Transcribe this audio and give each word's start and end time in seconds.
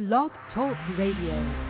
Blog 0.00 0.30
Talk 0.54 0.78
Radio. 0.96 1.69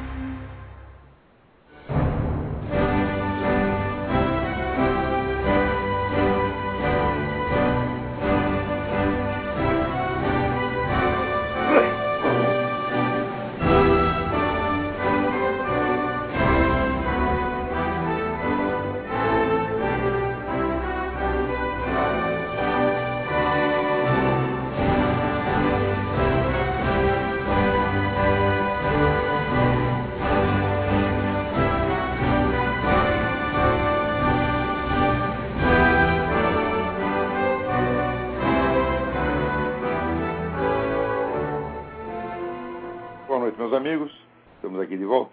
Amigos. 43.80 44.12
Estamos 44.56 44.78
aqui 44.80 44.96
de 44.96 45.04
volta. 45.06 45.32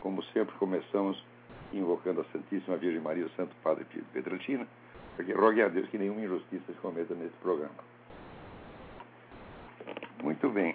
Como 0.00 0.22
sempre, 0.24 0.54
começamos 0.56 1.22
invocando 1.74 2.22
a 2.22 2.24
Santíssima 2.32 2.76
Virgem 2.78 3.00
Maria, 3.02 3.26
o 3.26 3.30
Santo 3.30 3.54
Padre 3.62 3.84
Pio 3.84 4.00
de 4.02 4.08
Petrolina, 4.08 4.66
para 5.14 5.24
que 5.26 5.32
rogue 5.32 5.60
a 5.62 5.68
Deus 5.68 5.86
que 5.90 5.98
nenhuma 5.98 6.22
injustiça 6.22 6.64
se 6.72 6.78
cometa 6.80 7.14
nesse 7.14 7.34
programa. 7.42 7.74
Muito 10.22 10.48
bem. 10.48 10.74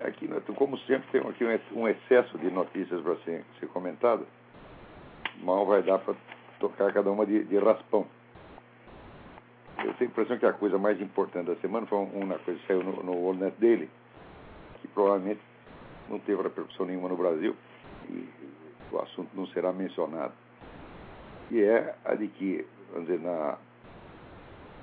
Aqui, 0.00 0.28
nós- 0.28 0.44
como 0.56 0.78
sempre, 0.78 1.08
temos 1.10 1.30
aqui 1.30 1.44
um 1.44 1.88
ex- 1.88 1.98
excesso 2.04 2.38
de 2.38 2.50
notícias 2.50 3.00
para 3.02 3.16
ser, 3.24 3.44
ser 3.58 3.66
comentado. 3.68 4.24
Mal 5.42 5.66
vai 5.66 5.82
dar 5.82 5.98
para 5.98 6.14
tocar 6.60 6.92
cada 6.92 7.10
uma 7.10 7.26
de, 7.26 7.42
de 7.44 7.58
raspão. 7.58 8.06
Eu 9.78 9.92
tenho 9.94 10.10
a 10.10 10.12
impressão 10.12 10.38
que 10.38 10.46
a 10.46 10.52
coisa 10.52 10.78
mais 10.78 11.00
importante 11.00 11.46
da 11.46 11.56
semana 11.56 11.86
foi 11.86 11.98
uma 11.98 12.38
coisa 12.38 12.60
que 12.60 12.66
saiu 12.66 12.82
no, 12.84 13.02
no 13.02 13.34
Net 13.34 13.56
Daily, 13.60 13.90
que 14.80 14.88
provavelmente 14.88 15.40
não 16.08 16.18
teve 16.18 16.42
repercussão 16.42 16.86
nenhuma 16.86 17.08
no 17.08 17.16
Brasil 17.16 17.54
e 18.08 18.28
o 18.90 18.98
assunto 18.98 19.28
não 19.34 19.46
será 19.48 19.72
mencionado. 19.72 20.32
E 21.50 21.62
é 21.62 21.94
a 22.04 22.14
de 22.14 22.28
que, 22.28 22.66
vamos 22.92 23.08
dizer, 23.08 23.20
na 23.20 23.58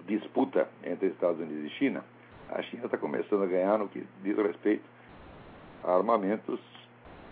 disputa 0.07 0.67
entre 0.83 1.07
Estados 1.07 1.39
Unidos 1.39 1.71
e 1.71 1.75
China, 1.75 2.03
a 2.49 2.61
China 2.63 2.85
está 2.85 2.97
começando 2.97 3.43
a 3.43 3.47
ganhar 3.47 3.77
no 3.77 3.87
que 3.87 4.05
diz 4.23 4.37
respeito 4.37 4.83
a 5.83 5.95
armamentos 5.95 6.59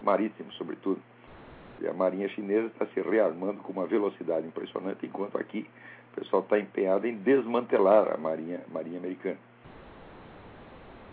marítimos, 0.03 0.55
sobretudo. 0.55 1.01
E 1.81 1.87
a 1.87 1.93
marinha 1.93 2.29
chinesa 2.29 2.67
está 2.67 2.85
se 2.87 3.01
rearmando 3.01 3.61
com 3.63 3.73
uma 3.73 3.85
velocidade 3.85 4.47
impressionante, 4.47 5.05
enquanto 5.05 5.37
aqui 5.37 5.67
o 6.11 6.15
pessoal 6.19 6.43
está 6.43 6.59
empenhado 6.59 7.07
em 7.07 7.15
desmantelar 7.17 8.13
a 8.13 8.17
marinha, 8.17 8.61
marinha 8.71 8.99
americana. 8.99 9.37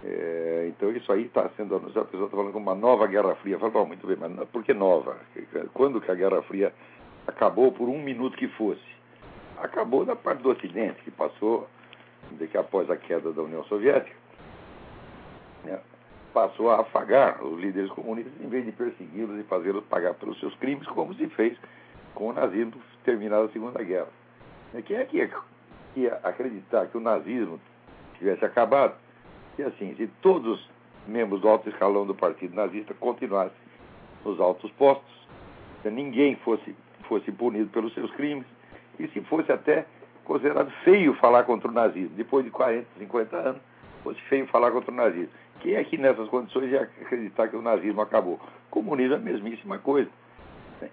É, 0.03 0.67
então 0.69 0.91
isso 0.93 1.12
aí 1.12 1.27
está 1.27 1.51
sendo 1.56 1.77
anunciado, 1.77 2.09
a 2.09 2.11
pessoa 2.11 2.25
está 2.25 2.37
falando 2.37 2.53
como 2.53 2.67
uma 2.70 2.75
nova 2.75 3.06
Guerra 3.06 3.34
Fria. 3.37 3.59
Fala, 3.59 3.70
bom, 3.70 3.87
muito 3.87 4.06
bem, 4.06 4.17
mas 4.17 4.48
por 4.48 4.65
que 4.65 4.73
nova? 4.73 5.17
Quando 5.75 6.01
que 6.01 6.11
a 6.11 6.15
Guerra 6.15 6.43
Fria 6.43 6.73
acabou 7.27 7.70
por 7.70 7.89
um 7.89 8.03
minuto 8.03 8.37
que 8.37 8.48
fosse? 8.48 8.81
Acabou 9.59 10.06
da 10.06 10.17
parte 10.17 10.43
do 10.43 10.51
Ocidente, 10.51 11.03
que 11.03 11.11
passou, 11.11 11.69
que 12.51 12.56
após 12.56 12.91
a 12.91 12.97
queda 12.97 13.31
da 13.31 13.43
União 13.43 13.62
Soviética, 13.65 14.17
né, 15.65 15.78
passou 16.33 16.71
a 16.71 16.81
afagar 16.81 17.45
os 17.45 17.61
líderes 17.61 17.91
comunistas 17.91 18.33
em 18.41 18.48
vez 18.48 18.65
de 18.65 18.73
persegui-los 18.73 19.39
e 19.39 19.43
fazê-los 19.43 19.84
pagar 19.84 20.15
pelos 20.15 20.41
seus 20.41 20.55
crimes, 20.55 20.87
como 20.89 21.12
se 21.15 21.27
fez 21.28 21.59
com 22.15 22.28
o 22.28 22.33
nazismo 22.33 22.73
terminada 23.05 23.45
a 23.45 23.48
Segunda 23.51 23.83
Guerra. 23.83 24.09
Quem 24.87 24.97
é 24.97 25.05
que 25.05 25.28
ia 25.97 26.15
acreditar 26.22 26.87
que 26.87 26.97
o 26.97 27.00
nazismo 27.00 27.61
tivesse 28.17 28.44
acabado? 28.47 28.94
E 29.59 29.62
assim, 29.62 29.94
se 29.97 30.06
todos 30.22 30.59
os 30.59 30.71
membros 31.06 31.41
do 31.41 31.49
alto 31.49 31.69
escalão 31.69 32.06
do 32.06 32.15
partido 32.15 32.55
nazista 32.55 32.94
continuassem 32.94 33.56
nos 34.25 34.41
altos 34.41 34.71
postos, 34.72 35.28
se 35.83 35.91
ninguém 35.91 36.37
fosse, 36.37 36.75
fosse 37.09 37.33
punido 37.33 37.69
pelos 37.71 37.93
seus 37.94 38.11
crimes, 38.12 38.47
e 38.99 39.09
se 39.09 39.21
fosse 39.22 39.50
até 39.50 39.87
considerado 40.25 40.71
feio 40.84 41.15
falar 41.15 41.44
contra 41.44 41.69
o 41.69 41.72
nazismo, 41.72 42.15
depois 42.16 42.44
de 42.44 42.50
40, 42.50 42.87
50 42.99 43.37
anos, 43.37 43.62
fosse 44.03 44.21
feio 44.22 44.47
falar 44.47 44.71
contra 44.71 44.91
o 44.91 44.94
nazismo. 44.94 45.33
Quem 45.61 45.75
é 45.75 45.84
que 45.84 45.99
nessas 45.99 46.28
condições 46.28 46.71
ia 46.71 46.82
acreditar 46.82 47.49
que 47.49 47.56
o 47.56 47.62
nazismo 47.62 48.00
acabou? 48.00 48.34
O 48.34 48.71
comunismo 48.71 49.15
é 49.15 49.17
a 49.17 49.21
mesmíssima 49.21 49.78
coisa. 49.78 50.11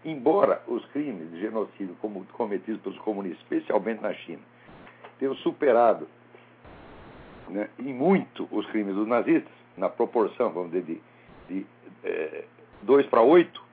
Embora 0.03 0.61
os 0.67 0.85
crimes 0.87 1.31
de 1.31 1.39
genocídio 1.39 1.95
cometidos 2.33 2.81
pelos 2.81 2.97
comunistas, 2.99 3.41
especialmente 3.43 4.01
na 4.01 4.13
China, 4.13 4.41
tenham 5.19 5.35
superado 5.35 6.07
né, 7.49 7.69
em 7.79 7.93
muito 7.93 8.47
os 8.51 8.65
crimes 8.67 8.95
dos 8.95 9.07
nazistas, 9.07 9.51
na 9.75 9.89
proporção, 9.89 10.49
vamos 10.51 10.71
dizer, 10.71 11.01
de, 11.47 11.63
de 11.63 11.65
2 12.81 13.05
para 13.07 13.21
8, 13.21 13.67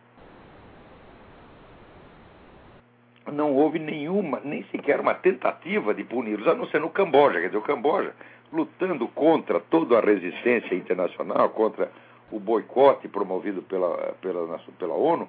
não 3.33 3.55
houve 3.55 3.79
nenhuma, 3.79 4.41
nem 4.45 4.65
sequer 4.65 5.01
uma 5.01 5.15
tentativa 5.15 5.95
de 5.95 6.05
puni-los, 6.05 6.47
a 6.47 6.55
não 6.55 6.67
ser 6.69 6.81
no 6.81 6.91
Camboja. 6.91 7.41
Quer 7.41 7.47
dizer, 7.47 7.59
o 7.59 7.63
Camboja, 7.63 8.15
lutando 8.53 9.09
contra 9.09 9.61
toda 9.61 9.99
a 9.99 10.01
resistência 10.01 10.75
internacional, 10.75 11.51
contra 11.51 11.91
o 12.31 12.39
boicote 12.39 13.09
promovido 13.09 13.63
pela, 13.63 14.15
pela, 14.21 14.59
pela 14.79 14.95
ONU, 14.95 15.29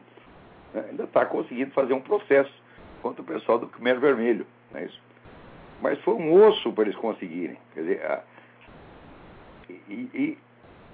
né, 0.74 0.86
ainda 0.90 1.04
está 1.06 1.26
conseguindo 1.26 1.72
fazer 1.72 1.94
um 1.94 2.02
processo 2.02 2.52
contra 3.02 3.22
o 3.22 3.26
pessoal 3.26 3.60
do 3.60 3.68
Khmer 3.68 4.00
Vermelho. 4.00 4.46
Não 4.72 4.80
é 4.80 4.86
isso? 4.86 5.02
Mas 5.82 6.00
foi 6.02 6.16
um 6.16 6.34
osso 6.34 6.72
para 6.74 6.86
eles 6.86 6.96
conseguirem. 6.96 7.58
Quer 7.74 7.82
dizer, 7.82 8.22
e, 9.70 10.10
e 10.14 10.38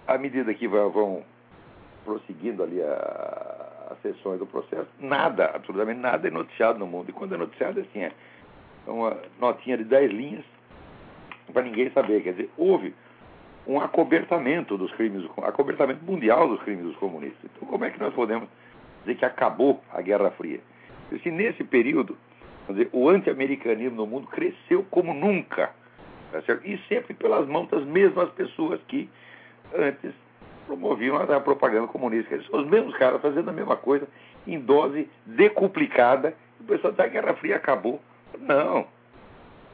à 0.07 0.17
medida 0.17 0.53
que 0.53 0.67
vão, 0.67 1.23
prosseguindo 2.03 2.63
ali 2.63 2.81
as 2.81 4.01
sessões 4.01 4.39
do 4.39 4.45
processo, 4.45 4.87
nada, 4.99 5.51
absolutamente 5.53 5.99
nada 5.99 6.27
é 6.27 6.31
noticiado 6.31 6.79
no 6.79 6.87
mundo. 6.87 7.09
E 7.09 7.13
quando 7.13 7.35
é 7.35 7.37
noticiado, 7.37 7.79
assim, 7.79 8.01
é 8.01 8.11
uma 8.87 9.17
notinha 9.39 9.77
de 9.77 9.83
10 9.83 10.11
linhas 10.11 10.45
para 11.53 11.63
ninguém 11.63 11.91
saber. 11.91 12.23
Quer 12.23 12.31
dizer, 12.31 12.49
houve 12.57 12.93
um 13.67 13.79
acobertamento 13.79 14.77
dos 14.77 14.91
crimes, 14.93 15.29
acobertamento 15.43 16.03
mundial 16.03 16.47
dos 16.47 16.61
crimes 16.63 16.85
dos 16.85 16.95
comunistas. 16.97 17.49
Então, 17.55 17.67
como 17.67 17.85
é 17.85 17.89
que 17.89 17.99
nós 17.99 18.13
podemos 18.13 18.49
dizer 19.01 19.15
que 19.15 19.25
acabou 19.25 19.81
a 19.93 20.01
Guerra 20.01 20.31
Fria? 20.31 20.59
Se 21.21 21.29
nesse 21.29 21.63
período, 21.63 22.17
dizer, 22.69 22.89
o 22.91 23.09
anti-americanismo 23.09 23.97
no 23.97 24.07
mundo 24.07 24.27
cresceu 24.27 24.85
como 24.89 25.13
nunca. 25.13 25.71
Tá 26.31 26.41
certo? 26.43 26.65
E 26.65 26.77
sempre 26.87 27.13
pelas 27.13 27.47
mãos 27.47 27.67
das 27.69 27.83
mesmas 27.83 28.29
pessoas 28.31 28.79
que 28.87 29.09
antes 29.75 30.13
promoviam 30.65 31.17
a 31.17 31.39
propaganda 31.39 31.87
comunista. 31.87 32.33
Eles 32.33 32.47
são 32.47 32.61
os 32.61 32.67
mesmos 32.67 32.95
caras 32.97 33.21
fazendo 33.21 33.49
a 33.49 33.53
mesma 33.53 33.75
coisa 33.75 34.07
em 34.47 34.59
dose 34.59 35.09
decuplicada. 35.25 36.33
O 36.59 36.63
pessoal 36.63 36.93
diz 36.93 37.01
que 37.01 37.17
a 37.17 37.21
Guerra 37.21 37.33
Fria 37.35 37.55
acabou. 37.57 38.01
Não. 38.39 38.87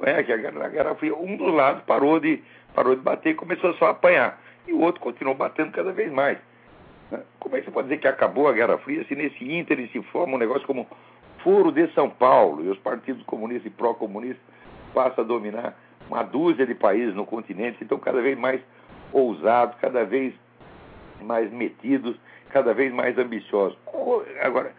É 0.02 0.24
que 0.24 0.32
a 0.32 0.38
Guerra, 0.38 0.96
Fria, 0.96 1.16
um 1.16 1.36
dos 1.38 1.54
lados 1.54 1.84
parou 1.84 2.20
de, 2.20 2.42
parou 2.74 2.96
de 2.96 3.02
bater 3.02 3.32
e 3.32 3.36
começou 3.36 3.74
só 3.76 3.88
a 3.88 3.90
apanhar. 3.92 4.42
E 4.68 4.74
o 4.74 4.82
outro 4.82 5.02
continuou 5.02 5.36
batendo 5.36 5.72
cada 5.72 5.92
vez 5.92 6.12
mais. 6.12 6.38
né? 7.12 7.22
Como 7.40 7.56
é 7.56 7.60
que 7.60 7.66
você 7.66 7.72
pode 7.72 7.88
dizer 7.88 8.00
que 8.00 8.08
acabou 8.08 8.48
a 8.48 8.54
Guerra 8.54 8.78
Fria 8.80 9.04
se 9.06 9.16
nesse 9.16 9.44
ínterim 9.44 9.88
se 9.90 10.02
forma 10.04 10.36
um 10.36 10.40
negócio 10.40 10.66
como 10.66 10.88
Foro 11.44 11.72
de 11.72 11.88
São 11.94 12.10
Paulo 12.10 12.66
e 12.66 12.70
os 12.70 12.78
partidos 12.80 13.24
comunistas 13.24 13.68
e 13.68 13.76
pró-comunistas 13.76 14.42
passam 14.94 15.24
a 15.24 15.28
dominar 15.28 15.76
uma 16.10 16.24
dúzia 16.24 16.66
de 16.66 16.76
países 16.76 17.14
no 17.16 17.26
continente, 17.26 17.78
então 17.82 17.98
cada 18.00 18.22
vez 18.22 18.38
mais 18.38 18.62
ousados, 19.12 19.76
cada 19.80 20.04
vez 20.06 20.34
mais 21.22 21.52
metidos, 21.52 22.16
cada 22.50 22.74
vez 22.74 22.94
mais 22.94 23.18
ambiciosos. 23.18 23.78
Agora, 24.42 24.74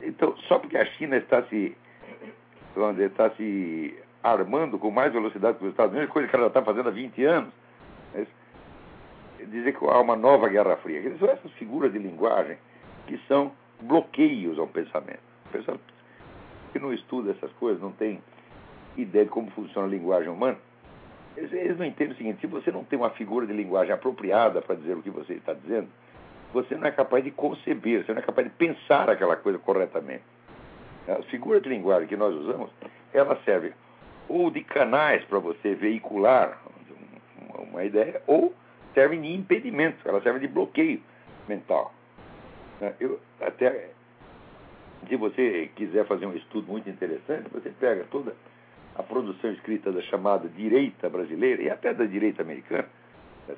então, 0.00 0.36
só 0.48 0.58
porque 0.58 0.76
a 0.76 0.84
China 0.84 1.16
está 1.16 1.42
se, 1.44 1.76
vamos 2.74 2.96
dizer, 2.96 3.10
está 3.10 3.30
se 3.30 3.96
armando 4.22 4.78
com 4.78 4.90
mais 4.90 5.12
velocidade 5.12 5.58
que 5.58 5.64
os 5.64 5.70
Estados 5.70 5.94
Unidos, 5.94 6.12
coisa 6.12 6.28
que 6.28 6.34
ela 6.34 6.44
já 6.44 6.48
está 6.48 6.62
fazendo 6.62 6.88
há 6.88 6.92
20 6.92 7.24
anos, 7.24 7.52
né? 8.14 8.26
dizer 9.46 9.76
que 9.76 9.84
há 9.84 10.00
uma 10.00 10.16
nova 10.16 10.48
Guerra 10.48 10.76
Fria. 10.76 11.02
São 11.18 11.28
essas 11.28 11.50
figuras 11.52 11.92
de 11.92 11.98
linguagem 11.98 12.56
que 13.06 13.18
são 13.26 13.52
bloqueios 13.80 14.58
ao 14.58 14.68
pensamento. 14.68 15.22
O 15.46 15.48
pessoal 15.50 15.78
que 16.72 16.78
não 16.78 16.92
estuda 16.92 17.32
essas 17.32 17.52
coisas, 17.54 17.82
não 17.82 17.92
tem 17.92 18.22
ideia 18.96 19.24
de 19.24 19.30
como 19.30 19.50
funciona 19.50 19.86
a 19.86 19.90
linguagem 19.90 20.28
humana, 20.28 20.58
eles, 21.36 21.78
não 21.78 21.86
entendem 21.86 22.14
o 22.14 22.16
seguinte: 22.16 22.40
se 22.40 22.46
você 22.46 22.70
não 22.70 22.84
tem 22.84 22.98
uma 22.98 23.10
figura 23.10 23.46
de 23.46 23.52
linguagem 23.52 23.92
apropriada 23.92 24.60
para 24.60 24.76
dizer 24.76 24.96
o 24.96 25.02
que 25.02 25.10
você 25.10 25.34
está 25.34 25.52
dizendo, 25.52 25.88
você 26.52 26.74
não 26.76 26.86
é 26.86 26.90
capaz 26.90 27.24
de 27.24 27.30
conceber, 27.30 28.04
você 28.04 28.12
não 28.12 28.20
é 28.20 28.24
capaz 28.24 28.46
de 28.46 28.54
pensar 28.54 29.08
aquela 29.08 29.36
coisa 29.36 29.58
corretamente. 29.58 30.24
As 31.08 31.24
figuras 31.26 31.62
de 31.62 31.68
linguagem 31.68 32.06
que 32.06 32.16
nós 32.16 32.34
usamos, 32.34 32.70
elas 33.12 33.42
servem 33.44 33.72
ou 34.28 34.50
de 34.50 34.62
canais 34.62 35.24
para 35.24 35.38
você 35.38 35.74
veicular 35.74 36.58
uma 37.58 37.84
ideia, 37.84 38.22
ou 38.26 38.54
servem 38.94 39.20
de 39.20 39.32
impedimento, 39.32 39.96
elas 40.06 40.22
servem 40.22 40.42
de 40.42 40.48
bloqueio. 40.48 41.02
mental. 41.48 41.92
Eu 43.00 43.20
até, 43.40 43.90
se 45.08 45.16
você 45.16 45.70
quiser 45.74 46.06
fazer 46.06 46.26
um 46.26 46.34
estudo 46.34 46.70
muito 46.70 46.88
interessante, 46.88 47.48
você 47.50 47.70
pega 47.70 48.04
toda 48.10 48.34
a 48.96 49.02
produção 49.02 49.50
escrita 49.52 49.90
da 49.90 50.02
chamada 50.02 50.48
direita 50.48 51.08
brasileira 51.08 51.62
e 51.62 51.70
até 51.70 51.94
da 51.94 52.04
direita 52.04 52.42
americana, 52.42 52.88
né? 53.48 53.54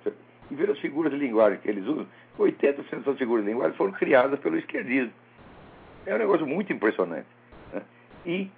e 0.51 0.55
ver 0.55 0.71
as 0.71 0.79
figuras 0.79 1.13
de 1.13 1.19
linguagem 1.19 1.59
que 1.59 1.69
eles 1.69 1.87
usam. 1.87 2.07
80% 2.39 3.05
das 3.05 3.19
figuras 3.19 3.45
de 3.45 3.51
linguagem 3.51 3.77
foram 3.77 3.93
criadas 3.93 4.39
pelo 4.41 4.59
esquerdismo. 4.59 5.13
É 6.07 6.15
um 6.15 6.19
negócio 6.19 6.47
muito 6.47 6.73
impressionante. 6.73 7.27
Né? 7.73 7.83
E, 8.27 8.51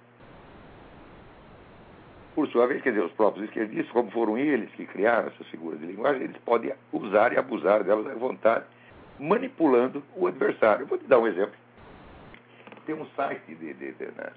por 2.35 2.47
sua 2.49 2.67
vez, 2.67 2.81
quer 2.81 2.91
dizer, 2.91 3.05
os 3.05 3.11
próprios 3.13 3.45
esquerdistas, 3.45 3.91
como 3.91 4.11
foram 4.11 4.37
eles 4.37 4.69
que 4.71 4.85
criaram 4.85 5.27
essas 5.27 5.47
figuras 5.47 5.79
de 5.79 5.85
linguagem, 5.85 6.23
eles 6.23 6.37
podem 6.37 6.73
usar 6.91 7.33
e 7.33 7.37
abusar 7.37 7.83
delas 7.83 8.07
à 8.07 8.15
vontade, 8.15 8.65
manipulando 9.19 10.03
o 10.15 10.27
adversário. 10.27 10.83
Eu 10.83 10.87
vou 10.87 10.97
te 10.97 11.05
dar 11.05 11.19
um 11.19 11.27
exemplo. 11.27 11.55
Tem 12.85 12.95
um 12.95 13.05
site 13.15 13.55
de, 13.55 13.73
de, 13.73 13.91
de, 13.93 14.05
na, 14.15 14.31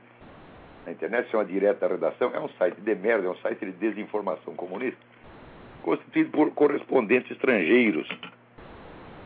na 0.87 0.93
internet, 0.93 1.31
chama 1.31 1.44
Direta 1.44 1.87
Redação, 1.87 2.31
é 2.35 2.41
um 2.41 2.49
site 2.50 2.81
de 2.81 2.94
merda, 2.94 3.27
é 3.27 3.31
um 3.31 3.37
site 3.37 3.65
de 3.67 3.73
desinformação 3.73 4.55
comunista, 4.55 4.99
constituído 5.82 6.31
por 6.31 6.50
correspondentes 6.53 7.31
estrangeiros, 7.31 8.09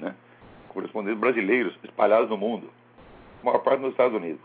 né? 0.01 0.15
correspondentes 0.69 1.21
brasileiros 1.21 1.79
espalhados 1.85 2.29
no 2.29 2.37
mundo 2.37 2.71
maior 3.45 3.59
parte 3.59 3.81
nos 3.81 3.91
Estados 3.91 4.17
Unidos. 4.17 4.41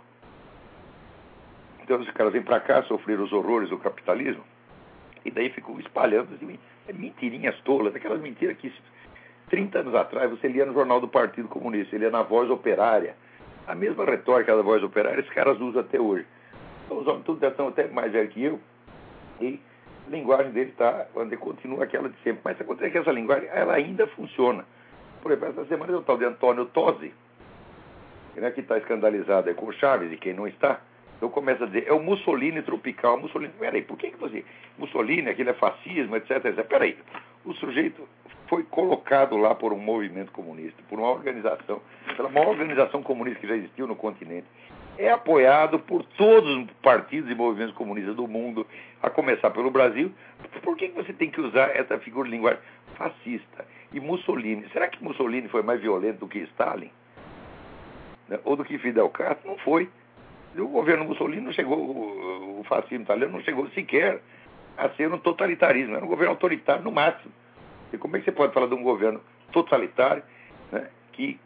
Então, 1.82 2.00
os 2.00 2.12
caras 2.12 2.34
vêm 2.34 2.44
para 2.44 2.60
cá 2.60 2.84
sofrer 2.84 3.20
os 3.20 3.32
horrores 3.32 3.70
do 3.70 3.78
capitalismo 3.78 4.44
e 5.26 5.32
daí 5.32 5.50
ficam 5.50 5.80
espalhando 5.80 6.36
assim, 6.36 6.60
mentirinhas 6.94 7.60
tolas, 7.62 7.96
aquelas 7.96 8.22
mentiras 8.22 8.58
que 8.58 8.72
30 9.50 9.80
anos 9.80 9.96
atrás 9.96 10.30
você 10.30 10.48
lia 10.48 10.66
no 10.66 10.74
Jornal 10.74 11.02
do 11.02 11.08
Partido 11.08 11.48
Comunista, 11.48 11.92
você 11.92 11.98
lia 11.98 12.12
na 12.12 12.22
Voz 12.22 12.50
Operária. 12.50 13.16
A 13.66 13.74
mesma 13.74 14.06
retórica 14.06 14.56
da 14.56 14.62
Voz 14.62 14.84
Operária, 14.84 15.20
esses 15.20 15.34
caras 15.34 15.60
usam 15.60 15.82
até 15.82 16.00
hoje. 16.00 16.26
Então, 16.90 17.02
os 17.02 17.08
homens 17.08 17.24
tudo 17.24 17.40
já 17.40 17.50
estão 17.50 17.68
até 17.68 17.88
mais 17.88 18.12
velhos 18.12 18.34
que 18.34 18.44
eu 18.44 18.60
e 19.40 19.60
a 20.08 20.10
linguagem 20.10 20.52
deles 20.52 20.72
está, 20.72 21.06
continua 21.40 21.84
aquela 21.84 22.10
de 22.10 22.16
sempre. 22.24 22.42
Mas 22.44 22.60
acontece 22.60 22.90
que 22.90 22.98
essa 22.98 23.12
linguagem 23.12 23.48
ela 23.50 23.76
ainda 23.76 24.08
funciona. 24.08 24.66
Por 25.22 25.32
exemplo, 25.32 25.50
essa 25.50 25.66
semana 25.66 25.92
eu 25.92 26.00
estava 26.00 26.18
de 26.18 26.26
Antônio 26.26 26.66
Tosi, 26.66 27.14
né, 28.36 28.50
que 28.50 28.62
está 28.62 28.76
escandalizado 28.80 29.54
com 29.54 29.72
Chaves 29.72 30.12
e 30.12 30.18
quem 30.18 30.34
não 30.34 30.48
está, 30.48 30.82
eu 31.22 31.30
começo 31.30 31.64
a 31.64 31.68
dizer, 31.68 31.86
é 31.88 31.94
o 31.94 32.02
Mussolini 32.02 32.64
tropical. 32.64 33.20
Mussolini, 33.20 33.54
peraí, 33.60 33.84
por 33.84 33.96
que, 33.96 34.10
que 34.10 34.18
você. 34.18 34.44
Mussolini, 34.76 35.30
aquilo 35.30 35.52
é 35.52 35.54
fascismo, 35.54 36.16
etc, 36.16 36.44
etc. 36.44 36.66
Peraí, 36.66 36.98
o 37.46 37.54
sujeito 37.54 38.08
foi 38.48 38.64
colocado 38.64 39.38
lá 39.38 39.54
por 39.54 39.74
um 39.74 39.80
movimento 39.80 40.32
comunista, 40.32 40.82
por 40.90 40.98
uma 40.98 41.12
organização, 41.12 41.82
pela 42.18 42.30
maior 42.30 42.48
organização 42.48 43.04
comunista 43.04 43.42
que 43.42 43.48
já 43.48 43.56
existiu 43.56 43.86
no 43.86 43.96
continente. 43.96 44.48
É 45.00 45.10
apoiado 45.10 45.80
por 45.80 46.04
todos 46.04 46.58
os 46.58 46.72
partidos 46.84 47.32
e 47.32 47.34
movimentos 47.34 47.74
comunistas 47.74 48.16
do 48.16 48.28
mundo, 48.28 48.68
a 49.02 49.10
começar 49.10 49.50
pelo 49.50 49.72
Brasil. 49.72 50.12
Por 50.62 50.76
que, 50.76 50.90
você 50.90 51.14
tem 51.14 51.32
que 51.32 51.40
usar 51.40 51.76
essa 51.76 51.98
figura 52.00 52.28
de 52.28 52.36
linguagem 52.36 52.60
fascista? 52.96 53.66
E 53.94 54.00
Mussolini, 54.00 54.68
será 54.74 54.90
que 54.90 55.02
Mussolini 55.02 55.48
foi 55.48 55.64
mais 55.64 55.80
violento 55.80 56.20
do 56.20 56.28
que 56.28 56.40
Stalin? 56.40 56.92
né, 58.30 58.40
ou 58.46 58.56
do 58.56 58.64
que 58.64 58.78
Fidel 58.78 59.10
Castro, 59.10 59.50
não 59.50 59.58
foi. 59.58 59.90
O 60.56 60.68
governo 60.68 61.06
Mussolini 61.06 61.42
não 61.42 61.52
chegou, 61.52 61.78
o 62.60 62.64
fascismo 62.68 63.04
italiano 63.04 63.34
não 63.34 63.42
chegou 63.42 63.68
sequer 63.72 64.22
a 64.78 64.90
ser 64.92 65.12
um 65.12 65.18
totalitarismo, 65.18 65.96
era 65.96 66.06
um 66.06 66.08
governo 66.08 66.32
autoritário 66.32 66.84
no 66.84 66.92
máximo. 66.92 67.34
E 67.92 67.98
como 67.98 68.16
é 68.16 68.20
que 68.20 68.26
você 68.26 68.32
pode 68.32 68.54
falar 68.54 68.68
de 68.68 68.76
um 68.76 68.84
governo 68.84 69.22
totalitário 69.52 70.24
né, 70.72 70.88
que 71.12 71.40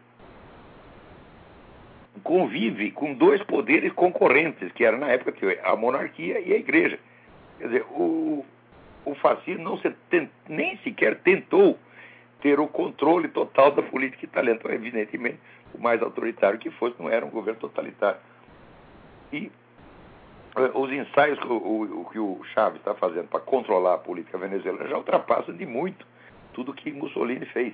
convive 2.21 2.92
com 2.92 3.13
dois 3.13 3.42
poderes 3.44 3.92
concorrentes, 3.94 4.71
que 4.74 4.86
era 4.86 4.98
na 4.98 5.07
época 5.07 5.33
a 5.63 5.75
monarquia 5.75 6.39
e 6.39 6.54
a 6.54 6.57
igreja? 6.57 7.00
Quer 7.57 7.68
dizer, 7.68 7.86
o, 7.92 8.45
o 9.06 9.15
fascismo 9.15 9.63
não 9.63 9.77
se, 9.77 9.94
nem 10.48 10.77
sequer 10.77 11.19
tentou 11.19 11.77
ter 12.42 12.60
o 12.60 12.68
controle 12.68 13.30
total 13.30 13.71
da 13.71 13.81
política 13.81 14.25
italiana. 14.25 14.60
Então, 14.60 14.71
evidentemente, 14.71 15.39
o 15.74 15.81
mais 15.81 16.01
autoritário 16.01 16.60
que 16.60 16.69
fosse, 16.71 16.95
não 17.00 17.10
era 17.10 17.25
um 17.25 17.30
governo 17.30 17.60
totalitário. 17.60 18.19
E 19.31 19.50
eh, 20.56 20.71
os 20.74 20.92
ensaios 20.92 21.39
que 21.39 21.48
o, 21.48 22.01
o, 22.01 22.09
que 22.12 22.19
o 22.19 22.44
Chaves 22.54 22.80
está 22.80 22.94
fazendo 22.94 23.27
para 23.27 23.39
controlar 23.39 23.95
a 23.95 23.98
política 23.98 24.38
venezuelana 24.38 24.89
já 24.89 24.98
ultrapassam 24.98 25.56
de 25.56 25.66
muito 25.66 26.06
tudo 26.54 26.74
que 26.74 26.92
Mussolini 26.92 27.45
fez. 27.48 27.74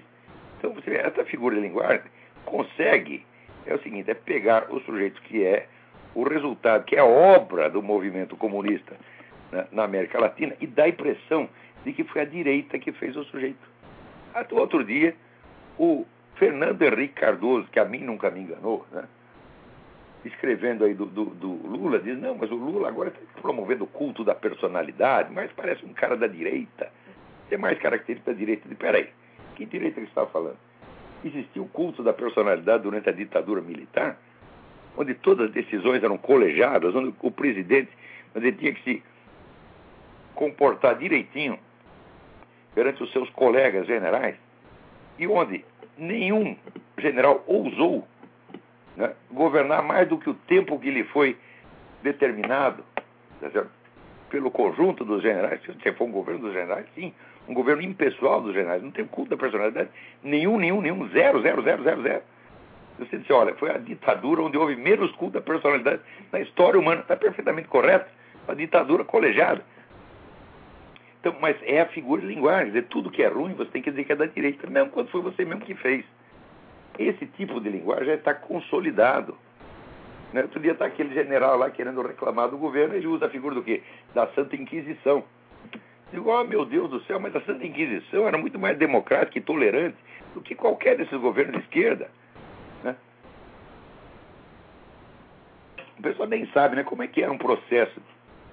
Então, 0.58 0.74
você 0.74 0.96
essa 0.96 1.26
figura 1.26 1.56
de 1.56 1.62
linguagem 1.62 2.04
consegue, 2.46 3.26
é 3.66 3.74
o 3.74 3.82
seguinte, 3.82 4.10
é 4.10 4.14
pegar 4.14 4.72
o 4.72 4.80
sujeito 4.82 5.22
que 5.24 5.44
é 5.44 5.68
o 6.16 6.24
resultado, 6.24 6.86
que 6.86 6.96
é 6.96 7.04
obra 7.04 7.70
do 7.70 7.82
movimento 7.82 8.36
comunista 8.36 8.96
né, 9.52 9.68
na 9.72 9.84
América 9.84 10.20
Latina 10.20 10.56
e 10.60 10.68
dá 10.68 10.84
a 10.84 10.90
impressão 10.90 11.50
de 11.84 11.94
que 11.94 12.04
foi 12.04 12.22
a 12.22 12.26
direita 12.26 12.80
que 12.80 12.92
fez 12.92 13.16
o 13.16 13.24
sujeito. 13.26 13.70
Até 14.34 14.56
outro 14.56 14.84
dia, 14.84 15.16
o 15.78 16.06
Fernando 16.36 16.82
Henrique 16.82 17.16
Cardoso, 17.16 17.68
que 17.72 17.80
a 17.80 17.86
mim 17.86 18.00
nunca 18.00 18.30
me 18.30 18.42
enganou, 18.42 18.86
né? 18.92 19.06
escrevendo 20.26 20.84
aí 20.84 20.94
do, 20.94 21.06
do, 21.06 21.26
do, 21.26 21.68
Lula, 21.68 22.00
diz, 22.00 22.20
não, 22.20 22.36
mas 22.36 22.52
o 22.52 22.56
Lula 22.56 22.90
agora 22.90 23.10
está 23.10 23.42
promovendo 23.42 23.86
o 23.86 23.88
culto 23.88 24.24
da 24.24 24.36
personalidade, 24.36 25.32
mas 25.34 25.52
parece 25.54 25.86
um 25.86 25.94
cara 25.94 26.18
da 26.18 26.28
direita. 26.28 26.92
Tem 27.48 27.58
mais 27.58 27.80
características 27.80 28.34
da 28.34 28.38
direita. 28.38 28.68
Peraí, 28.76 29.10
que 29.56 29.66
direita 29.66 30.02
que 30.02 30.08
estava 30.08 30.30
falando? 30.30 30.58
Existia 31.24 31.62
o 31.62 31.68
culto 31.68 32.02
da 32.02 32.14
personalidade 32.14 32.84
durante 32.84 33.10
a 33.10 33.12
ditadura 33.12 33.62
militar, 33.62 34.18
onde 34.98 35.14
todas 35.16 35.48
as 35.48 35.54
decisões 35.54 36.04
eram 36.04 36.18
colegiadas, 36.18 36.96
onde 36.96 37.14
o 37.22 37.32
presidente 37.32 37.90
onde 38.36 38.52
tinha 38.54 38.74
que 38.74 38.84
se 38.84 39.04
comportar 40.36 40.96
direitinho 40.98 41.60
perante 42.74 43.04
os 43.04 43.12
seus 43.12 43.30
colegas 43.32 43.88
generais, 43.88 44.36
e 45.18 45.28
onde 45.28 45.66
nenhum 45.98 46.56
general 46.98 47.44
ousou 47.48 48.08
né, 48.96 49.14
governar 49.32 49.84
mais 49.84 50.08
do 50.08 50.18
que 50.18 50.30
o 50.30 50.34
tempo 50.34 50.80
que 50.80 50.90
lhe 50.90 51.04
foi 51.06 51.38
determinado 52.02 52.84
tá 53.42 53.66
pelo 54.30 54.52
conjunto 54.52 55.04
dos 55.04 55.22
generais. 55.22 55.60
Se 55.62 55.92
for 55.94 56.06
um 56.06 56.12
governo 56.12 56.42
dos 56.42 56.54
generais, 56.54 56.86
sim, 56.96 57.14
um 57.50 57.54
governo 57.54 57.82
impessoal 57.82 58.42
dos 58.42 58.54
generais. 58.54 58.84
Não 58.84 58.92
tem 58.92 59.06
culto 59.06 59.32
da 59.32 59.38
personalidade 59.38 59.90
nenhum, 60.24 60.58
nenhum, 60.60 60.82
nenhum, 60.82 61.10
zero, 61.10 61.42
zero, 61.42 61.64
zero, 61.64 61.84
zero, 61.84 62.02
zero. 62.04 62.22
Você 63.00 63.18
disse, 63.18 63.34
olha, 63.34 63.56
foi 63.56 63.72
a 63.72 63.78
ditadura 63.78 64.44
onde 64.44 64.58
houve 64.58 64.76
menos 64.76 65.12
culto 65.14 65.34
da 65.34 65.42
personalidade 65.42 66.02
na 66.32 66.40
história 66.42 66.80
humana. 66.80 67.02
Está 67.02 67.16
perfeitamente 67.16 67.68
correto. 67.68 68.10
A 68.48 68.54
ditadura 68.54 69.04
colegiada. 69.04 69.64
Então, 71.20 71.36
mas 71.42 71.58
é 71.64 71.82
a 71.82 71.86
figura 71.88 72.22
de 72.22 72.28
linguagem. 72.28 72.68
Dizer, 72.68 72.84
tudo 72.84 73.10
que 73.10 73.24
é 73.24 73.28
ruim, 73.28 73.54
você 73.54 73.72
tem 73.72 73.82
que 73.82 73.90
dizer 73.90 74.04
que 74.04 74.12
é 74.12 74.16
da 74.16 74.26
direita, 74.26 74.70
mesmo 74.70 74.92
quando 74.92 75.10
foi 75.10 75.22
você 75.22 75.44
mesmo 75.44 75.62
que 75.62 75.74
fez. 75.74 76.06
Esse 76.98 77.26
tipo 77.26 77.60
de 77.60 77.70
linguagem 77.70 78.06
já 78.06 78.14
está 78.16 78.34
consolidado. 78.34 79.36
Né? 80.34 80.42
Outro 80.42 80.60
dia 80.60 80.74
está 80.74 80.86
aquele 80.86 81.14
general 81.14 81.58
lá 81.58 81.70
querendo 81.70 82.02
reclamar 82.02 82.50
do 82.50 82.58
governo, 82.58 82.96
ele 82.96 83.08
usa 83.08 83.26
a 83.26 83.30
figura 83.30 83.56
do 83.56 83.64
quê? 83.64 83.82
Da 84.14 84.28
Santa 84.28 84.56
Inquisição. 84.56 85.24
Digo, 86.12 86.30
oh 86.32 86.44
meu 86.44 86.66
Deus 86.66 86.90
do 86.90 87.02
céu, 87.02 87.20
mas 87.20 87.36
a 87.36 87.42
Santa 87.42 87.66
Inquisição 87.66 88.28
era 88.28 88.38
muito 88.38 88.58
mais 88.58 88.78
democrática 88.78 89.38
e 89.38 89.42
tolerante 89.42 89.98
do 90.34 90.42
que 90.42 90.56
qualquer 90.56 90.98
desses 90.98 91.20
governos 91.20 91.58
de 91.58 91.62
esquerda. 91.62 92.10
Né? 92.84 92.96
O 95.98 96.02
pessoal 96.02 96.28
nem 96.28 96.48
sabe 96.48 96.76
né, 96.76 96.84
como 96.84 97.04
é 97.04 97.08
que 97.08 97.22
era 97.22 97.32
um 97.32 97.38
processo 97.38 98.02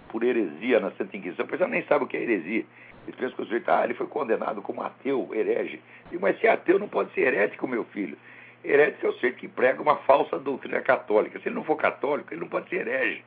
por 0.09 0.23
heresia 0.23 0.81
na 0.81 0.91
Santa 0.93 1.17
Inquisição, 1.17 1.45
o 1.45 1.49
pessoal 1.49 1.71
nem 1.71 1.83
sabe 1.85 2.05
o 2.05 2.07
que 2.07 2.17
é 2.17 2.23
heresia. 2.23 2.65
Eles 3.07 3.15
pensam 3.19 3.37
que 3.37 3.43
o 3.43 3.45
sujeito, 3.45 3.69
ah, 3.71 3.85
ele 3.85 3.95
foi 3.95 4.07
condenado 4.07 4.61
como 4.61 4.83
ateu, 4.83 5.29
herege. 5.33 5.81
Digo, 6.11 6.23
mas 6.23 6.39
se 6.41 6.47
é 6.47 6.51
ateu 6.51 6.79
não 6.79 6.89
pode 6.89 7.13
ser 7.13 7.21
herético, 7.21 7.67
meu 7.69 7.85
filho. 7.85 8.19
Herético 8.65 9.07
é 9.07 9.11
o 9.11 9.13
sujeito 9.13 9.37
que 9.37 9.47
prega 9.47 9.81
uma 9.81 9.97
falsa 9.99 10.39
doutrina 10.39 10.81
católica. 10.81 11.39
Se 11.39 11.49
ele 11.49 11.55
não 11.55 11.63
for 11.63 11.77
católico, 11.77 12.35
ele 12.35 12.41
não 12.41 12.49
pode 12.49 12.69
ser 12.69 12.87
herege. 12.87 13.23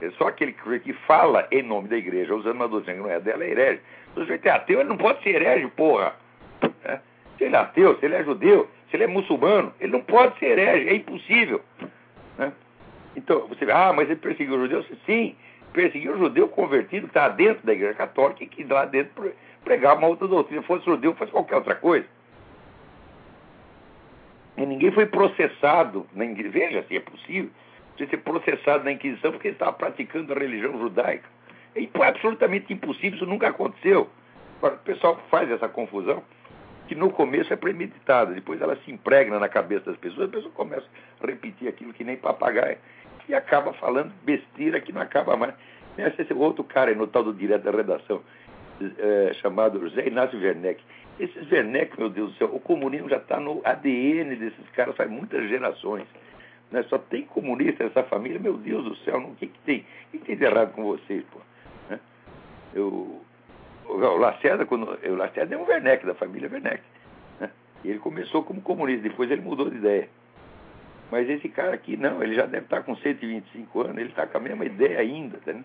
É 0.00 0.10
só 0.12 0.28
aquele 0.28 0.52
que 0.52 0.92
fala 0.92 1.46
em 1.50 1.62
nome 1.62 1.88
da 1.88 1.96
igreja, 1.96 2.34
usando 2.34 2.56
uma 2.56 2.68
doutrina 2.68 2.98
que 2.98 3.02
não 3.02 3.10
é 3.10 3.20
dela, 3.20 3.44
é 3.44 3.50
herege. 3.50 3.80
Se 4.12 4.20
o 4.20 4.22
sujeito 4.22 4.46
é 4.46 4.50
ateu, 4.50 4.80
ele 4.80 4.88
não 4.88 4.96
pode 4.96 5.22
ser 5.22 5.36
herege, 5.36 5.66
porra. 5.68 6.14
É. 6.84 6.98
Se 7.38 7.44
ele 7.44 7.56
é 7.56 7.58
ateu, 7.58 7.98
se 7.98 8.04
ele 8.04 8.14
é 8.14 8.24
judeu, 8.24 8.68
se 8.90 8.96
ele 8.96 9.04
é 9.04 9.06
muçulmano, 9.06 9.72
ele 9.80 9.92
não 9.92 10.02
pode 10.02 10.38
ser 10.38 10.58
herege, 10.58 10.88
é 10.88 10.94
impossível. 10.94 11.60
Né? 12.38 12.52
Então, 13.16 13.46
você 13.46 13.64
ah, 13.70 13.92
mas 13.92 14.10
ele 14.10 14.20
perseguiu 14.20 14.56
os 14.56 14.62
judeus? 14.62 14.86
Sim, 15.06 15.36
perseguir 15.72 16.10
o 16.10 16.18
judeu 16.18 16.48
convertido 16.48 17.06
que 17.06 17.10
está 17.10 17.28
dentro 17.28 17.64
da 17.66 17.72
igreja 17.72 17.94
católica 17.94 18.44
e 18.44 18.46
que 18.46 18.64
lá 18.64 18.84
dentro 18.84 19.32
pregava 19.64 19.98
uma 19.98 20.08
outra 20.08 20.28
doutrina. 20.28 20.62
Fosse 20.62 20.84
judeu, 20.84 21.14
fosse 21.14 21.32
qualquer 21.32 21.56
outra 21.56 21.74
coisa. 21.74 22.06
E 24.56 24.66
ninguém 24.66 24.92
foi 24.92 25.06
processado 25.06 26.06
na. 26.12 26.24
Veja 26.26 26.84
se 26.84 26.96
é 26.96 27.00
possível 27.00 27.50
você 27.96 28.06
ser 28.06 28.18
processado 28.18 28.84
na 28.84 28.92
Inquisição 28.92 29.32
porque 29.32 29.48
estava 29.48 29.72
praticando 29.72 30.32
a 30.32 30.36
religião 30.36 30.78
judaica. 30.78 31.28
É 31.74 32.06
absolutamente 32.06 32.72
impossível, 32.72 33.16
isso 33.16 33.26
nunca 33.26 33.48
aconteceu. 33.48 34.08
Agora, 34.58 34.74
o 34.74 34.78
pessoal 34.78 35.20
faz 35.30 35.50
essa 35.50 35.68
confusão 35.68 36.22
que 36.86 36.94
no 36.94 37.10
começo 37.10 37.52
é 37.52 37.56
premeditada, 37.56 38.34
depois 38.34 38.60
ela 38.60 38.76
se 38.84 38.90
impregna 38.90 39.38
na 39.38 39.48
cabeça 39.48 39.86
das 39.86 39.96
pessoas, 39.96 40.28
a 40.28 40.32
pessoa 40.32 40.52
começa 40.52 40.86
a 41.20 41.26
repetir 41.26 41.68
aquilo 41.68 41.92
que 41.92 42.04
nem 42.04 42.16
papagaio 42.16 42.76
e 43.28 43.34
acaba 43.34 43.72
falando 43.74 44.12
besteira 44.22 44.80
que 44.80 44.92
não 44.92 45.00
acaba 45.00 45.36
mais. 45.36 45.54
Esse 45.96 46.32
outro 46.34 46.64
cara 46.64 46.94
no 46.94 47.06
tal 47.06 47.24
do 47.24 47.32
direto 47.32 47.62
da 47.62 47.70
redação, 47.70 48.22
é, 48.98 49.32
chamado 49.34 49.80
José 49.80 50.06
Inácio 50.06 50.38
Werneck. 50.38 50.82
Esses 51.18 51.50
Werneck, 51.50 51.98
meu 51.98 52.10
Deus 52.10 52.32
do 52.32 52.38
céu, 52.38 52.50
o 52.52 52.60
comunismo 52.60 53.08
já 53.08 53.18
está 53.18 53.38
no 53.38 53.60
ADN 53.64 54.34
desses 54.36 54.68
caras 54.70 54.96
faz 54.96 55.08
muitas 55.08 55.48
gerações. 55.48 56.06
Né? 56.74 56.82
Só 56.90 56.98
tem 56.98 57.22
comunista 57.22 57.84
nessa 57.84 58.02
família, 58.02 58.40
meu 58.40 58.54
Deus 58.54 58.84
do 58.84 58.96
céu, 58.96 59.18
o 59.18 59.36
que, 59.36 59.46
que 59.46 59.58
tem? 59.60 59.86
O 60.08 60.10
que, 60.10 60.18
tem 60.18 60.36
de 60.36 60.44
errado 60.44 60.72
com 60.72 60.82
vocês, 60.82 61.24
pô? 61.30 61.38
Né? 61.88 62.00
Eu, 62.74 63.22
o 63.86 63.96
Lacerda, 64.16 64.66
quando, 64.66 64.88
o 64.88 65.14
Lacerda 65.14 65.54
é 65.54 65.58
um 65.58 65.64
Werneck, 65.64 66.04
da 66.04 66.16
família 66.16 66.50
Werneck. 66.52 66.82
Né? 67.38 67.48
Ele 67.84 68.00
começou 68.00 68.42
como 68.42 68.60
comunista, 68.60 69.08
depois 69.08 69.30
ele 69.30 69.40
mudou 69.40 69.70
de 69.70 69.76
ideia. 69.76 70.08
Mas 71.12 71.30
esse 71.30 71.48
cara 71.48 71.74
aqui, 71.74 71.96
não, 71.96 72.20
ele 72.20 72.34
já 72.34 72.44
deve 72.44 72.64
estar 72.64 72.82
com 72.82 72.96
125 72.96 73.80
anos, 73.80 73.98
ele 73.98 74.08
está 74.08 74.26
com 74.26 74.38
a 74.38 74.40
mesma 74.40 74.64
ideia 74.64 74.98
ainda. 74.98 75.38
Tá, 75.44 75.52
né? 75.52 75.62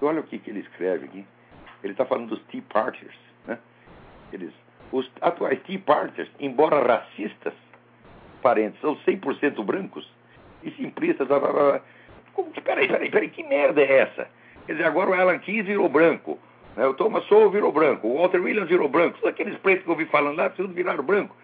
Olha 0.00 0.20
o 0.20 0.22
que, 0.22 0.38
que 0.38 0.48
ele 0.48 0.60
escreve 0.60 1.06
aqui. 1.06 1.26
Ele 1.82 1.92
está 1.92 2.06
falando 2.06 2.28
dos 2.28 2.42
Tea 2.44 2.62
Partiers. 2.72 3.18
Né? 3.48 3.58
Eles, 4.32 4.52
os 4.92 5.10
atuais 5.20 5.60
Tea 5.64 5.80
Partiers, 5.80 6.30
embora 6.38 6.80
racistas, 6.86 7.54
parentes, 8.40 8.80
são 8.80 8.94
100% 8.98 9.64
brancos 9.64 10.19
e 10.62 10.70
simplistas. 10.72 11.26
Blá, 11.26 11.38
blá, 11.38 11.52
blá. 11.52 11.80
Como 12.32 12.50
peraí, 12.62 12.88
peraí, 12.88 13.10
peraí, 13.10 13.28
que 13.28 13.42
merda 13.42 13.80
é 13.80 13.98
essa? 14.00 14.28
Quer 14.66 14.72
dizer, 14.72 14.84
agora 14.84 15.10
o 15.10 15.14
Alan 15.14 15.38
Keyes 15.38 15.66
virou 15.66 15.88
branco, 15.88 16.38
né? 16.76 16.86
o 16.86 16.94
Thomas 16.94 17.24
Sowell 17.24 17.50
virou 17.50 17.72
branco, 17.72 18.06
o 18.06 18.18
Walter 18.18 18.40
Williams 18.40 18.68
virou 18.68 18.88
branco, 18.88 19.18
todos 19.18 19.30
aqueles 19.30 19.58
pretos 19.58 19.82
que 19.84 19.88
eu 19.88 19.94
ouvi 19.94 20.06
falando 20.06 20.36
lá, 20.36 20.48
viraram 20.48 21.02
branco. 21.02 21.36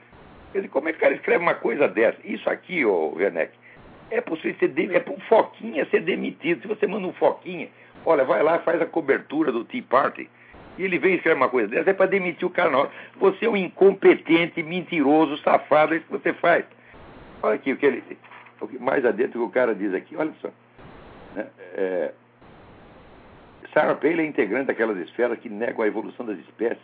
Quer 0.53 0.61
dizer, 0.61 0.71
como 0.71 0.89
é 0.89 0.93
que 0.93 0.99
o 0.99 1.01
cara 1.01 1.15
escreve 1.15 1.43
uma 1.43 1.55
coisa 1.55 1.89
dessa? 1.89 2.19
Isso 2.25 2.49
aqui, 2.49 2.85
ô 2.85 3.15
Werneck, 3.17 3.53
é 4.11 4.21
possível 4.21 4.55
ser 4.59 4.69
de, 4.69 4.95
é 4.95 5.01
para 5.01 5.13
um 5.13 5.21
Foquinha 5.21 5.87
ser 5.91 6.03
demitido. 6.03 6.63
Se 6.63 6.69
você 6.69 6.87
manda 6.87 7.07
um 7.07 7.13
Foquinha, 7.13 7.69
olha, 8.05 8.25
vai 8.25 8.43
lá, 8.43 8.59
faz 8.61 8.81
a 8.81 8.87
cobertura 8.87 9.51
do 9.51 9.65
Tea 9.65 9.83
Party, 9.83 10.31
e 10.79 10.85
ele 10.85 10.99
vem 10.99 11.15
escrever 11.15 11.37
uma 11.37 11.49
coisa 11.49 11.69
dessa, 11.69 11.91
é 11.91 11.95
para 11.95 12.07
demitir 12.07 12.47
o 12.47 12.51
cara 12.51 12.71
na 12.71 12.79
hora. 12.79 12.91
Você 13.19 13.47
é 13.47 13.51
um 13.51 13.57
incompetente, 13.57 14.63
mentiroso, 14.63 15.37
safado, 15.39 15.95
é 15.95 15.97
isso 15.97 16.07
que 16.07 16.13
você 16.13 16.33
faz. 16.35 16.65
Olha 17.43 17.57
aqui 17.57 17.73
o 17.73 17.77
que 17.77 17.87
ele. 17.87 18.03
Mais 18.81 19.05
adentro 19.05 19.41
que 19.41 19.47
o 19.47 19.51
cara 19.51 19.75
diz 19.75 19.93
aqui, 19.95 20.17
olha 20.17 20.33
só. 20.41 20.49
Né? 21.35 21.47
É, 21.75 22.13
Sarah 23.73 23.95
Palin 23.95 24.23
é 24.23 24.27
integrante 24.27 24.67
daquelas 24.67 24.97
esferas 24.99 25.39
que 25.39 25.49
negam 25.49 25.85
a 25.85 25.87
evolução 25.87 26.25
das 26.25 26.39
espécies 26.39 26.83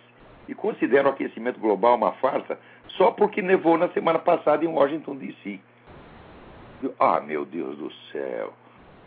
e 0.48 0.54
consideram 0.54 1.10
o 1.10 1.12
aquecimento 1.12 1.58
global 1.58 1.94
uma 1.96 2.12
farsa 2.12 2.58
só 2.88 3.10
porque 3.10 3.40
nevou 3.40 3.78
na 3.78 3.88
semana 3.90 4.18
passada 4.18 4.64
em 4.64 4.68
Washington, 4.68 5.16
D.C. 5.16 5.60
Ah, 6.98 7.20
meu 7.20 7.44
Deus 7.44 7.78
do 7.78 7.90
céu. 8.10 8.52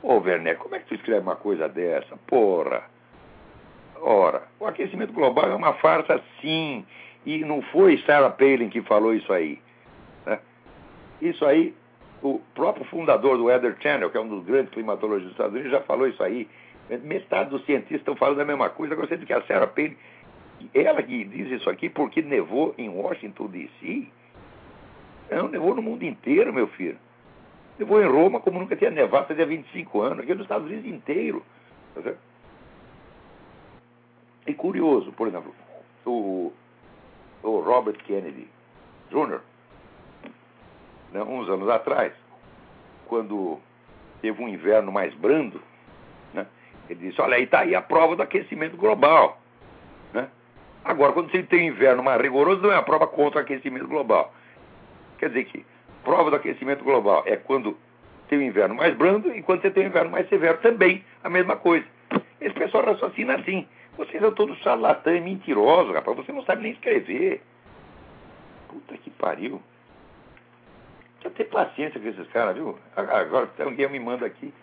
Ô, 0.02 0.20
Werner, 0.20 0.58
como 0.58 0.76
é 0.76 0.80
que 0.80 0.88
tu 0.88 0.96
escreve 0.96 1.22
uma 1.22 1.36
coisa 1.36 1.68
dessa? 1.68 2.18
Porra. 2.28 2.84
Ora, 4.02 4.44
o 4.60 4.66
aquecimento 4.66 5.14
global 5.14 5.50
é 5.52 5.56
uma 5.56 5.74
farsa, 5.74 6.22
sim. 6.42 6.86
E 7.26 7.40
não 7.40 7.62
foi 7.62 7.98
Sarah 8.06 8.30
Palin 8.30 8.70
que 8.70 8.82
falou 8.84 9.14
isso 9.14 9.32
aí. 9.34 9.60
Né? 10.26 10.40
Isso 11.22 11.46
aí, 11.46 11.76
o 12.22 12.42
próprio 12.54 12.86
fundador 12.86 13.38
do 13.38 13.46
Weather 13.46 13.76
Channel, 13.82 14.10
que 14.10 14.18
é 14.18 14.22
um 14.22 14.28
dos 14.28 14.46
grandes 14.46 14.74
climatologistas 14.74 15.28
dos 15.28 15.34
Estados 15.34 15.54
Unidos, 15.54 15.72
já 15.72 15.82
falou 15.82 16.08
isso 16.08 16.24
aí. 16.24 16.48
Metade 17.04 17.50
dos 17.50 17.66
cientistas 17.66 18.00
estão 18.00 18.16
falando 18.16 18.40
a 18.42 18.46
mesma 18.46 18.70
coisa. 18.70 18.94
Agora 18.94 19.08
você 19.08 19.18
que 19.18 19.34
a 19.34 19.42
Sarah 19.44 19.68
Palin 19.68 19.96
ela 20.74 21.02
que 21.04 21.24
diz 21.26 21.52
isso 21.52 21.70
aqui 21.70 21.90
porque 21.90 22.22
nevou 22.22 22.74
em 22.78 22.90
Washington, 22.90 23.48
D.C. 23.48 24.08
Não, 25.30 25.48
nevou 25.48 25.76
no 25.76 25.82
mundo 25.82 26.04
inteiro, 26.04 26.54
meu 26.54 26.68
filho. 26.68 26.98
Nevou 27.78 28.02
em 28.02 28.08
Roma 28.08 28.40
como 28.40 28.60
nunca 28.60 28.76
tinha 28.76 28.90
nevado 28.90 29.28
fazia 29.28 29.46
25 29.46 30.02
anos, 30.02 30.20
aqui 30.20 30.34
nos 30.34 30.44
Estados 30.44 30.68
Unidos 30.68 30.86
inteiro. 30.86 31.44
Tá 31.94 32.14
e 34.48 34.54
curioso, 34.54 35.12
por 35.14 35.28
exemplo, 35.28 35.54
o, 36.06 36.54
o 37.42 37.60
Robert 37.60 37.98
Kennedy 38.04 38.48
Jr., 39.10 39.42
né, 41.16 41.24
uns 41.24 41.48
anos 41.48 41.70
atrás, 41.70 42.12
quando 43.08 43.58
teve 44.22 44.44
um 44.44 44.50
inverno 44.50 44.92
mais 44.92 45.14
brando, 45.14 45.62
né, 46.34 46.46
ele 46.90 47.08
disse, 47.08 47.22
olha, 47.22 47.38
aí 47.38 47.44
está 47.44 47.60
aí 47.60 47.74
a 47.74 47.82
prova 47.82 48.18
do 48.18 48.22
aquecimento 48.22 48.76
global. 48.76 49.40
Né? 50.14 50.28
Agora, 50.84 51.14
quando 51.14 51.32
você 51.32 51.42
tem 51.42 51.68
inverno 51.68 52.04
mais 52.04 52.22
rigoroso, 52.22 52.62
não 52.62 52.72
é 52.72 52.76
a 52.76 52.82
prova 52.82 53.08
contra 53.08 53.40
o 53.40 53.42
aquecimento 53.42 53.88
global. 53.88 54.34
Quer 55.18 55.30
dizer 55.30 55.46
que 55.46 55.66
prova 56.04 56.30
do 56.30 56.36
aquecimento 56.36 56.84
global 56.84 57.24
é 57.26 57.38
quando 57.38 57.78
tem 58.28 58.40
o 58.40 58.42
inverno 58.42 58.76
mais 58.76 58.94
brando 58.96 59.34
e 59.34 59.42
quando 59.42 59.62
você 59.62 59.72
tem 59.72 59.86
o 59.86 59.88
inverno 59.88 60.12
mais 60.12 60.28
severo 60.28 60.58
também, 60.58 61.02
a 61.24 61.30
mesma 61.30 61.56
coisa. 61.56 61.86
Esse 62.42 62.54
pessoal 62.54 62.86
raciocina 62.86 63.36
assim. 63.36 63.66
Vocês 63.98 64.22
são 64.22 64.34
todos 64.34 64.58
charlatãs 64.60 65.18
e 65.18 65.22
mentirosos, 65.22 65.94
rapaz. 65.94 66.18
Você 66.18 66.34
não 66.34 66.44
sabe 66.44 66.64
nem 66.64 66.74
escrever. 66.74 67.42
Puta 68.68 68.98
que 68.98 69.10
pariu. 69.12 69.62
Precisa 71.26 71.30
ter 71.30 71.46
paciência 71.46 72.00
com 72.00 72.08
esses 72.08 72.28
caras, 72.28 72.56
viu? 72.56 72.78
Agora, 72.96 73.50
alguém 73.60 73.90
me 73.90 74.00
manda 74.00 74.26
aqui 74.26 74.54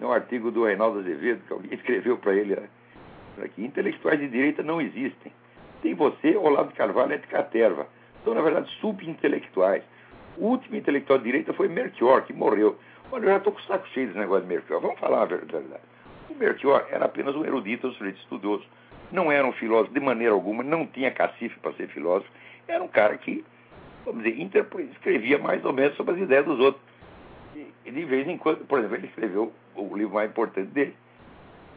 um 0.00 0.10
artigo 0.10 0.50
do 0.50 0.64
Reinaldo 0.64 0.98
Azevedo, 0.98 1.42
que 1.46 1.52
alguém 1.52 1.74
escreveu 1.78 2.18
para 2.18 2.34
ele 2.34 2.58
aqui. 3.40 3.64
Intelectuais 3.64 4.18
de 4.18 4.28
direita 4.28 4.62
não 4.62 4.80
existem. 4.80 5.32
Tem 5.82 5.94
você, 5.94 6.36
Olavo 6.36 6.74
Carvalho 6.74 7.14
e 7.14 7.18
de 7.18 7.26
Caterva. 7.28 7.86
São, 8.24 8.34
na 8.34 8.42
verdade, 8.42 8.68
subintelectuais. 8.80 9.82
O 10.36 10.46
último 10.46 10.76
intelectual 10.76 11.18
de 11.18 11.24
direita 11.26 11.52
foi 11.52 11.68
Melchior, 11.68 12.22
que 12.22 12.32
morreu. 12.32 12.76
Olha, 13.12 13.24
eu 13.24 13.28
já 13.30 13.36
estou 13.36 13.52
com 13.52 13.60
o 13.60 13.62
saco 13.62 13.86
cheio 13.88 14.08
desse 14.08 14.18
negócio 14.18 14.42
de 14.42 14.48
Melchior. 14.48 14.80
Vamos 14.80 14.98
falar 14.98 15.22
a 15.22 15.26
verdade. 15.26 15.64
O 16.28 16.34
Melchior 16.34 16.86
era 16.90 17.04
apenas 17.04 17.34
um 17.36 17.44
erudito, 17.44 17.86
um 17.86 17.92
sujeito 17.92 18.18
estudioso. 18.18 18.64
Não 19.12 19.30
era 19.30 19.46
um 19.46 19.52
filósofo 19.52 19.94
de 19.94 20.00
maneira 20.00 20.32
alguma, 20.32 20.62
não 20.62 20.86
tinha 20.86 21.10
cacife 21.10 21.58
para 21.60 21.72
ser 21.74 21.88
filósofo. 21.88 22.30
Era 22.66 22.82
um 22.82 22.88
cara 22.88 23.16
que, 23.16 23.44
vamos 24.12 24.24
dizer, 24.24 24.90
escrevia 24.92 25.38
mais 25.38 25.64
ou 25.64 25.72
menos 25.72 25.96
sobre 25.96 26.14
as 26.14 26.20
ideias 26.20 26.44
dos 26.44 26.58
outros. 26.58 26.82
E 27.84 27.90
de 27.90 28.04
vez 28.04 28.28
em 28.28 28.36
quando, 28.36 28.66
por 28.66 28.78
exemplo, 28.78 28.96
ele 28.96 29.06
escreveu 29.06 29.52
o 29.74 29.96
livro 29.96 30.14
mais 30.14 30.30
importante 30.30 30.68
dele, 30.68 30.94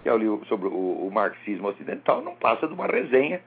que 0.01 0.09
é 0.09 0.13
o 0.13 0.17
livro 0.17 0.45
sobre 0.47 0.67
o, 0.67 0.71
o 0.71 1.11
marxismo 1.11 1.67
ocidental, 1.67 2.21
não 2.21 2.35
passa 2.35 2.67
de 2.67 2.73
uma 2.73 2.87
resenha 2.87 3.41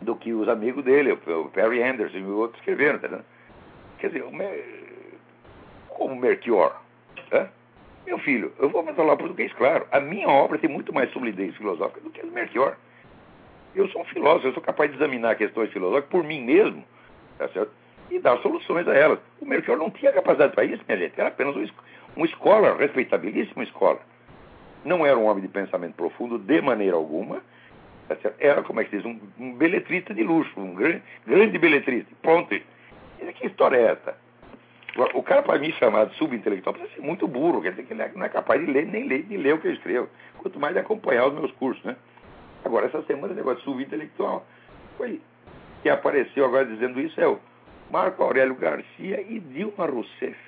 do 0.00 0.14
que 0.16 0.32
os 0.32 0.48
amigos 0.48 0.84
dele, 0.84 1.12
o 1.12 1.48
Perry 1.50 1.82
Anderson 1.82 2.18
e 2.18 2.24
outros 2.26 2.58
escreveram, 2.60 2.98
tá 2.98 3.20
Quer 3.98 4.08
dizer, 4.08 4.24
como 5.88 6.16
Melchior, 6.16 6.82
tá? 7.30 7.48
meu 8.04 8.18
filho, 8.18 8.52
eu 8.58 8.68
vou 8.68 8.84
falar 8.94 9.16
português 9.16 9.52
claro, 9.54 9.86
a 9.90 10.00
minha 10.00 10.28
obra 10.28 10.58
tem 10.58 10.68
muito 10.68 10.92
mais 10.92 11.10
solidez 11.12 11.56
filosófica 11.56 12.00
do 12.00 12.10
que 12.10 12.20
a 12.20 12.24
do 12.24 12.32
Melchior. 12.32 12.76
Eu 13.74 13.88
sou 13.88 14.02
um 14.02 14.04
filósofo, 14.04 14.48
eu 14.48 14.52
sou 14.52 14.62
capaz 14.62 14.90
de 14.90 14.96
examinar 14.96 15.36
questões 15.36 15.72
filosóficas 15.72 16.10
por 16.10 16.24
mim 16.24 16.42
mesmo, 16.42 16.84
tá 17.38 17.48
certo? 17.48 17.72
E 18.10 18.18
dar 18.18 18.38
soluções 18.38 18.86
a 18.86 18.94
elas. 18.94 19.18
O 19.40 19.46
Melchior 19.46 19.76
não 19.76 19.90
tinha 19.90 20.12
capacidade 20.12 20.54
para 20.54 20.64
isso, 20.64 20.82
minha 20.86 20.98
gente, 20.98 21.18
era 21.18 21.28
apenas 21.28 21.56
um, 21.56 21.66
um 22.16 22.24
escola, 22.24 22.76
respeitabilíssimo 22.76 23.62
escola. 23.62 24.00
Não 24.84 25.04
era 25.04 25.16
um 25.16 25.24
homem 25.24 25.42
de 25.42 25.48
pensamento 25.48 25.94
profundo 25.94 26.38
de 26.38 26.60
maneira 26.60 26.96
alguma, 26.96 27.40
Tá 28.08 28.16
era, 28.38 28.62
como 28.62 28.80
é 28.80 28.84
que 28.84 28.96
diz, 28.96 29.04
um, 29.04 29.18
um 29.38 29.54
beletrista 29.54 30.12
de 30.12 30.22
luxo, 30.22 30.52
um 30.60 30.74
grande, 30.74 31.02
grande 31.26 31.58
beletrista. 31.58 32.10
Pronto. 32.20 32.54
E 32.54 32.62
que 33.32 33.46
história 33.46 33.76
é 33.76 33.92
essa? 33.92 34.16
O 35.14 35.22
cara, 35.22 35.42
para 35.42 35.58
mim, 35.58 35.72
chamar 35.72 36.06
de 36.06 36.14
subintelectual, 36.16 36.74
precisa 36.74 36.94
ser 36.94 37.02
muito 37.02 37.26
burro, 37.26 37.62
quer 37.62 37.70
dizer 37.70 37.84
que 37.84 37.92
ele 37.94 38.02
é, 38.02 38.12
não 38.14 38.24
é 38.24 38.28
capaz 38.28 38.64
de 38.64 38.70
ler, 38.70 38.86
nem 38.86 39.08
ler, 39.08 39.22
de 39.24 39.36
ler 39.36 39.54
o 39.54 39.58
que 39.58 39.66
eu 39.66 39.72
escrevo. 39.72 40.08
Quanto 40.38 40.60
mais 40.60 40.74
de 40.74 40.80
acompanhar 40.80 41.26
os 41.26 41.34
meus 41.34 41.50
cursos, 41.52 41.82
né? 41.84 41.96
Agora, 42.64 42.86
essa 42.86 43.02
semana, 43.02 43.32
o 43.32 43.36
negócio 43.36 43.62
subintelectual 43.62 44.46
foi. 44.96 45.20
Quem 45.82 45.92
apareceu 45.92 46.44
agora 46.46 46.64
dizendo 46.64 46.98
isso 47.00 47.20
é 47.20 47.28
o 47.28 47.38
Marco 47.90 48.22
Aurélio 48.22 48.54
Garcia 48.54 49.20
e 49.20 49.38
Dilma 49.38 49.86
Rousseff, 49.86 50.38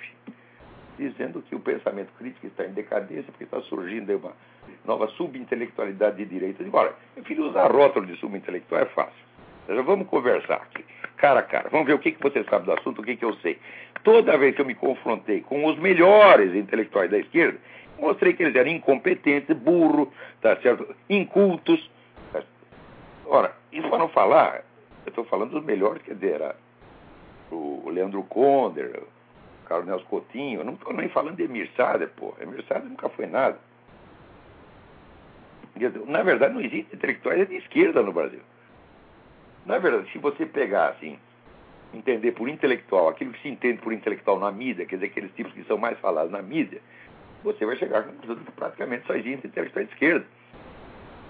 dizendo 0.98 1.42
que 1.42 1.54
o 1.54 1.60
pensamento 1.60 2.10
crítico 2.18 2.46
está 2.46 2.64
em 2.64 2.72
decadência 2.72 3.24
porque 3.24 3.44
está 3.44 3.60
surgindo 3.62 4.16
uma 4.16 4.32
nova 4.84 5.08
subintelectualidade 5.08 6.16
de 6.16 6.24
direita. 6.24 6.64
Olha, 6.72 6.94
meu 7.14 7.24
filho, 7.24 7.50
usar 7.50 7.70
rótulo 7.70 8.06
de 8.06 8.16
subintelectual 8.16 8.80
é 8.80 8.86
fácil. 8.86 9.26
Já 9.68 9.82
vamos 9.82 10.08
conversar 10.08 10.56
aqui, 10.56 10.84
cara 11.16 11.40
a 11.40 11.42
cara. 11.42 11.68
Vamos 11.70 11.86
ver 11.86 11.94
o 11.94 11.98
que, 11.98 12.12
que 12.12 12.22
você 12.22 12.42
sabe 12.44 12.66
do 12.66 12.72
assunto, 12.72 13.00
o 13.00 13.04
que, 13.04 13.16
que 13.16 13.24
eu 13.24 13.34
sei. 13.36 13.58
Toda 14.04 14.38
vez 14.38 14.54
que 14.54 14.60
eu 14.60 14.66
me 14.66 14.74
confrontei 14.74 15.40
com 15.40 15.66
os 15.66 15.76
melhores 15.78 16.54
intelectuais 16.54 17.10
da 17.10 17.18
esquerda, 17.18 17.58
mostrei 17.98 18.32
que 18.32 18.44
eles 18.44 18.54
eram 18.54 18.70
incompetentes, 18.70 19.56
burros, 19.56 20.08
tá 20.40 20.56
certo? 20.56 20.94
incultos. 21.10 21.90
Ora, 23.28 23.54
isso 23.72 23.88
para 23.88 23.98
não 23.98 24.08
falar, 24.08 24.64
eu 25.04 25.10
estou 25.10 25.24
falando 25.24 25.50
dos 25.50 25.64
melhores, 25.64 26.00
quer 26.02 26.14
dizer, 26.14 26.34
era 26.34 26.56
o 27.50 27.90
Leandro 27.90 28.22
Conder, 28.24 29.02
o 29.02 29.68
Carlos 29.68 29.86
Nelson 29.86 30.06
Coutinho, 30.06 30.60
eu 30.60 30.64
não 30.64 30.74
estou 30.74 30.92
nem 30.92 31.08
falando 31.08 31.36
de 31.36 31.42
Emir 31.42 31.68
Sader, 31.76 32.08
pô. 32.10 32.34
Emir 32.40 32.64
Sader 32.66 32.88
nunca 32.88 33.08
foi 33.08 33.26
nada. 33.26 33.58
Na 36.06 36.22
verdade, 36.22 36.54
não 36.54 36.60
existe 36.60 36.94
intelectuais 36.94 37.48
de 37.48 37.56
esquerda 37.56 38.02
no 38.02 38.12
Brasil. 38.12 38.40
Na 39.66 39.78
verdade, 39.78 40.10
se 40.12 40.18
você 40.18 40.46
pegar 40.46 40.90
assim, 40.90 41.18
entender 41.92 42.32
por 42.32 42.48
intelectual 42.48 43.08
aquilo 43.08 43.32
que 43.32 43.42
se 43.42 43.48
entende 43.48 43.82
por 43.82 43.92
intelectual 43.92 44.38
na 44.38 44.52
mídia, 44.52 44.86
quer 44.86 44.96
dizer, 44.96 45.06
aqueles 45.06 45.34
tipos 45.34 45.52
que 45.52 45.64
são 45.64 45.76
mais 45.76 45.98
falados 45.98 46.30
na 46.30 46.40
mídia, 46.40 46.80
você 47.42 47.66
vai 47.66 47.76
chegar 47.76 48.00
à 48.00 48.02
que 48.04 48.52
praticamente 48.52 49.06
só 49.06 49.14
existe 49.14 49.48
intelectual 49.48 49.84
de 49.84 49.92
esquerda. 49.92 50.26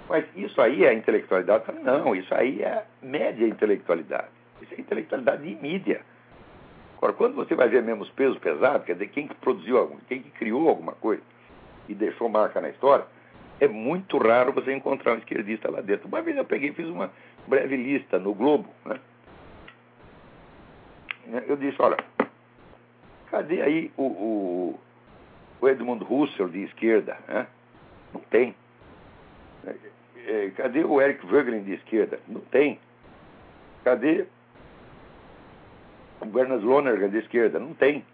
Mas 0.09 0.25
isso 0.37 0.61
aí 0.61 0.85
é 0.85 0.93
intelectualidade? 0.93 1.65
Não, 1.83 2.15
isso 2.15 2.33
aí 2.35 2.63
é 2.63 2.85
média 3.03 3.47
intelectualidade. 3.47 4.29
Isso 4.63 4.75
é 4.75 4.81
intelectualidade 4.81 5.43
de 5.43 5.61
mídia. 5.61 6.01
Agora, 6.97 7.13
quando 7.13 7.35
você 7.35 7.55
vai 7.55 7.69
ver 7.69 7.83
mesmo 7.83 8.03
os 8.03 8.11
pesos 8.11 8.39
pesados, 8.39 8.87
quer 8.87 8.95
dizer, 8.95 9.09
quem 9.09 9.29
que 9.29 9.35
produziu, 9.35 9.99
quem 10.09 10.23
que 10.23 10.31
criou 10.31 10.69
alguma 10.69 10.93
coisa 10.93 11.23
e 11.89 11.95
deixou 11.95 12.29
marca 12.29 12.61
na 12.61 12.71
história, 12.71 13.05
é 13.61 13.69
muito 13.69 14.19
raro 14.19 14.53
você 14.53 14.73
encontrar 14.73 15.15
um 15.15 15.19
esquerdista 15.19 15.71
lá 15.71 15.81
dentro. 15.81 16.09
Uma 16.09 16.23
vez 16.23 16.37
eu 16.37 16.45
peguei 16.45 16.71
e 16.71 16.75
fiz 16.75 16.87
uma 16.87 17.11
breve 17.47 17.77
lista 17.77 18.19
no 18.19 18.35
Globo, 18.35 18.69
né? 18.85 19.01
Eu 21.49 21.57
disse, 21.57 21.77
olha, 21.81 21.97
cadê 23.31 23.61
aí 23.61 23.91
o, 23.97 24.05
o, 24.05 24.81
o 25.61 25.69
Edmund 25.69 26.05
Husserl 26.09 26.49
de 26.49 26.63
esquerda? 26.63 27.19
Né? 27.27 27.47
Não 28.15 28.21
tem. 28.21 28.55
É, 30.27 30.47
é, 30.47 30.51
cadê 30.51 30.85
o 30.85 31.01
Eric 31.01 31.25
Voegelin 31.25 31.63
de 31.63 31.75
esquerda? 31.75 32.19
Não 32.29 32.41
tem. 32.41 32.79
Cadê 33.85 34.27
o 36.21 36.27
Bernard 36.27 36.65
Lonergan 36.65 37.09
de 37.09 37.19
esquerda? 37.19 37.59
Não 37.59 37.73
tem. 37.75 38.05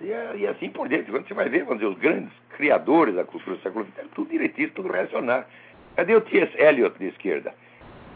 E, 0.00 0.12
é, 0.12 0.36
e, 0.36 0.46
assim 0.46 0.70
por 0.70 0.88
diante. 0.88 1.10
Quando 1.10 1.26
você 1.26 1.34
vai 1.34 1.48
ver, 1.48 1.64
vamos 1.64 1.80
dizer, 1.80 1.92
os 1.92 1.98
grandes 1.98 2.32
criadores 2.50 3.16
da 3.16 3.24
cultura 3.24 3.56
do 3.56 3.62
século 3.62 3.84
XX, 3.84 4.06
tudo 4.14 4.30
direitista, 4.30 4.76
tudo 4.76 4.92
reacionário. 4.92 5.44
Cadê 5.96 6.14
o 6.14 6.20
T.S. 6.20 6.56
Eliot 6.56 6.96
de 6.96 7.06
esquerda? 7.06 7.52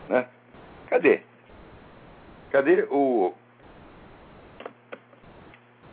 Né? 0.09 0.27
Cadê? 0.89 1.21
Cadê 2.51 2.87
o 2.91 3.35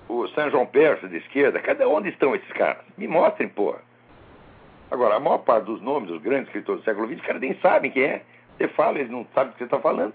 o 0.07 0.27
São 0.29 0.49
João 0.49 0.65
Persa 0.65 1.07
de 1.07 1.17
esquerda? 1.17 1.59
Cadê 1.59 1.85
onde 1.85 2.09
estão 2.09 2.35
esses 2.35 2.51
caras? 2.51 2.83
Me 2.97 3.07
mostrem, 3.07 3.47
porra. 3.47 3.79
Agora, 4.91 5.15
a 5.15 5.19
maior 5.19 5.39
parte 5.39 5.65
dos 5.65 5.81
nomes 5.81 6.09
dos 6.09 6.21
grandes 6.21 6.47
escritores 6.47 6.81
do 6.81 6.85
século 6.85 7.07
XX, 7.07 7.19
os 7.19 7.25
caras 7.25 7.41
nem 7.41 7.53
sabem 7.59 7.91
quem 7.91 8.03
é. 8.03 8.23
Você 8.57 8.67
fala, 8.69 8.97
eles 8.97 9.11
não 9.11 9.25
sabem 9.33 9.49
o 9.49 9.53
que 9.53 9.59
você 9.59 9.65
está 9.65 9.79
falando. 9.79 10.13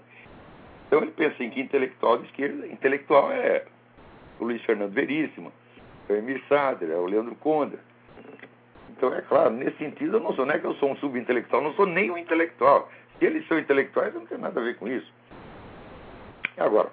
Então 0.87 1.01
ele 1.01 1.11
pensa 1.11 1.43
em 1.43 1.49
que 1.49 1.61
intelectual 1.61 2.17
de 2.17 2.25
esquerda, 2.25 2.67
intelectual 2.67 3.31
é 3.31 3.65
o 4.39 4.45
Luiz 4.45 4.61
Fernando 4.63 4.91
Veríssimo, 4.91 5.51
é 6.09 6.13
o 6.13 6.15
Emir 6.17 6.43
Sader, 6.47 6.91
é 6.91 6.95
o 6.95 7.05
Leandro 7.05 7.35
Conda. 7.35 7.79
Então, 8.89 9.13
é 9.13 9.21
claro, 9.21 9.49
nesse 9.51 9.77
sentido, 9.77 10.17
eu 10.17 10.19
não 10.21 10.33
sou, 10.33 10.45
não 10.45 10.53
é 10.53 10.59
que 10.59 10.65
eu 10.65 10.73
sou 10.75 10.91
um 10.91 10.95
subintelectual, 10.97 11.61
não 11.61 11.73
sou 11.73 11.85
nem 11.85 12.09
um 12.11 12.17
intelectual. 12.17 12.89
Se 13.19 13.25
eles 13.25 13.45
são 13.47 13.59
intelectuais, 13.59 14.13
eu 14.13 14.21
não 14.21 14.27
tenho 14.27 14.41
nada 14.41 14.59
a 14.59 14.63
ver 14.63 14.77
com 14.77 14.87
isso. 14.87 15.11
Agora, 16.57 16.89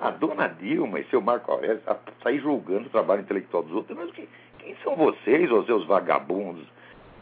a 0.00 0.10
dona 0.10 0.48
Dilma 0.48 1.00
e 1.00 1.04
seu 1.06 1.20
Marco 1.20 1.50
Aurélio 1.50 1.80
sair 2.22 2.38
julgando 2.38 2.86
o 2.86 2.90
trabalho 2.90 3.22
intelectual 3.22 3.64
dos 3.64 3.72
outros, 3.72 3.96
mas 3.96 4.10
quem, 4.12 4.28
quem 4.58 4.76
são 4.84 4.94
vocês, 4.94 5.50
os 5.50 5.66
seus 5.66 5.84
vagabundos? 5.86 6.66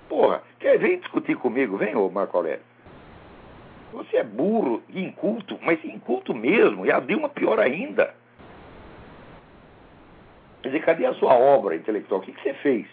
Porra, 0.09 0.43
quer 0.59 0.79
vir 0.79 0.99
discutir 1.01 1.37
comigo? 1.37 1.77
Vem, 1.77 1.97
ô 1.97 2.11
Marco 2.11 2.37
Aurélio. 2.37 2.65
Você 3.93 4.17
é 4.17 4.25
burro 4.25 4.83
e 4.89 5.03
inculto, 5.03 5.59
mas 5.63 5.85
inculto 5.85 6.35
mesmo, 6.35 6.87
e 6.87 6.91
a 6.91 6.99
Dilma 6.99 7.29
pior 7.29 7.61
ainda. 7.61 8.15
Quer 10.63 10.69
dizer, 10.69 10.85
cadê 10.85 11.07
a 11.07 11.15
sua 11.15 11.35
obra 11.35 11.75
intelectual? 11.75 12.21
O 12.21 12.23
que, 12.23 12.33
que 12.33 12.43
você 12.43 12.55
fez? 12.55 12.87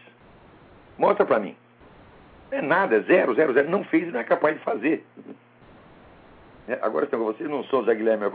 Mostra 0.97 1.25
para 1.25 1.39
mim. 1.39 1.55
Não 2.51 2.57
é 2.57 2.61
nada, 2.61 2.95
é 2.97 2.99
zero, 3.01 3.35
zero, 3.35 3.53
zero. 3.53 3.69
Não 3.69 3.83
fez 3.83 4.07
e 4.07 4.11
não 4.11 4.19
é 4.19 4.23
capaz 4.23 4.57
de 4.57 4.63
fazer. 4.63 5.05
É, 6.67 6.77
agora, 6.81 7.05
então, 7.05 7.23
você 7.23 7.43
não 7.43 7.63
sou 7.63 7.81
o 7.81 7.85
Zé 7.85 7.95
Guilherme 7.95 8.25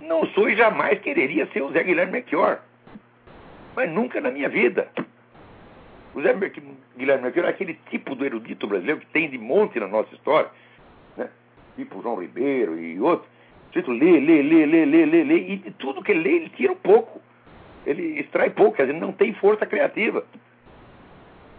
Não 0.00 0.26
sou 0.28 0.48
e 0.48 0.56
jamais 0.56 1.00
quereria 1.00 1.46
ser 1.52 1.62
o 1.62 1.72
Zé 1.72 1.82
Guilherme 1.82 2.12
Melchior. 2.12 2.60
Mas 3.74 3.90
nunca 3.90 4.20
na 4.20 4.30
minha 4.30 4.48
vida. 4.48 4.88
O 6.16 6.22
Zé 6.22 6.32
Guilherme 6.96 7.24
Melchior 7.24 7.44
é 7.44 7.50
aquele 7.50 7.74
tipo 7.90 8.14
do 8.14 8.24
erudito 8.24 8.66
brasileiro 8.66 9.00
que 9.02 9.06
tem 9.08 9.28
de 9.28 9.36
monte 9.36 9.78
na 9.78 9.86
nossa 9.86 10.14
história, 10.14 10.48
né? 11.14 11.28
tipo 11.76 12.00
João 12.00 12.18
Ribeiro 12.18 12.80
e 12.80 12.98
outros. 12.98 13.28
Tipo, 13.70 13.90
lê, 13.90 14.18
lê, 14.18 14.40
lê, 14.40 14.64
lê, 14.64 14.86
lê, 14.86 15.04
lê, 15.04 15.24
lê, 15.24 15.36
e 15.36 15.56
de 15.56 15.70
tudo 15.72 16.02
que 16.02 16.12
ele 16.12 16.22
lê, 16.22 16.36
ele 16.36 16.48
tira 16.48 16.72
um 16.72 16.76
pouco. 16.76 17.20
Ele 17.84 18.18
extrai 18.18 18.48
pouco, 18.48 18.78
quer 18.78 18.86
dizer, 18.86 18.98
não 18.98 19.12
tem 19.12 19.34
força 19.34 19.66
criativa. 19.66 20.24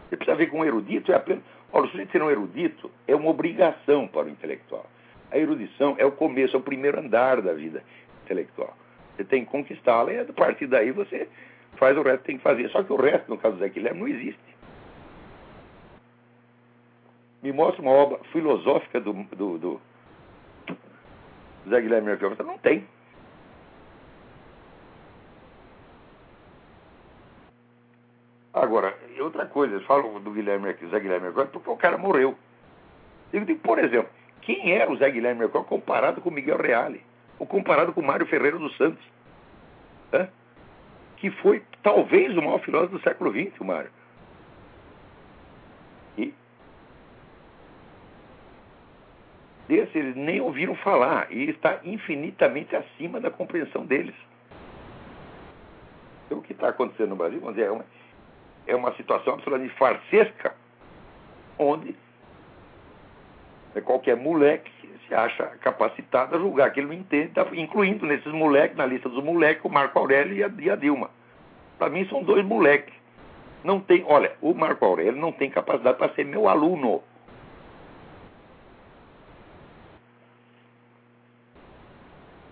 Você 0.09 0.17
precisa 0.17 0.35
ver 0.35 0.47
com 0.47 0.61
um 0.61 0.65
erudito 0.65 1.11
é 1.11 1.15
apenas. 1.15 1.43
Olha, 1.71 1.85
o 1.85 1.89
sujeito 1.89 2.11
ser 2.11 2.23
um 2.23 2.31
erudito 2.31 2.89
é 3.07 3.15
uma 3.15 3.29
obrigação 3.29 4.07
para 4.07 4.25
o 4.25 4.29
intelectual. 4.29 4.89
A 5.29 5.37
erudição 5.37 5.93
é 5.99 6.05
o 6.05 6.11
começo, 6.11 6.55
é 6.55 6.59
o 6.59 6.63
primeiro 6.63 6.99
andar 6.99 7.43
da 7.43 7.53
vida 7.53 7.83
intelectual. 8.25 8.75
Você 9.15 9.23
tem 9.23 9.45
que 9.45 9.51
conquistá-la 9.51 10.13
e 10.13 10.19
a 10.19 10.25
partir 10.25 10.65
daí 10.65 10.89
você 10.89 11.29
faz 11.77 11.97
o 11.97 12.01
resto 12.01 12.23
tem 12.23 12.37
que 12.37 12.43
fazer. 12.43 12.69
Só 12.69 12.83
que 12.83 12.91
o 12.91 12.97
resto, 12.97 13.29
no 13.29 13.37
caso 13.37 13.55
do 13.55 13.59
Zé 13.59 13.69
Guilherme, 13.69 13.99
não 13.99 14.07
existe. 14.07 14.57
Me 17.41 17.51
mostra 17.51 17.81
uma 17.81 17.91
obra 17.91 18.19
filosófica 18.31 18.99
do, 18.99 19.13
do, 19.13 19.57
do 19.57 19.81
Zé 21.69 21.81
Guilherme 21.81 22.07
Merkel. 22.07 22.35
Não 22.45 22.57
tem. 22.57 22.85
Agora, 28.53 28.97
outra 29.19 29.45
coisa, 29.45 29.75
eles 29.75 29.85
falam 29.85 30.19
do 30.19 30.31
Guilherme 30.31 30.69
aqui, 30.69 30.87
Zé 30.87 30.99
Guilherme 30.99 31.27
agora, 31.27 31.47
porque 31.47 31.69
o 31.69 31.77
cara 31.77 31.97
morreu. 31.97 32.35
Eu 33.31 33.45
digo, 33.45 33.59
por 33.59 33.77
exemplo, 33.77 34.09
quem 34.41 34.71
era 34.71 34.91
o 34.91 34.97
Zé 34.97 35.11
Guilherme 35.11 35.41
Mercó 35.41 35.63
comparado 35.63 36.21
com 36.21 36.31
Miguel 36.31 36.57
Reale? 36.57 37.03
Ou 37.37 37.45
comparado 37.45 37.93
com 37.93 38.01
Mário 38.01 38.25
Ferreira 38.25 38.57
dos 38.57 38.75
Santos? 38.77 39.03
Hã? 40.11 40.27
Que 41.17 41.29
foi 41.31 41.63
talvez 41.83 42.35
o 42.37 42.41
maior 42.41 42.59
filósofo 42.59 42.97
do 42.97 43.03
século 43.03 43.31
XX, 43.31 43.59
o 43.59 43.65
Mário. 43.65 43.91
E 46.17 46.33
desse 49.67 49.97
eles 49.97 50.15
nem 50.15 50.39
ouviram 50.41 50.75
falar. 50.75 51.31
E 51.31 51.49
está 51.49 51.79
infinitamente 51.83 52.75
acima 52.75 53.19
da 53.19 53.29
compreensão 53.29 53.85
deles. 53.85 54.15
Então, 56.25 56.39
o 56.39 56.41
que 56.41 56.53
está 56.53 56.69
acontecendo 56.69 57.09
no 57.09 57.15
Brasil, 57.15 57.39
vamos 57.39 57.55
dizer, 57.55 57.67
é 57.67 57.71
uma 57.71 57.85
é 58.67 58.75
uma 58.75 58.93
situação 58.95 59.33
absolutamente 59.33 59.73
farsesca, 59.75 60.53
onde 61.57 61.95
qualquer 63.83 64.15
moleque 64.15 64.71
se 65.07 65.13
acha 65.13 65.45
capacitado 65.61 66.35
a 66.35 66.39
julgar 66.39 66.71
que 66.71 66.79
ele 66.79 66.87
não 66.87 66.93
entende, 66.93 67.33
tá 67.33 67.47
incluindo 67.53 68.05
nesses 68.05 68.31
moleques, 68.33 68.75
na 68.77 68.85
lista 68.85 69.07
dos 69.07 69.23
moleques, 69.23 69.63
o 69.63 69.69
Marco 69.69 69.97
Aurélio 69.97 70.35
e 70.35 70.43
a, 70.43 70.51
e 70.59 70.69
a 70.69 70.75
Dilma. 70.75 71.09
Para 71.77 71.89
mim 71.89 72.05
são 72.07 72.23
dois 72.23 72.45
moleques. 72.45 72.93
Não 73.63 73.79
tem, 73.79 74.03
olha, 74.07 74.33
o 74.41 74.53
Marco 74.53 74.85
Aurélio 74.85 75.19
não 75.19 75.31
tem 75.31 75.49
capacidade 75.49 75.97
para 75.97 76.13
ser 76.13 76.25
meu 76.25 76.47
aluno. 76.47 77.01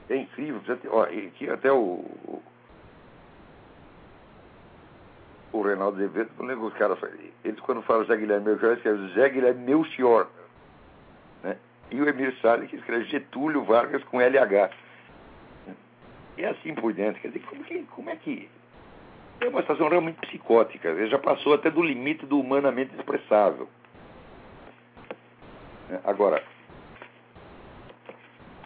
É 0.10 0.18
incrível, 0.18 0.62
ó, 0.92 1.06
que 1.06 1.50
até 1.50 1.72
o, 1.72 2.06
o 5.52 5.62
Reinaldo 5.62 5.98
Azevedo, 5.98 6.30
não 6.38 6.46
lembro 6.46 6.66
os 6.68 6.74
caras, 6.76 6.98
eles 7.44 7.60
quando 7.62 7.82
falam 7.82 8.06
Zé 8.06 8.16
Guilherme 8.16 8.46
Melchior, 8.46 8.74
escrevem 8.74 9.14
Zé 9.14 9.30
Guilherme 9.30 9.66
Melchior. 9.66 10.28
E 11.92 12.02
o 12.02 12.08
Emir 12.08 12.36
Salles 12.42 12.70
que 12.70 12.76
escreve 12.76 13.06
Getúlio 13.06 13.64
Vargas 13.64 14.04
com 14.06 14.20
LH. 14.20 14.72
E 16.38 16.46
assim 16.46 16.74
por 16.74 16.94
dentro. 16.94 17.22
Quer 17.22 17.30
dizer, 17.30 17.46
como, 17.46 17.64
que, 17.64 17.84
como 17.84 18.10
é 18.10 18.16
que. 18.16 18.50
É 19.42 19.48
uma 19.48 19.62
situação 19.62 19.90
realmente 19.90 20.20
psicótica. 20.22 20.90
Ele 20.90 21.10
já 21.10 21.20
passou 21.20 21.54
até 21.54 21.70
do 21.70 21.84
limite 21.84 22.26
do 22.26 22.40
humanamente 22.40 22.96
expressável. 22.96 23.70
Né? 25.90 26.00
Agora, 26.04 26.42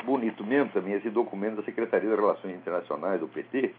bonito 0.04 0.44
mesmo 0.44 0.72
também 0.72 0.94
esse 0.94 1.10
documento 1.10 1.58
da 1.58 1.64
Secretaria 1.64 2.10
das 2.10 2.20
Relações 2.20 2.56
Internacionais 2.56 3.20
do 3.20 3.28
PT, 3.28 3.74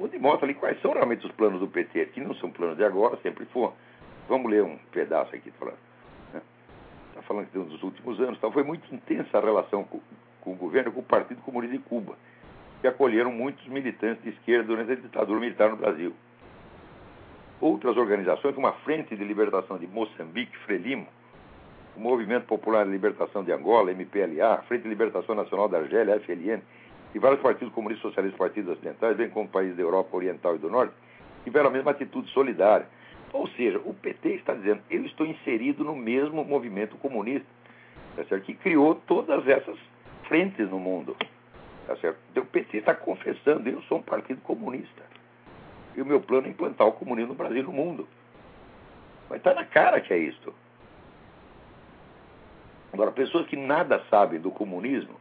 onde 0.00 0.18
mostra 0.18 0.46
ali 0.46 0.54
quais 0.54 0.80
são 0.80 0.92
realmente 0.92 1.26
os 1.26 1.32
planos 1.32 1.60
do 1.60 1.68
PT, 1.68 2.06
que 2.06 2.20
não 2.20 2.34
são 2.34 2.50
planos 2.50 2.76
de 2.76 2.84
agora, 2.84 3.16
sempre 3.22 3.44
foram. 3.46 3.74
Vamos 4.28 4.50
ler 4.50 4.62
um 4.62 4.78
pedaço 4.92 5.34
aqui, 5.34 5.50
tá 5.50 5.58
falando. 5.58 5.87
Né? 7.18 7.24
falando 7.26 7.46
que 7.46 7.58
dos 7.58 7.82
últimos 7.82 8.20
anos, 8.20 8.38
então 8.38 8.50
foi 8.52 8.62
muito 8.62 8.92
intensa 8.94 9.38
a 9.38 9.40
relação 9.40 9.84
com, 9.84 10.00
com 10.40 10.52
o 10.52 10.56
governo 10.56 10.92
com 10.92 11.00
o 11.00 11.04
Partido 11.04 11.40
Comunista 11.42 11.76
de 11.76 11.82
Cuba, 11.82 12.16
que 12.80 12.86
acolheram 12.86 13.32
muitos 13.32 13.66
militantes 13.66 14.22
de 14.22 14.30
esquerda 14.30 14.68
durante 14.68 14.92
a 14.92 14.94
ditadura 14.94 15.40
militar 15.40 15.70
no 15.70 15.76
Brasil. 15.76 16.14
Outras 17.60 17.96
organizações, 17.96 18.54
como 18.54 18.68
a 18.68 18.72
Frente 18.72 19.16
de 19.16 19.24
Libertação 19.24 19.78
de 19.78 19.86
Moçambique, 19.86 20.56
Frelimo, 20.58 21.08
o 21.96 22.00
Movimento 22.00 22.46
Popular 22.46 22.84
de 22.84 22.92
Libertação 22.92 23.42
de 23.42 23.50
Angola, 23.50 23.90
MPLA, 23.90 24.54
a 24.54 24.62
Frente 24.62 24.82
de 24.82 24.88
Libertação 24.88 25.34
Nacional 25.34 25.68
da 25.68 25.78
Argélia, 25.78 26.20
FLN, 26.20 26.62
e 27.14 27.18
vários 27.18 27.40
partidos 27.40 27.74
comunistas 27.74 28.10
socialistas 28.10 28.38
partidos 28.38 28.72
ocidentais, 28.74 29.16
bem 29.16 29.28
como 29.30 29.48
países 29.48 29.76
da 29.76 29.82
Europa 29.82 30.16
Oriental 30.16 30.54
e 30.54 30.58
do 30.58 30.70
Norte, 30.70 30.94
tiveram 31.42 31.68
a 31.68 31.72
mesma 31.72 31.90
atitude 31.90 32.30
solidária. 32.30 32.86
Ou 33.32 33.46
seja, 33.48 33.78
o 33.84 33.92
PT 33.94 34.30
está 34.30 34.54
dizendo, 34.54 34.80
eu 34.90 35.04
estou 35.04 35.26
inserido 35.26 35.84
no 35.84 35.94
mesmo 35.94 36.44
movimento 36.44 36.96
comunista, 36.96 37.46
tá 38.16 38.24
certo? 38.24 38.44
que 38.44 38.54
criou 38.54 38.94
todas 38.94 39.46
essas 39.46 39.78
frentes 40.24 40.70
no 40.70 40.78
mundo. 40.78 41.16
Tá 41.86 41.96
certo? 41.96 42.18
Então, 42.30 42.42
o 42.42 42.46
PT 42.46 42.78
está 42.78 42.94
confessando, 42.94 43.68
eu 43.68 43.80
sou 43.82 43.98
um 43.98 44.02
partido 44.02 44.40
comunista. 44.42 45.02
E 45.96 46.02
o 46.02 46.06
meu 46.06 46.20
plano 46.20 46.46
é 46.46 46.50
implantar 46.50 46.86
o 46.86 46.92
comunismo 46.92 47.32
no 47.32 47.38
Brasil 47.38 47.60
e 47.60 47.62
no 47.62 47.72
mundo. 47.72 48.06
Mas 49.28 49.38
está 49.38 49.54
na 49.54 49.64
cara 49.64 50.00
que 50.00 50.12
é 50.12 50.18
isso. 50.18 50.54
Agora, 52.92 53.10
pessoas 53.12 53.46
que 53.46 53.56
nada 53.56 54.02
sabem 54.10 54.40
do 54.40 54.50
comunismo 54.50 55.14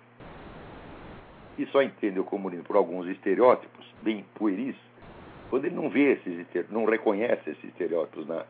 e 1.57 1.65
só 1.67 1.81
entendem 1.81 2.19
o 2.19 2.23
comunismo 2.23 2.63
por 2.63 2.75
alguns 2.75 3.07
estereótipos 3.07 3.85
bem 4.01 4.25
pueris, 4.35 4.75
quando 5.49 5.65
ele 5.65 5.75
não 5.75 5.89
vê 5.89 6.13
esses 6.13 6.45
não 6.69 6.85
reconhece 6.85 7.49
esses 7.49 7.63
estereótipos 7.63 8.27
na, 8.27 8.45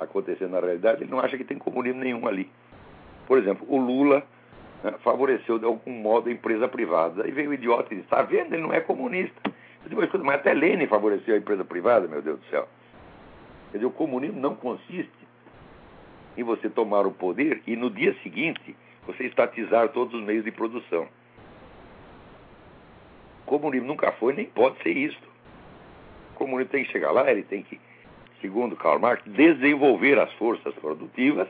acontecendo 0.00 0.50
na 0.50 0.60
realidade, 0.60 1.02
ele 1.02 1.10
não 1.10 1.20
acha 1.20 1.36
que 1.36 1.44
tem 1.44 1.58
comunismo 1.58 2.00
nenhum 2.00 2.26
ali. 2.26 2.50
Por 3.26 3.38
exemplo, 3.38 3.66
o 3.68 3.78
Lula 3.78 4.22
né, 4.82 4.94
favoreceu 5.02 5.58
de 5.58 5.64
algum 5.64 5.92
modo 5.92 6.28
a 6.28 6.32
empresa 6.32 6.68
privada. 6.68 7.24
Aí 7.24 7.30
veio 7.30 7.50
o 7.50 7.54
idiota 7.54 7.92
e 7.92 7.96
disse: 7.96 8.06
está 8.06 8.22
vendo? 8.22 8.54
Ele 8.54 8.62
não 8.62 8.72
é 8.72 8.80
comunista. 8.80 9.40
Mas 10.22 10.34
até 10.34 10.52
Lenin 10.52 10.86
favoreceu 10.86 11.34
a 11.34 11.38
empresa 11.38 11.64
privada, 11.64 12.08
meu 12.08 12.20
Deus 12.20 12.40
do 12.40 12.46
céu. 12.46 12.68
Quer 13.70 13.78
dizer, 13.78 13.86
o 13.86 13.90
comunismo 13.92 14.40
não 14.40 14.54
consiste 14.54 15.10
em 16.36 16.42
você 16.42 16.68
tomar 16.68 17.06
o 17.06 17.12
poder 17.12 17.62
e 17.66 17.76
no 17.76 17.88
dia 17.88 18.14
seguinte 18.22 18.76
você 19.06 19.24
estatizar 19.24 19.88
todos 19.90 20.14
os 20.14 20.26
meios 20.26 20.44
de 20.44 20.50
produção. 20.50 21.08
O 23.42 23.46
comunismo 23.46 23.86
nunca 23.86 24.10
foi 24.12 24.32
nem 24.32 24.46
pode 24.46 24.82
ser 24.82 24.96
isso. 24.96 25.25
Comunismo 26.36 26.70
tem 26.70 26.84
que 26.84 26.92
chegar 26.92 27.10
lá, 27.10 27.30
ele 27.30 27.42
tem 27.42 27.62
que, 27.62 27.80
segundo 28.40 28.76
Karl 28.76 29.00
Marx, 29.00 29.22
desenvolver 29.26 30.18
as 30.18 30.32
forças 30.34 30.74
produtivas 30.74 31.48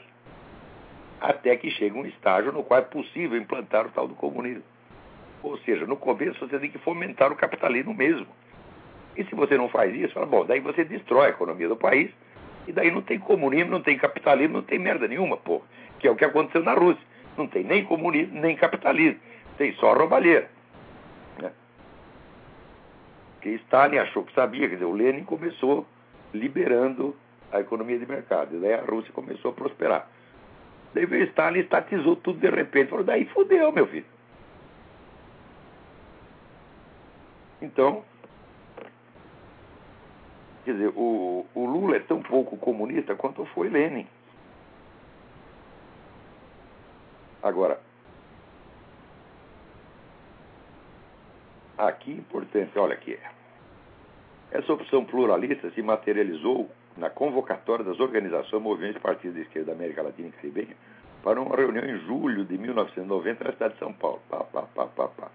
até 1.20 1.56
que 1.56 1.70
chegue 1.70 1.98
um 1.98 2.06
estágio 2.06 2.52
no 2.52 2.62
qual 2.62 2.80
é 2.80 2.82
possível 2.82 3.38
implantar 3.38 3.86
o 3.86 3.90
tal 3.90 4.08
do 4.08 4.14
comunismo. 4.14 4.62
Ou 5.42 5.58
seja, 5.58 5.86
no 5.86 5.96
começo 5.96 6.46
você 6.46 6.58
tem 6.58 6.70
que 6.70 6.78
fomentar 6.78 7.30
o 7.32 7.36
capitalismo 7.36 7.94
mesmo. 7.94 8.26
E 9.16 9.24
se 9.24 9.34
você 9.34 9.56
não 9.56 9.68
faz 9.68 9.94
isso, 9.94 10.14
fala, 10.14 10.26
bom, 10.26 10.44
daí 10.44 10.60
você 10.60 10.84
destrói 10.84 11.26
a 11.26 11.30
economia 11.30 11.68
do 11.68 11.76
país, 11.76 12.10
e 12.66 12.72
daí 12.72 12.90
não 12.90 13.00
tem 13.00 13.18
comunismo, 13.18 13.70
não 13.70 13.80
tem 13.80 13.96
capitalismo, 13.96 14.54
não 14.54 14.62
tem 14.62 14.78
merda 14.78 15.06
nenhuma, 15.06 15.36
pô. 15.36 15.62
Que 15.98 16.08
é 16.08 16.10
o 16.10 16.16
que 16.16 16.24
aconteceu 16.24 16.62
na 16.62 16.74
Rússia. 16.74 17.02
Não 17.36 17.46
tem 17.46 17.62
nem 17.62 17.84
comunismo, 17.84 18.38
nem 18.40 18.56
capitalismo. 18.56 19.20
Tem 19.56 19.72
só 19.74 19.94
roubalheira. 19.94 20.50
Né? 23.46 23.58
Que 23.58 23.62
Stalin 23.64 23.98
achou 23.98 24.24
que 24.24 24.34
sabia, 24.34 24.68
quer 24.68 24.74
dizer, 24.74 24.84
o 24.84 24.92
Lenin 24.92 25.24
começou 25.24 25.86
liberando 26.34 27.16
a 27.52 27.60
economia 27.60 27.98
de 27.98 28.06
mercado. 28.06 28.56
E 28.56 28.60
daí 28.60 28.74
a 28.74 28.82
Rússia 28.82 29.12
começou 29.12 29.52
a 29.52 29.54
prosperar. 29.54 30.08
Daí 30.92 31.06
veio 31.06 31.24
Stalin, 31.26 31.60
estatizou 31.60 32.16
tudo 32.16 32.40
de 32.40 32.50
repente. 32.50 32.90
Falou, 32.90 33.04
daí 33.04 33.24
fudeu, 33.26 33.70
meu 33.70 33.86
filho. 33.86 34.06
Então, 37.62 38.04
quer 40.64 40.72
dizer, 40.72 40.92
o, 40.94 41.46
o 41.54 41.64
Lula 41.64 41.96
é 41.96 42.00
tão 42.00 42.22
pouco 42.22 42.56
comunista 42.56 43.14
quanto 43.14 43.44
foi 43.46 43.68
Lenin. 43.68 44.06
Agora, 47.42 47.80
aqui 51.78 52.12
importante, 52.12 52.78
olha 52.78 52.94
aqui. 52.94 53.18
Essa 54.50 54.72
opção 54.72 55.04
pluralista 55.04 55.70
se 55.70 55.82
materializou 55.82 56.70
na 56.96 57.10
convocatória 57.10 57.84
das 57.84 57.98
organizações 58.00 58.62
Movimentos 58.62 59.02
Partidos 59.02 59.36
de 59.36 59.42
Esquerda 59.42 59.72
da 59.72 59.72
América 59.72 60.02
Latina 60.02 60.28
e 60.28 60.32
Caribenha 60.32 60.76
para 61.22 61.40
uma 61.40 61.56
reunião 61.56 61.84
em 61.84 61.98
julho 62.06 62.44
de 62.44 62.56
1990 62.56 63.44
na 63.44 63.52
cidade 63.52 63.74
de 63.74 63.80
São 63.80 63.92
Paulo. 63.92 64.20
Pá, 64.30 64.44
pá, 64.44 64.62
pá, 64.62 64.86
pá, 64.86 65.08
pá. 65.08 65.28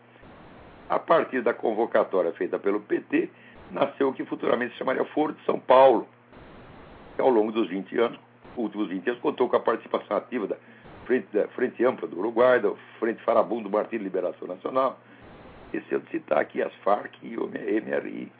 A 0.90 1.00
partir 1.00 1.42
da 1.42 1.54
convocatória 1.54 2.32
feita 2.34 2.58
pelo 2.58 2.80
PT, 2.80 3.30
nasceu 3.72 4.10
o 4.10 4.14
que 4.14 4.26
futuramente 4.26 4.74
se 4.74 4.80
chamaria 4.80 5.04
Foro 5.06 5.34
de 5.34 5.44
São 5.46 5.60
Paulo, 5.60 6.08
que 7.16 7.22
ao 7.22 7.30
longo 7.30 7.52
dos 7.52 7.68
20 7.68 8.00
anos, 8.00 8.20
últimos 8.56 8.88
20 8.88 9.10
anos, 9.10 9.22
contou 9.22 9.50
com 9.50 9.56
a 9.56 9.60
participação 9.60 10.18
ativa 10.18 10.48
da 10.48 10.56
Frente, 11.06 11.28
da 11.34 11.48
Frente 11.50 11.84
Ampla 11.84 12.08
do 12.08 12.18
Uruguai, 12.18 12.60
da 12.60 12.72
Frente 13.00 13.22
Farabundo 13.24 13.64
do 13.64 13.70
Partido 13.70 14.00
de 14.00 14.06
Liberação 14.06 14.48
Nacional, 14.48 14.98
esqueceu 15.66 16.00
de 16.00 16.10
citar 16.10 16.40
aqui 16.40 16.62
as 16.62 16.74
Farc 16.76 17.14
e 17.22 17.38
o 17.38 17.48
MRI 17.48 18.32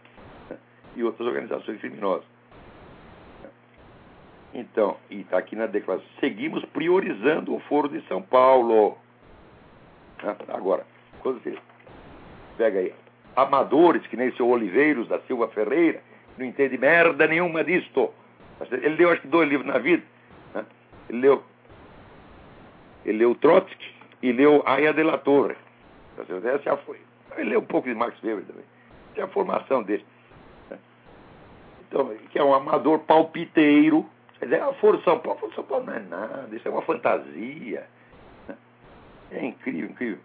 e 0.96 1.04
outras 1.04 1.28
organizações 1.28 1.80
criminosas. 1.80 2.26
Então, 4.54 4.98
e 5.10 5.22
está 5.22 5.38
aqui 5.38 5.56
na 5.56 5.66
declaração, 5.66 6.08
seguimos 6.20 6.64
priorizando 6.66 7.56
o 7.56 7.60
Foro 7.62 7.88
de 7.88 8.02
São 8.08 8.22
Paulo. 8.22 8.98
Né, 10.22 10.36
agora, 10.50 10.86
quando 11.22 11.42
você 11.42 11.58
pega 12.58 12.80
aí 12.80 12.94
amadores, 13.36 14.06
que 14.08 14.18
nem 14.18 14.32
seu 14.34 14.50
Oliveiros 14.50 15.08
da 15.08 15.20
Silva 15.22 15.48
Ferreira, 15.48 16.02
não 16.38 16.46
entende 16.46 16.78
merda 16.78 17.28
nenhuma 17.28 17.64
disto. 17.64 18.14
Ele 18.72 18.96
leu, 18.96 19.12
acho 19.12 19.22
que, 19.22 19.28
dois 19.28 19.48
livros 19.48 19.68
na 19.68 19.80
vida. 19.80 20.04
Né? 20.54 20.66
Ele 21.10 21.20
leu 21.22 21.44
ele 23.06 23.20
leu 23.20 23.36
Trotsky 23.36 23.94
e 24.22 24.32
leu 24.32 24.64
Aya 24.66 24.94
de 24.94 25.04
la 25.04 25.18
Torre. 25.18 25.56
Essa 26.18 26.60
já 26.60 26.78
foi. 26.78 27.00
Ele 27.38 27.52
leu 27.52 27.60
um 27.60 27.66
pouco 27.66 27.88
de 27.88 27.96
Max 27.96 28.22
Weber 28.24 28.46
também. 28.46 28.64
Essa 29.12 29.22
é 29.22 29.24
a 29.24 29.28
formação 29.28 29.82
dele. 29.84 30.06
Então, 31.92 32.08
que 32.30 32.40
é 32.40 32.44
um 32.44 32.54
amador 32.54 33.00
palpiteiro. 33.00 34.10
Quer 34.40 34.46
dizer, 34.46 34.62
a 34.62 34.74
Foro 34.76 35.02
São 35.04 35.20
Paulo, 35.20 35.40
Foro 35.40 35.54
São 35.54 35.64
Paulo 35.66 35.86
não 35.86 35.94
é 35.94 36.00
nada, 36.00 36.56
isso 36.56 36.66
é 36.66 36.72
uma 36.72 36.82
fantasia. 36.84 37.86
É 39.30 39.46
incrível, 39.46 39.90
incrível. 39.90 40.20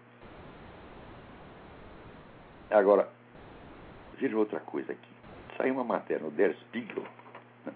Agora, 2.71 3.09
veja 4.19 4.37
outra 4.37 4.61
coisa 4.61 4.93
aqui. 4.93 5.09
Saiu 5.57 5.75
uma 5.75 5.85
matéria 5.85 6.25
no 6.25 6.31
Der 6.31 6.55
Spiegel 6.57 7.05
né, 7.65 7.73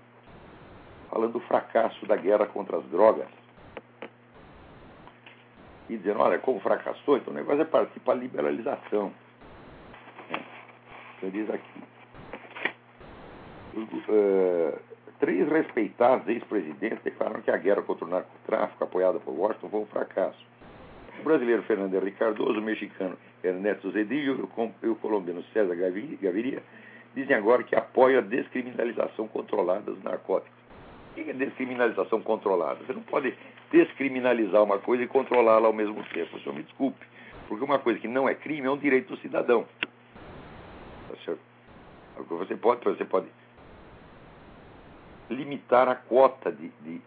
falando 1.09 1.33
do 1.33 1.41
fracasso 1.41 2.07
da 2.07 2.17
guerra 2.17 2.47
contra 2.47 2.79
as 2.79 2.85
drogas. 2.87 3.29
E 5.89 5.97
dizendo, 5.97 6.21
olha, 6.21 6.39
como 6.39 6.61
fracassou, 6.61 7.17
então 7.17 7.33
o 7.33 7.37
negócio 7.37 7.63
é 7.63 7.65
partir 7.65 7.99
para 8.01 8.15
a 8.15 8.17
liberalização. 8.17 9.13
Né? 10.31 10.45
Então 11.17 11.31
diz 11.31 11.51
aqui. 11.51 12.00
Uh, 13.75 14.79
três 15.21 15.49
respeitados 15.49 16.27
ex-presidentes 16.29 17.03
declararam 17.05 17.43
que 17.43 17.51
a 17.51 17.57
guerra 17.57 17.83
contra 17.83 18.05
o 18.05 18.09
narcotráfico, 18.09 18.85
apoiada 18.85 19.21
por 19.21 19.33
Washington, 19.33 19.69
foi 19.69 19.81
um 19.81 19.87
fracasso. 19.87 20.45
O 21.21 21.23
brasileiro 21.23 21.63
Fernando 21.63 21.95
Henrique 21.95 22.19
Cardoso, 22.19 22.59
o 22.59 22.63
mexicano 22.63 23.17
Ernesto 23.45 23.91
Zedillo 23.91 24.49
e 24.83 24.87
o 24.89 24.95
colombiano 24.97 25.43
César 25.53 25.75
Gaviria 25.75 26.63
dizem 27.15 27.37
agora 27.37 27.63
que 27.63 27.77
apoiam 27.77 28.19
a 28.19 28.23
descriminalização 28.23 29.29
controlada 29.29 29.93
dos 29.93 30.03
narcóticos. 30.03 30.59
O 31.11 31.15
que 31.15 31.31
é 31.31 31.33
descriminalização 31.33 32.23
controlada? 32.23 32.81
Você 32.87 32.93
não 32.93 33.03
pode 33.03 33.35
descriminalizar 33.71 34.63
uma 34.63 34.79
coisa 34.79 35.03
e 35.03 35.07
controlá-la 35.09 35.67
ao 35.67 35.73
mesmo 35.73 36.03
tempo. 36.05 36.37
O 36.37 36.41
senhor 36.41 36.55
me 36.55 36.63
desculpe. 36.63 37.05
Porque 37.49 37.65
uma 37.65 37.79
coisa 37.79 37.99
que 37.99 38.09
não 38.09 38.29
é 38.29 38.35
crime 38.35 38.67
é 38.67 38.71
um 38.71 38.79
direito 38.79 39.09
do 39.09 39.21
cidadão. 39.21 39.67
Tá? 39.81 39.89
Você 42.29 42.57
pode, 42.57 42.85
você 42.85 43.05
pode 43.05 43.27
limitar 45.31 45.89
a 45.89 45.95
quota 45.95 46.51
de, 46.51 46.69
de 46.81 47.01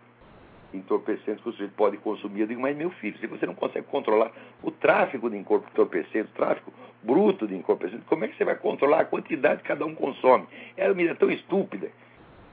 entorpecentes 0.73 1.41
que 1.43 1.49
o 1.49 1.51
sujeito 1.51 1.73
pode 1.75 1.97
consumir. 1.97 2.41
Eu 2.41 2.47
digo, 2.47 2.61
mas 2.61 2.75
meu 2.75 2.89
filho, 2.91 3.17
se 3.19 3.27
você 3.27 3.45
não 3.45 3.53
consegue 3.53 3.85
controlar 3.87 4.31
o 4.61 4.71
tráfico 4.71 5.29
de 5.29 5.37
entorpecentes, 5.37 6.31
o 6.31 6.35
tráfico 6.35 6.73
bruto 7.01 7.47
de 7.47 7.55
entorpecentes, 7.55 8.05
como 8.07 8.25
é 8.25 8.27
que 8.27 8.37
você 8.37 8.45
vai 8.45 8.55
controlar 8.55 9.01
a 9.01 9.05
quantidade 9.05 9.61
que 9.61 9.67
cada 9.67 9.85
um 9.85 9.93
consome? 9.93 10.47
É 10.75 10.85
uma 10.87 10.95
medida 10.95 11.15
tão 11.15 11.29
estúpida 11.29 11.89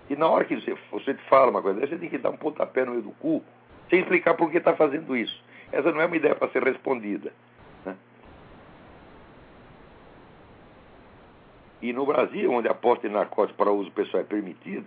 que 0.09 0.17
na 0.17 0.29
hora 0.29 0.45
que 0.45 0.57
você, 0.57 0.77
você 0.91 1.15
fala 1.29 1.51
uma 1.51 1.63
coisa, 1.63 1.81
você 1.81 1.97
tem 1.97 2.09
que 2.09 2.19
dar 2.19 2.31
um 2.31 2.37
pontapé 2.37 2.85
no 2.85 2.93
meio 2.93 3.03
do 3.03 3.13
cu 3.13 3.43
sem 3.89 4.01
explicar 4.01 4.35
por 4.35 4.51
que 4.51 4.59
está 4.59 4.75
fazendo 4.75 5.17
isso. 5.17 5.43
Essa 5.73 5.93
não 5.93 6.01
é 6.01 6.07
uma 6.07 6.17
ideia 6.17 6.35
para 6.35 6.49
ser 6.51 6.63
respondida. 6.65 7.33
Né? 7.85 7.97
E 11.81 11.93
no 11.93 12.05
Brasil, 12.05 12.51
onde 12.53 12.69
a 12.69 12.75
posse 12.75 13.03
de 13.03 13.09
narcóticos 13.09 13.57
para 13.57 13.71
uso 13.71 13.91
pessoal 13.93 14.23
é 14.23 14.27
permitida, 14.27 14.87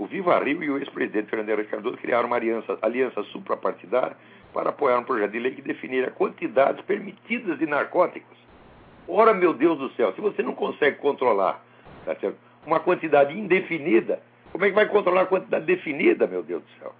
o 0.00 0.06
Viva 0.06 0.38
Rio 0.42 0.64
e 0.64 0.70
o 0.70 0.78
ex-presidente 0.78 1.28
Fernando 1.28 1.50
Henrique 1.50 1.70
Cardoso 1.70 1.98
criaram 1.98 2.26
uma 2.26 2.36
aliança, 2.36 2.78
aliança 2.80 3.22
suprapartidária 3.24 4.16
para 4.50 4.70
apoiar 4.70 4.98
um 4.98 5.04
projeto 5.04 5.32
de 5.32 5.38
lei 5.38 5.52
que 5.52 5.60
definiria 5.60 6.10
quantidades 6.10 6.82
permitidas 6.86 7.58
de 7.58 7.66
narcóticos. 7.66 8.38
Ora, 9.06 9.34
meu 9.34 9.52
Deus 9.52 9.78
do 9.78 9.90
céu, 9.90 10.14
se 10.14 10.20
você 10.22 10.42
não 10.42 10.54
consegue 10.54 10.96
controlar 10.96 11.62
tá 12.06 12.16
uma 12.64 12.80
quantidade 12.80 13.38
indefinida, 13.38 14.22
como 14.50 14.64
é 14.64 14.70
que 14.70 14.74
vai 14.74 14.86
controlar 14.86 15.22
a 15.22 15.26
quantidade 15.26 15.66
definida, 15.66 16.26
meu 16.26 16.42
Deus 16.42 16.62
do 16.62 16.70
céu? 16.80 16.94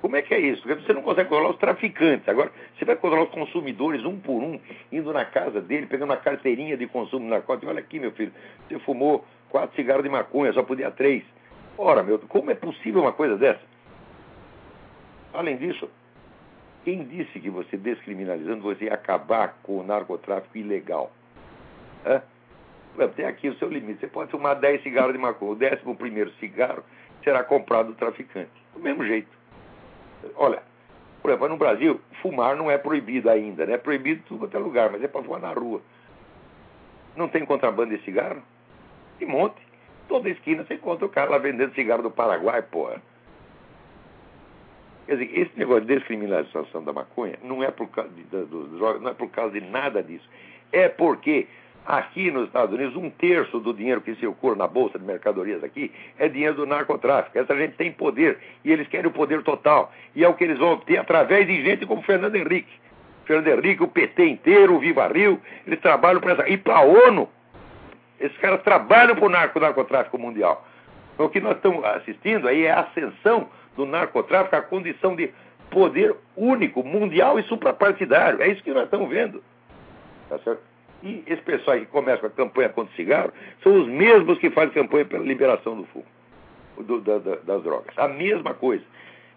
Como 0.00 0.16
é 0.16 0.22
que 0.22 0.32
é 0.32 0.40
isso? 0.40 0.62
Porque 0.62 0.80
você 0.80 0.94
não 0.94 1.02
consegue 1.02 1.28
controlar 1.28 1.50
os 1.50 1.58
traficantes. 1.58 2.26
Agora, 2.26 2.50
você 2.74 2.86
vai 2.86 2.96
controlar 2.96 3.24
os 3.24 3.30
consumidores 3.30 4.02
um 4.02 4.18
por 4.18 4.42
um, 4.42 4.58
indo 4.90 5.12
na 5.12 5.26
casa 5.26 5.60
dele, 5.60 5.86
pegando 5.86 6.08
uma 6.08 6.16
carteirinha 6.16 6.74
de 6.74 6.86
consumo 6.86 7.26
de 7.26 7.30
narcótico. 7.32 7.70
Olha 7.70 7.80
aqui, 7.80 8.00
meu 8.00 8.12
filho, 8.12 8.32
você 8.66 8.78
fumou 8.78 9.26
quatro 9.50 9.74
cigarros 9.76 10.02
de 10.02 10.10
maconha, 10.10 10.52
só 10.52 10.62
podia 10.62 10.90
três. 10.90 11.22
Ora, 11.76 12.02
meu, 12.02 12.18
como 12.18 12.50
é 12.50 12.54
possível 12.54 13.02
uma 13.02 13.12
coisa 13.12 13.36
dessa? 13.36 13.60
Além 15.32 15.56
disso, 15.56 15.88
quem 16.84 17.04
disse 17.04 17.38
que 17.38 17.50
você 17.50 17.76
descriminalizando 17.76 18.62
você 18.62 18.86
ia 18.86 18.94
acabar 18.94 19.58
com 19.62 19.78
o 19.78 19.82
narcotráfico 19.82 20.56
ilegal? 20.56 21.12
Hã? 22.06 22.22
Tem 23.14 23.26
aqui 23.26 23.48
o 23.48 23.54
seu 23.58 23.68
limite. 23.68 24.00
Você 24.00 24.08
pode 24.08 24.30
fumar 24.30 24.56
10 24.56 24.82
cigarros 24.82 25.12
de 25.12 25.18
maconha. 25.18 25.52
O 25.52 25.54
décimo 25.54 25.94
primeiro 25.94 26.32
cigarro 26.40 26.82
será 27.22 27.44
comprado 27.44 27.88
do 27.88 27.94
traficante. 27.94 28.50
Do 28.74 28.80
mesmo 28.80 29.04
jeito. 29.04 29.28
Olha, 30.34 30.62
por 31.22 31.30
exemplo, 31.30 31.48
no 31.48 31.56
Brasil, 31.56 32.00
fumar 32.22 32.56
não 32.56 32.70
é 32.70 32.78
proibido 32.78 33.30
ainda, 33.30 33.66
né? 33.66 33.74
É 33.74 33.78
proibido 33.78 34.20
em 34.20 34.24
tudo 34.24 34.50
é 34.52 34.58
lugar, 34.58 34.90
mas 34.90 35.02
é 35.02 35.08
para 35.08 35.22
fumar 35.22 35.40
na 35.40 35.52
rua. 35.52 35.80
Não 37.14 37.28
tem 37.28 37.44
contrabando 37.44 37.96
de 37.96 38.02
cigarro? 38.04 38.42
Tem 39.18 39.28
monte. 39.28 39.56
Toda 40.08 40.28
esquina 40.28 40.64
você 40.64 40.74
encontra 40.74 41.04
o 41.04 41.08
cara 41.08 41.30
lá 41.30 41.38
vendendo 41.38 41.74
cigarro 41.74 42.02
do 42.02 42.10
Paraguai, 42.10 42.62
porra. 42.62 43.02
Quer 45.06 45.16
dizer, 45.16 45.38
esse 45.38 45.58
negócio 45.58 45.82
de 45.82 45.94
descriminalização 45.94 46.82
da 46.84 46.92
maconha 46.92 47.38
não 47.42 47.62
é 47.62 47.70
por 47.70 47.88
causa 47.88 48.10
de, 48.10 48.22
de, 48.24 48.54
não 49.00 49.08
é 49.08 49.14
por 49.14 49.30
causa 49.30 49.58
de 49.58 49.66
nada 49.66 50.02
disso. 50.02 50.28
É 50.72 50.88
porque 50.88 51.46
Aqui 51.88 52.30
nos 52.30 52.48
Estados 52.48 52.74
Unidos, 52.74 52.94
um 52.96 53.08
terço 53.08 53.58
do 53.60 53.72
dinheiro 53.72 54.02
que 54.02 54.14
circula 54.16 54.54
na 54.54 54.66
Bolsa 54.68 54.98
de 54.98 55.06
Mercadorias 55.06 55.64
aqui 55.64 55.90
é 56.18 56.28
dinheiro 56.28 56.54
do 56.54 56.66
narcotráfico. 56.66 57.38
Essa 57.38 57.56
gente 57.56 57.76
tem 57.76 57.90
poder 57.90 58.38
e 58.62 58.70
eles 58.70 58.86
querem 58.88 59.06
o 59.06 59.10
poder 59.10 59.42
total. 59.42 59.90
E 60.14 60.22
é 60.22 60.28
o 60.28 60.34
que 60.34 60.44
eles 60.44 60.58
vão 60.58 60.72
obter 60.72 60.98
através 60.98 61.46
de 61.46 61.64
gente 61.64 61.86
como 61.86 62.02
Fernando 62.02 62.36
Henrique. 62.36 62.70
Fernando 63.24 63.48
Henrique, 63.48 63.82
o 63.82 63.88
PT 63.88 64.22
inteiro, 64.22 64.74
o 64.74 64.78
Viva 64.78 65.08
Rio, 65.08 65.40
eles 65.66 65.80
trabalham 65.80 66.20
para 66.20 66.32
essa. 66.32 66.48
E 66.50 66.58
para 66.58 66.76
a 66.76 66.82
ONU. 66.82 67.26
Esses 68.20 68.36
caras 68.38 68.62
trabalham 68.62 69.14
para 69.14 69.26
o 69.26 69.28
narco, 69.28 69.60
narcotráfico 69.60 70.18
mundial. 70.18 70.66
Então, 71.14 71.26
o 71.26 71.30
que 71.30 71.40
nós 71.40 71.56
estamos 71.56 71.84
assistindo 71.84 72.48
aí 72.48 72.64
é 72.64 72.70
a 72.70 72.80
ascensão 72.80 73.48
do 73.76 73.86
narcotráfico 73.86 74.56
à 74.56 74.62
condição 74.62 75.14
de 75.14 75.32
poder 75.70 76.14
único, 76.36 76.82
mundial 76.82 77.38
e 77.38 77.42
suprapartidário. 77.44 78.42
É 78.42 78.48
isso 78.48 78.62
que 78.62 78.72
nós 78.72 78.84
estamos 78.84 79.08
vendo. 79.08 79.42
Tá 80.28 80.38
certo? 80.38 80.60
E 81.02 81.22
esse 81.26 81.42
pessoal 81.42 81.78
que 81.78 81.86
começa 81.86 82.18
com 82.18 82.26
a 82.26 82.30
campanha 82.30 82.68
contra 82.68 82.92
o 82.92 82.96
cigarro 82.96 83.32
são 83.62 83.80
os 83.80 83.86
mesmos 83.86 84.38
que 84.38 84.50
fazem 84.50 84.70
campanha 84.70 85.04
pela 85.04 85.24
liberação 85.24 85.76
do 85.76 85.84
fumo, 85.86 86.04
do, 86.78 87.00
da, 87.00 87.18
da, 87.18 87.36
das 87.36 87.62
drogas. 87.62 87.96
A 87.96 88.08
mesma 88.08 88.52
coisa. 88.54 88.82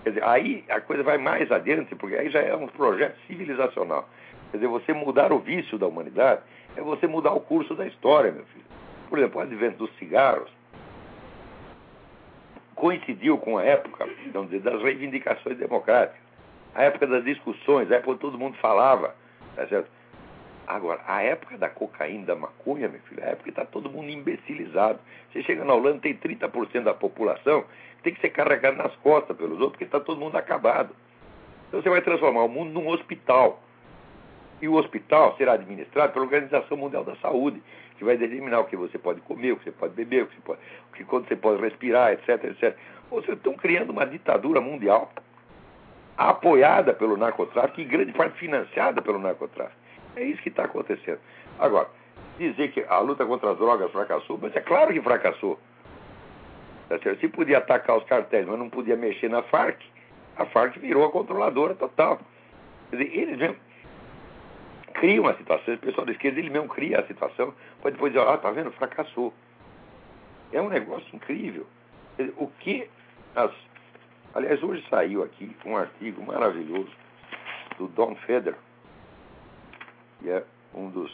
Quer 0.03 0.09
dizer, 0.09 0.23
aí 0.23 0.63
a 0.69 0.81
coisa 0.81 1.03
vai 1.03 1.19
mais 1.19 1.51
adiante, 1.51 1.93
porque 1.95 2.15
aí 2.15 2.29
já 2.31 2.39
é 2.39 2.55
um 2.55 2.67
projeto 2.67 3.15
civilizacional. 3.27 4.09
Quer 4.49 4.57
dizer, 4.57 4.67
você 4.67 4.91
mudar 4.93 5.31
o 5.31 5.39
vício 5.39 5.77
da 5.77 5.85
humanidade 5.85 6.41
é 6.75 6.81
você 6.81 7.07
mudar 7.07 7.33
o 7.33 7.39
curso 7.39 7.75
da 7.75 7.85
história, 7.87 8.31
meu 8.31 8.45
filho. 8.45 8.65
Por 9.09 9.19
exemplo, 9.19 9.39
o 9.39 9.43
advento 9.43 9.77
dos 9.77 9.95
cigarros 9.97 10.51
coincidiu 12.75 13.37
com 13.37 13.57
a 13.57 13.63
época 13.63 14.07
vamos 14.33 14.49
dizer, 14.49 14.63
das 14.63 14.81
reivindicações 14.81 15.57
democráticas, 15.57 16.19
a 16.73 16.83
época 16.83 17.05
das 17.05 17.23
discussões, 17.23 17.91
a 17.91 17.95
época 17.95 18.13
que 18.13 18.21
todo 18.21 18.37
mundo 18.37 18.57
falava, 18.57 19.15
tá 19.55 19.67
certo? 19.67 19.89
Agora, 20.65 21.01
a 21.05 21.21
época 21.21 21.57
da 21.57 21.69
cocaína, 21.69 22.27
da 22.27 22.35
maconha, 22.35 22.87
meu 22.87 22.99
filho, 23.01 23.21
é 23.21 23.25
a 23.25 23.29
época 23.31 23.43
que 23.43 23.49
está 23.49 23.65
todo 23.65 23.89
mundo 23.89 24.09
imbecilizado. 24.09 24.99
Você 25.31 25.43
chega 25.43 25.65
na 25.65 25.73
Holanda, 25.73 25.99
tem 25.99 26.15
30% 26.15 26.83
da 26.83 26.93
população 26.93 27.65
que 27.97 28.03
tem 28.03 28.13
que 28.13 28.21
ser 28.21 28.29
carregada 28.29 28.77
nas 28.77 28.95
costas 28.97 29.35
pelos 29.35 29.59
outros, 29.59 29.71
porque 29.71 29.83
está 29.83 29.99
todo 29.99 30.19
mundo 30.19 30.37
acabado. 30.37 30.95
Então 31.67 31.81
você 31.81 31.89
vai 31.89 32.01
transformar 32.01 32.43
o 32.43 32.49
mundo 32.49 32.71
num 32.71 32.87
hospital. 32.87 33.61
E 34.61 34.67
o 34.67 34.75
hospital 34.75 35.35
será 35.37 35.53
administrado 35.53 36.13
pela 36.13 36.25
Organização 36.25 36.77
Mundial 36.77 37.03
da 37.03 37.15
Saúde, 37.15 37.61
que 37.97 38.03
vai 38.03 38.17
determinar 38.17 38.59
o 38.59 38.65
que 38.65 38.75
você 38.75 38.97
pode 38.97 39.21
comer, 39.21 39.53
o 39.53 39.57
que 39.57 39.65
você 39.65 39.71
pode 39.71 39.93
beber, 39.93 40.23
o 40.23 40.27
que, 40.27 40.35
você 40.35 40.41
pode, 40.41 40.59
o 40.91 40.95
que 40.95 41.03
quando 41.03 41.27
você 41.27 41.35
pode 41.35 41.61
respirar, 41.61 42.13
etc, 42.13 42.43
etc. 42.45 42.75
Ou 43.09 43.21
seja, 43.21 43.33
estão 43.33 43.53
criando 43.53 43.89
uma 43.89 44.05
ditadura 44.05 44.61
mundial 44.61 45.11
apoiada 46.17 46.93
pelo 46.93 47.17
narcotráfico 47.17 47.81
e 47.81 47.85
grande 47.85 48.11
parte 48.13 48.37
financiada 48.37 49.01
pelo 49.01 49.17
narcotráfico. 49.17 49.79
É 50.15 50.23
isso 50.23 50.41
que 50.41 50.49
está 50.49 50.65
acontecendo. 50.65 51.19
Agora, 51.57 51.87
dizer 52.37 52.71
que 52.71 52.85
a 52.87 52.99
luta 52.99 53.25
contra 53.25 53.51
as 53.51 53.57
drogas 53.57 53.91
fracassou, 53.91 54.37
mas 54.41 54.55
é 54.55 54.61
claro 54.61 54.93
que 54.93 55.01
fracassou. 55.01 55.59
Tá 56.89 56.97
Se 57.19 57.27
podia 57.29 57.59
atacar 57.59 57.97
os 57.97 58.03
cartéis, 58.03 58.45
mas 58.45 58.59
não 58.59 58.69
podia 58.69 58.95
mexer 58.95 59.29
na 59.29 59.41
Farc, 59.43 59.79
a 60.37 60.45
Farc 60.45 60.77
virou 60.77 61.05
a 61.05 61.11
controladora 61.11 61.75
total. 61.75 62.19
Quer 62.89 62.97
dizer, 62.97 63.17
eles 63.17 63.37
mesmo 63.37 63.55
criam 65.01 65.25
a 65.25 65.33
situação, 65.33 65.73
o 65.73 65.77
pessoal 65.79 66.05
da 66.05 66.11
esquerda, 66.11 66.39
ele 66.39 66.51
mesmo 66.51 66.69
cria 66.69 66.99
a 66.99 67.07
situação, 67.07 67.51
para 67.81 67.89
depois 67.89 68.13
dizer, 68.13 68.23
ah, 68.23 68.37
tá 68.37 68.51
vendo, 68.51 68.71
fracassou. 68.73 69.33
É 70.53 70.61
um 70.61 70.69
negócio 70.69 71.07
incrível. 71.15 71.65
O 72.37 72.47
que 72.59 72.87
as. 73.35 73.51
Aliás, 74.35 74.61
hoje 74.61 74.85
saiu 74.91 75.23
aqui 75.23 75.55
um 75.65 75.75
artigo 75.75 76.23
maravilhoso 76.23 76.91
do 77.79 77.87
Don 77.87 78.15
Feder, 78.27 78.55
que 80.19 80.29
é 80.29 80.43
um 80.71 80.89
dos 80.89 81.11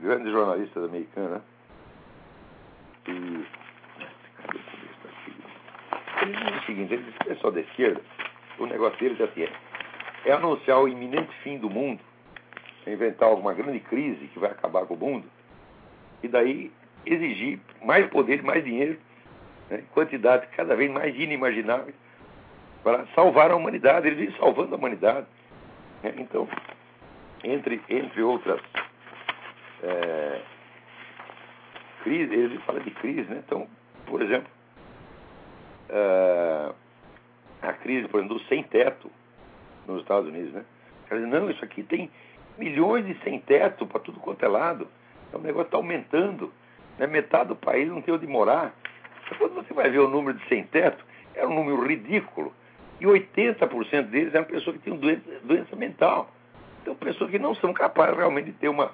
grandes 0.00 0.30
jornalistas 0.30 0.84
americanos. 0.84 1.32
Né? 1.32 1.42
E. 3.08 3.62
Ele 6.22 6.36
diz 6.36 6.62
o 6.62 6.66
seguinte: 6.66 6.94
ele 6.94 7.02
diz 7.02 7.16
o 7.16 7.24
pessoal 7.24 7.52
da 7.52 7.60
esquerda, 7.60 8.00
o 8.60 8.66
negócio 8.66 8.96
deles 9.00 9.18
é 9.18 9.24
assim: 9.24 9.42
é, 9.42 10.28
é 10.28 10.32
anunciar 10.32 10.78
o 10.78 10.86
iminente 10.86 11.34
fim 11.42 11.58
do 11.58 11.68
mundo, 11.68 12.00
é 12.00 12.11
inventar 12.86 13.28
alguma 13.28 13.52
grande 13.52 13.80
crise 13.80 14.26
que 14.28 14.38
vai 14.38 14.50
acabar 14.50 14.86
com 14.86 14.94
o 14.94 14.96
mundo, 14.96 15.26
e 16.22 16.28
daí 16.28 16.72
exigir 17.04 17.60
mais 17.82 18.08
poder, 18.08 18.42
mais 18.42 18.64
dinheiro, 18.64 18.98
né, 19.68 19.82
quantidade 19.92 20.46
cada 20.56 20.74
vez 20.76 20.90
mais 20.90 21.14
inimaginável, 21.16 21.94
para 22.82 23.06
salvar 23.14 23.50
a 23.50 23.56
humanidade. 23.56 24.06
Eles 24.06 24.18
vêm 24.18 24.38
salvando 24.38 24.74
a 24.74 24.78
humanidade. 24.78 25.26
Né? 26.02 26.14
Então, 26.18 26.48
entre, 27.44 27.80
entre 27.88 28.22
outras 28.22 28.60
é, 29.82 30.40
crises, 32.02 32.32
ele 32.32 32.58
fala 32.60 32.80
de 32.80 32.90
crise, 32.90 33.28
né? 33.30 33.42
Então, 33.44 33.68
por 34.06 34.20
exemplo, 34.22 34.48
é, 35.88 36.72
a 37.62 37.72
crise, 37.74 38.08
por 38.08 38.18
exemplo, 38.18 38.38
do 38.38 38.44
sem-teto 38.44 39.10
nos 39.86 40.02
Estados 40.02 40.28
Unidos, 40.28 40.52
né? 40.52 40.64
Diz, 41.10 41.28
não, 41.28 41.50
isso 41.50 41.62
aqui 41.64 41.82
tem 41.82 42.10
milhões 42.58 43.06
de 43.06 43.14
sem-teto 43.22 43.86
para 43.86 44.00
tudo 44.00 44.20
quanto 44.20 44.44
é 44.44 44.48
lado. 44.48 44.88
Então, 45.28 45.40
o 45.40 45.42
negócio 45.42 45.66
está 45.66 45.76
aumentando. 45.76 46.52
Né? 46.98 47.06
Metade 47.06 47.48
do 47.48 47.56
país 47.56 47.88
não 47.88 48.02
tem 48.02 48.14
onde 48.14 48.26
morar. 48.26 48.74
Então, 49.24 49.38
quando 49.38 49.54
você 49.54 49.72
vai 49.72 49.90
ver 49.90 50.00
o 50.00 50.08
número 50.08 50.38
de 50.38 50.46
sem-teto, 50.48 51.04
é 51.34 51.46
um 51.46 51.54
número 51.54 51.86
ridículo. 51.86 52.52
E 53.00 53.04
80% 53.04 54.02
deles 54.10 54.34
eram 54.34 54.44
pessoas 54.44 54.76
que 54.76 54.82
tinham 54.82 54.96
doença, 54.96 55.22
doença 55.42 55.74
mental. 55.74 56.30
Então, 56.82 56.94
pessoas 56.94 57.30
que 57.30 57.38
não 57.38 57.54
são 57.54 57.72
capazes 57.72 58.16
realmente 58.16 58.46
de 58.46 58.52
ter 58.52 58.68
uma, 58.68 58.92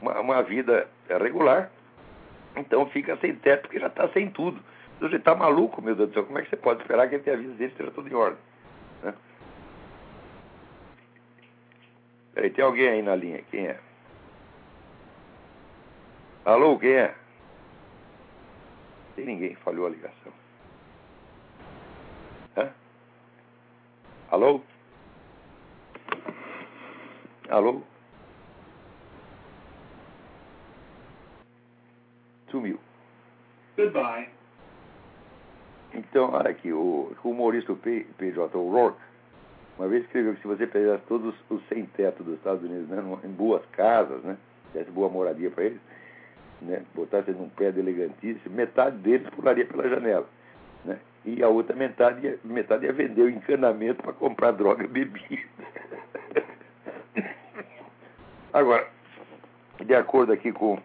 uma, 0.00 0.20
uma 0.20 0.42
vida 0.42 0.88
regular. 1.08 1.70
Então, 2.56 2.86
fica 2.86 3.16
sem 3.16 3.34
teto 3.36 3.62
porque 3.62 3.80
já 3.80 3.86
está 3.86 4.08
sem 4.08 4.30
tudo. 4.30 4.60
Então, 4.96 5.08
você 5.08 5.16
está 5.16 5.34
maluco, 5.34 5.80
meu 5.80 5.94
Deus 5.94 6.10
do 6.10 6.14
céu. 6.14 6.24
Como 6.24 6.38
é 6.38 6.42
que 6.42 6.50
você 6.50 6.56
pode 6.56 6.82
esperar 6.82 7.08
que 7.08 7.14
ele 7.14 7.24
tenha 7.24 7.36
a 7.36 7.40
vida 7.40 7.54
dele 7.54 7.70
esteja 7.70 7.90
tudo 7.90 8.08
em 8.08 8.14
ordem? 8.14 8.38
Né? 9.02 9.14
Peraí, 12.40 12.52
tem 12.54 12.64
alguém 12.64 12.88
aí 12.88 13.02
na 13.02 13.14
linha. 13.14 13.42
Quem 13.50 13.66
é? 13.66 13.78
Alô, 16.46 16.78
quem 16.78 16.90
é? 16.90 17.14
Tem 19.14 19.26
ninguém, 19.26 19.54
falhou 19.56 19.86
a 19.86 19.90
ligação. 19.90 20.32
Hã? 22.56 22.72
Alô? 24.30 24.62
Alô? 27.50 27.82
Sumiu. 32.50 32.80
Goodbye. 33.76 34.30
Então, 35.92 36.30
olha 36.32 36.48
aqui, 36.48 36.72
o, 36.72 37.14
o 37.22 37.28
humorista 37.28 37.74
PJ 37.74 38.56
O'Rourke, 38.56 38.98
uma 39.78 39.88
vez 39.88 40.04
escreveu 40.04 40.34
que 40.34 40.42
se 40.42 40.46
você 40.46 40.66
pegasse 40.66 41.02
todos 41.06 41.34
os 41.48 41.66
sem-teto 41.68 42.22
dos 42.22 42.34
Estados 42.34 42.62
Unidos 42.62 42.88
né, 42.88 43.02
em 43.24 43.30
boas 43.30 43.64
casas, 43.72 44.22
né, 44.22 44.36
desse 44.74 44.90
boa 44.90 45.08
moradia 45.08 45.50
para 45.50 45.64
eles, 45.64 45.80
né, 46.60 46.82
botasse 46.94 47.30
num 47.30 47.48
pé 47.48 47.66
elegantíssimo, 47.66 48.54
metade 48.54 48.96
deles 48.98 49.28
pularia 49.30 49.66
pela 49.66 49.88
janela. 49.88 50.26
Né, 50.84 50.98
e 51.24 51.42
a 51.42 51.48
outra 51.48 51.74
metade 51.74 52.26
ia, 52.26 52.38
metade 52.44 52.84
ia 52.84 52.92
vender 52.92 53.22
o 53.22 53.30
encanamento 53.30 54.02
para 54.02 54.12
comprar 54.12 54.52
droga 54.52 54.84
e 54.84 54.88
bebida. 54.88 55.42
Agora, 58.52 58.86
de 59.84 59.94
acordo 59.94 60.32
aqui 60.32 60.52
com 60.52 60.78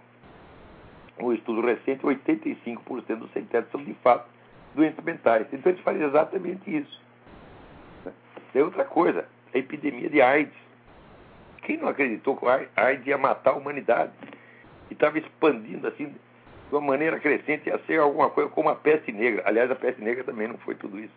um 1.20 1.34
estudo 1.34 1.62
recente, 1.62 2.04
85% 2.04 3.16
dos 3.18 3.32
sem-teto 3.32 3.70
são 3.72 3.84
de 3.84 3.94
fato 3.96 4.30
doenças 4.74 5.04
mentais. 5.04 5.48
Então 5.52 5.72
eles 5.72 5.82
fazem 5.84 6.04
exatamente 6.04 6.78
isso. 6.78 7.05
Tem 8.56 8.64
outra 8.64 8.86
coisa, 8.86 9.26
a 9.54 9.58
epidemia 9.58 10.10
de 10.10 10.22
AIDS. 10.22 10.56
Quem 11.64 11.76
não 11.76 11.90
acreditou 11.90 12.38
que 12.38 12.46
a 12.48 12.66
AIDS 12.74 13.06
ia 13.06 13.18
matar 13.18 13.52
a 13.52 13.58
humanidade? 13.58 14.14
E 14.90 14.94
estava 14.94 15.20
expandindo 15.20 15.86
assim 15.86 16.06
de 16.06 16.16
uma 16.72 16.80
maneira 16.80 17.20
crescente, 17.20 17.68
ia 17.68 17.78
ser 17.80 18.00
alguma 18.00 18.30
coisa 18.30 18.50
como 18.50 18.70
a 18.70 18.76
peste 18.76 19.12
negra. 19.12 19.44
Aliás, 19.46 19.70
a 19.70 19.76
peste 19.76 20.02
negra 20.02 20.24
também 20.24 20.48
não 20.48 20.58
foi 20.60 20.74
tudo 20.74 20.98
isso. 20.98 21.12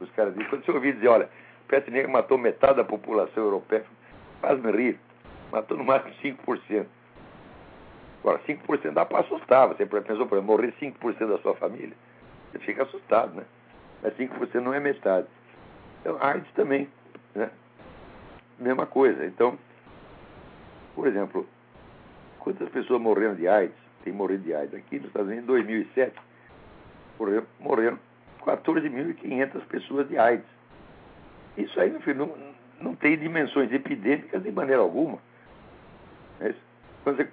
Os 0.00 0.10
caras 0.10 0.34
dizem, 0.34 0.48
quando 0.48 0.64
você 0.64 0.72
ouvir 0.72 0.94
dizer, 0.94 1.06
olha, 1.06 1.30
peste 1.68 1.92
negra 1.92 2.10
matou 2.10 2.36
metade 2.36 2.78
da 2.78 2.84
população 2.84 3.44
europeia. 3.44 3.84
Faz 4.40 4.60
me 4.60 4.72
rir. 4.72 4.98
Matou 5.52 5.78
no 5.78 5.84
máximo 5.84 6.12
5%. 6.20 6.86
Agora, 8.24 8.40
5% 8.48 8.90
dá 8.90 9.06
para 9.06 9.20
assustar. 9.20 9.68
Você 9.68 9.86
pensou, 9.86 10.26
por 10.26 10.38
exemplo, 10.38 10.42
morrer 10.42 10.74
5% 10.82 11.28
da 11.28 11.38
sua 11.38 11.54
família? 11.54 11.94
Você 12.50 12.58
fica 12.58 12.82
assustado, 12.82 13.36
né? 13.36 13.44
Mas 14.02 14.12
5% 14.16 14.54
não 14.54 14.74
é 14.74 14.80
metade. 14.80 15.28
Então, 16.00 16.16
AIDS 16.20 16.50
também, 16.54 16.88
né? 17.34 17.50
Mesma 18.58 18.86
coisa. 18.86 19.24
Então, 19.24 19.58
por 20.94 21.06
exemplo, 21.06 21.46
quantas 22.38 22.68
pessoas 22.70 23.00
morreram 23.00 23.34
de 23.34 23.46
AIDS? 23.46 23.76
Tem 24.04 24.12
morrido 24.12 24.44
de 24.44 24.54
AIDS. 24.54 24.74
Aqui 24.74 24.96
nos 24.96 25.08
Estados 25.08 25.28
Unidos, 25.28 25.44
em 25.44 25.46
2007, 25.46 26.16
morreram, 27.18 27.46
morreram 27.58 27.98
14.500 28.44 29.66
pessoas 29.66 30.08
de 30.08 30.18
AIDS. 30.18 30.46
Isso 31.56 31.78
aí, 31.80 31.90
meu 31.90 32.14
não, 32.14 32.34
não 32.80 32.94
tem 32.94 33.18
dimensões 33.18 33.72
epidêmicas 33.72 34.42
de 34.42 34.50
maneira 34.50 34.80
alguma. 34.80 35.18
É 36.40 36.54
quando 37.04 37.16
você 37.16 37.28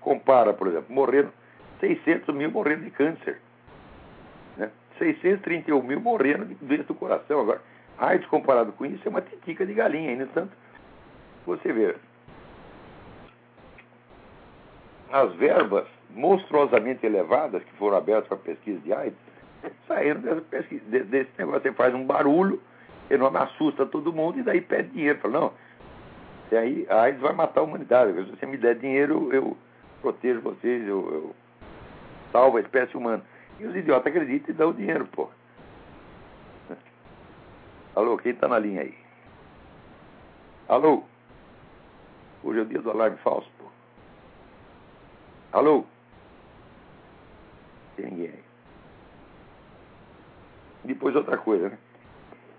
compara, 0.00 0.52
por 0.52 0.68
exemplo, 0.68 0.94
morreram 0.94 1.32
600 1.80 2.34
mil 2.34 2.50
morrendo 2.50 2.84
de 2.84 2.90
câncer. 2.90 3.40
Né? 4.56 4.70
631 4.98 5.82
mil 5.82 6.00
morrendo 6.00 6.44
de 6.46 6.54
doença 6.54 6.84
do 6.84 6.94
coração. 6.94 7.40
Agora, 7.40 7.60
AIDS 7.98 8.26
comparado 8.28 8.72
com 8.72 8.84
isso 8.84 9.02
é 9.06 9.08
uma 9.08 9.22
titica 9.22 9.64
de 9.64 9.74
galinha. 9.74 10.14
No 10.16 10.24
entanto, 10.24 10.52
você 11.46 11.72
vê, 11.72 11.96
as 15.12 15.32
verbas 15.34 15.86
monstruosamente 16.10 17.04
elevadas 17.06 17.62
que 17.62 17.72
foram 17.74 17.96
abertas 17.96 18.26
para 18.28 18.36
pesquisa 18.38 18.80
de 18.80 18.92
AIDS 18.92 19.18
saíram 19.86 20.20
dessa 20.20 20.40
pesquisa, 20.42 20.84
desse 21.04 21.30
negócio. 21.38 21.62
Você 21.62 21.72
faz 21.72 21.94
um 21.94 22.04
barulho 22.04 22.60
enorme, 23.10 23.38
assusta 23.38 23.86
todo 23.86 24.12
mundo 24.12 24.38
e 24.38 24.42
daí 24.42 24.60
pede 24.60 24.90
dinheiro. 24.90 25.18
Fala, 25.18 25.40
não, 25.40 25.52
e 26.50 26.56
aí 26.56 26.86
a 26.88 27.02
AIDS 27.02 27.20
vai 27.20 27.32
matar 27.32 27.60
a 27.60 27.64
humanidade. 27.64 28.12
Se 28.12 28.30
você 28.30 28.46
me 28.46 28.56
der 28.56 28.76
dinheiro, 28.76 29.32
eu 29.32 29.56
protejo 30.00 30.40
vocês, 30.40 30.86
eu, 30.86 31.12
eu 31.12 31.34
salvo 32.32 32.58
a 32.58 32.60
espécie 32.60 32.96
humana. 32.96 33.22
E 33.58 33.66
os 33.66 33.74
idiotas 33.74 34.06
acreditam 34.06 34.54
e 34.54 34.58
dão 34.58 34.70
o 34.70 34.74
dinheiro, 34.74 35.06
pô. 35.06 35.28
Alô, 37.96 38.18
quem 38.18 38.32
está 38.32 38.46
na 38.46 38.58
linha 38.58 38.82
aí? 38.82 38.94
Alô? 40.68 41.02
Hoje 42.44 42.58
é 42.58 42.62
o 42.62 42.66
dia 42.66 42.82
do 42.82 42.90
alarme 42.90 43.16
falso, 43.16 43.50
pô. 43.58 43.64
Alô? 45.50 45.82
Tem 47.96 48.04
ninguém 48.04 48.26
aí. 48.26 48.44
Depois 50.84 51.16
outra 51.16 51.38
coisa, 51.38 51.70
né? 51.70 51.78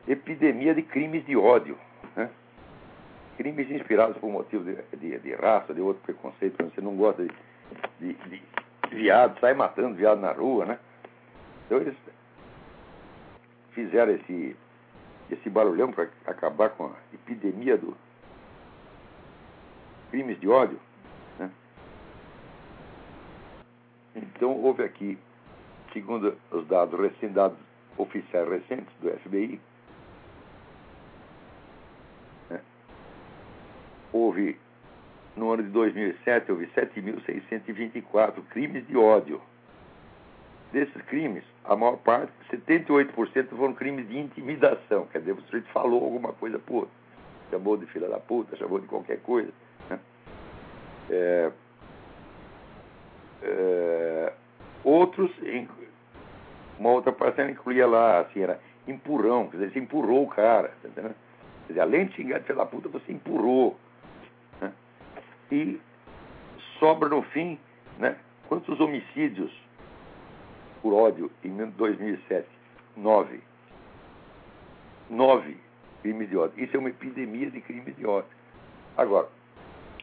Epidemia 0.08 0.73
de 0.73 0.82
crimes 0.82 1.23
de 1.28 1.38
ódio. 1.38 1.78
Né? 2.15 2.32
Crimes 3.38 3.69
inspirados 3.69 4.17
por 4.17 4.32
motivo 4.32 4.63
de, 4.63 4.76
de, 4.97 5.19
de, 5.19 5.36
raça, 5.36 5.71
de 5.71 5.82
outro 5.82 6.02
preconceito. 6.02 6.63
Você 6.63 6.82
não 6.82 6.95
gosta 6.95 7.23
de, 7.23 7.32
de, 8.00 8.13
de 8.13 8.41
viado, 8.89 9.39
sai 9.39 9.54
matando 9.54 9.93
viado 9.93 10.19
na 10.19 10.32
rua, 10.32 10.65
né? 10.65 10.80
Então 11.65 11.78
eles 11.78 11.95
fizeram 13.73 14.13
esse, 14.13 14.56
esse 15.29 15.49
barulhão 15.49 15.91
para 15.91 16.09
acabar 16.25 16.69
com 16.71 16.85
a 16.85 16.95
epidemia 17.13 17.77
do 17.77 17.95
crimes 20.09 20.39
de 20.39 20.47
ódio. 20.47 20.79
Né? 21.37 21.51
Então 24.15 24.51
houve 24.51 24.83
aqui, 24.83 25.17
segundo 25.93 26.37
os 26.51 26.67
dados 26.67 26.99
recém 26.99 27.31
dados 27.31 27.57
oficiais 27.97 28.47
recentes 28.47 28.93
do 29.01 29.09
FBI, 29.19 29.59
né? 32.49 32.61
houve, 34.13 34.57
no 35.35 35.51
ano 35.51 35.63
de 35.63 35.69
2007, 35.69 36.51
houve 36.51 36.67
7.624 36.67 38.43
crimes 38.49 38.87
de 38.87 38.95
ódio. 38.95 39.41
Desses 40.71 41.01
crimes, 41.03 41.43
a 41.63 41.75
maior 41.75 41.97
parte, 41.97 42.32
78% 42.51 43.49
foram 43.49 43.73
crimes 43.73 44.08
de 44.10 44.19
intimidação. 44.19 45.06
Quer 45.08 45.19
dizer, 45.19 45.32
o 45.32 45.41
sujeito 45.43 45.67
falou 45.69 46.03
alguma 46.03 46.34
coisa 46.34 46.60
por 46.60 46.75
outro. 46.75 46.91
Chamou 47.49 47.77
de 47.77 47.86
filha 47.88 48.10
da 48.10 48.19
puta, 48.19 48.58
chamou 48.58 48.80
de 48.80 48.88
qualquer 48.88 49.21
coisa. 49.21 49.51
Né? 49.89 49.99
É, 51.10 51.51
é, 53.43 54.34
outros, 54.84 55.32
uma 56.77 56.89
outra 56.89 57.13
parcela 57.13 57.49
incluía 57.49 57.88
lá, 57.88 58.19
assim, 58.19 58.41
era 58.41 58.60
empurrão, 58.88 59.47
quer 59.47 59.58
dizer, 59.58 59.73
você 59.73 59.80
empurrou 59.80 60.23
o 60.23 60.27
cara, 60.27 60.69
tá 60.82 60.89
entendeu? 60.89 61.15
Quer 61.65 61.73
dizer, 61.73 61.82
além 61.82 62.06
de 62.06 62.15
xingar 62.15 62.39
de 62.39 62.45
filha 62.45 62.58
da 62.58 62.65
puta, 62.65 62.89
você 62.89 63.12
empurrou. 63.12 63.77
Né? 64.62 64.71
E 65.51 65.82
sobra 66.80 67.10
no 67.10 67.21
fim, 67.23 67.60
né? 67.99 68.17
Quantos 68.47 68.80
homicídios 68.80 69.51
por 70.81 70.93
ódio 70.93 71.31
em 71.43 71.55
2007? 71.55 72.47
Nove. 72.95 73.41
Nove 75.09 75.57
crimes 76.01 76.29
de 76.29 76.37
ódio. 76.37 76.63
Isso 76.63 76.75
é 76.75 76.79
uma 76.79 76.89
epidemia 76.89 77.49
de 77.49 77.61
crimes 77.61 77.95
de 77.95 78.05
ódio. 78.05 78.29
Agora, 78.95 79.27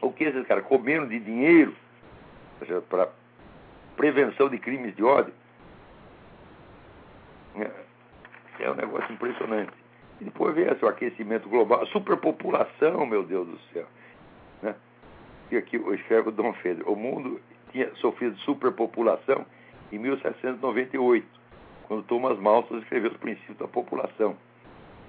o 0.01 0.11
que 0.11 0.23
esses 0.23 0.45
caras 0.47 0.65
comeram 0.65 1.07
de 1.07 1.19
dinheiro 1.19 1.75
para 2.89 3.09
prevenção 3.95 4.49
de 4.49 4.57
crimes 4.57 4.95
de 4.95 5.03
ódio 5.03 5.33
é, 7.55 7.71
é 8.59 8.71
um 8.71 8.75
negócio 8.75 9.11
impressionante. 9.13 9.73
E 10.19 10.25
depois 10.25 10.55
vem 10.55 10.65
o 10.65 10.87
aquecimento 10.87 11.49
global, 11.49 11.83
a 11.83 11.85
superpopulação, 11.87 13.05
meu 13.05 13.23
Deus 13.23 13.47
do 13.47 13.59
céu. 13.73 13.85
Né? 14.61 14.75
E 15.51 15.57
aqui 15.57 15.75
eu 15.75 15.93
escrevo 15.93 16.31
Dom 16.31 16.53
Pedro. 16.53 16.89
O 16.91 16.95
mundo 16.95 17.41
tinha 17.71 17.93
sofrido 17.95 18.37
superpopulação 18.39 19.45
em 19.91 19.99
1798, 19.99 21.25
quando 21.87 22.03
Thomas 22.03 22.37
Malthus 22.39 22.83
escreveu 22.83 23.11
os 23.11 23.17
princípios 23.17 23.57
da 23.57 23.67
população. 23.67 24.35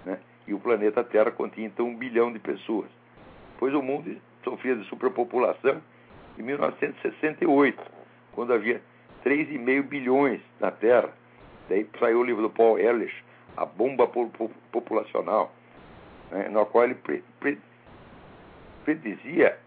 Né? 0.05 0.19
E 0.47 0.55
o 0.55 0.61
planeta 0.61 1.03
Terra 1.03 1.31
continha 1.31 1.67
então 1.67 1.89
um 1.89 1.97
bilhão 1.97 2.33
de 2.33 2.39
pessoas. 2.39 2.89
Pois 3.59 3.75
o 3.75 3.83
mundo 3.83 4.17
sofria 4.45 4.77
de 4.77 4.85
superpopulação 4.89 5.81
em 6.39 6.43
1968, 6.43 7.83
quando 8.33 8.53
havia 8.53 8.81
3,5 9.25 9.83
bilhões 9.83 10.41
na 10.61 10.71
Terra. 10.71 11.11
Daí 11.69 11.89
saiu 11.99 12.21
o 12.21 12.25
livro 12.25 12.43
do 12.43 12.51
Paul 12.51 12.79
Ehrlich, 12.79 13.15
A 13.57 13.65
Bomba 13.65 14.07
Populacional, 14.71 15.53
né, 16.31 16.49
no 16.49 16.65
qual 16.67 16.85
ele 16.85 16.95
pre, 16.95 17.25
pre, 17.41 17.59
predizia 18.85 19.59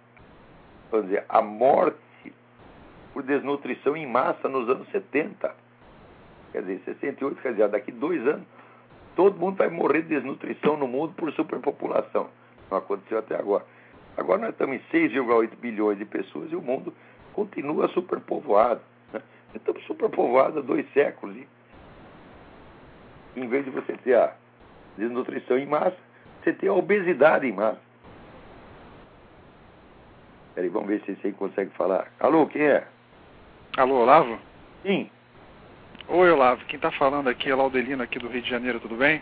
vamos 0.92 1.08
dizer, 1.08 1.26
a 1.30 1.42
morte 1.42 1.98
por 3.14 3.24
desnutrição 3.24 3.96
em 3.96 4.08
massa 4.08 4.48
nos 4.48 4.70
anos 4.70 4.88
70. 4.90 5.54
Quer 6.52 6.62
dizer, 6.62 6.82
68, 6.86 7.42
quer 7.42 7.52
dizer, 7.52 7.70
daqui 7.70 7.92
dois 7.92 8.26
anos, 8.28 8.46
todo 9.16 9.38
mundo 9.38 9.58
vai 9.58 9.70
morrer 9.70 10.02
de 10.02 10.10
desnutrição 10.10 10.78
no 10.78 10.88
mundo 10.88 11.14
por 11.16 11.32
superpopulação. 11.34 12.30
Não 12.70 12.78
aconteceu 12.78 13.20
até 13.20 13.36
agora. 13.36 13.66
Agora 14.18 14.42
nós 14.42 14.50
estamos 14.52 14.76
em 14.76 14.80
6,8 14.92 15.56
bilhões 15.58 15.98
de 15.98 16.06
pessoas 16.06 16.52
e 16.52 16.56
o 16.56 16.62
mundo 16.62 16.94
continua 17.34 17.88
superpovoado. 17.90 18.82
Né? 19.14 19.22
Estamos 19.56 19.84
superpovoados 19.86 20.58
há 20.58 20.62
dois 20.62 20.86
séculos. 20.94 21.36
E, 21.36 21.48
em 23.36 23.48
vez 23.48 23.64
de 23.64 23.72
você 23.72 23.94
ter 23.98 24.16
a 24.16 24.34
desnutrição 24.98 25.58
em 25.58 25.66
massa, 25.66 25.98
você 26.44 26.54
tem 26.54 26.70
a 26.70 26.74
obesidade 26.74 27.48
em 27.48 27.54
massa. 27.54 27.80
Peraí, 30.56 30.70
vamos 30.70 30.90
ver 30.90 31.02
se 31.06 31.16
você 31.16 31.32
consegue 31.32 31.72
falar. 31.72 32.12
Alô, 32.20 32.48
quem 32.48 32.64
é? 32.64 32.86
Alô, 33.80 34.02
Olavo? 34.02 34.38
Sim. 34.84 35.10
Oi, 36.10 36.30
Olavo. 36.30 36.66
Quem 36.66 36.76
está 36.76 36.92
falando 36.92 37.30
aqui 37.30 37.50
é 37.50 37.56
Laudelino, 37.56 38.04
aqui 38.04 38.20
do 38.20 38.28
Rio 38.28 38.42
de 38.42 38.50
Janeiro, 38.50 38.78
tudo 38.78 38.96
bem? 38.96 39.22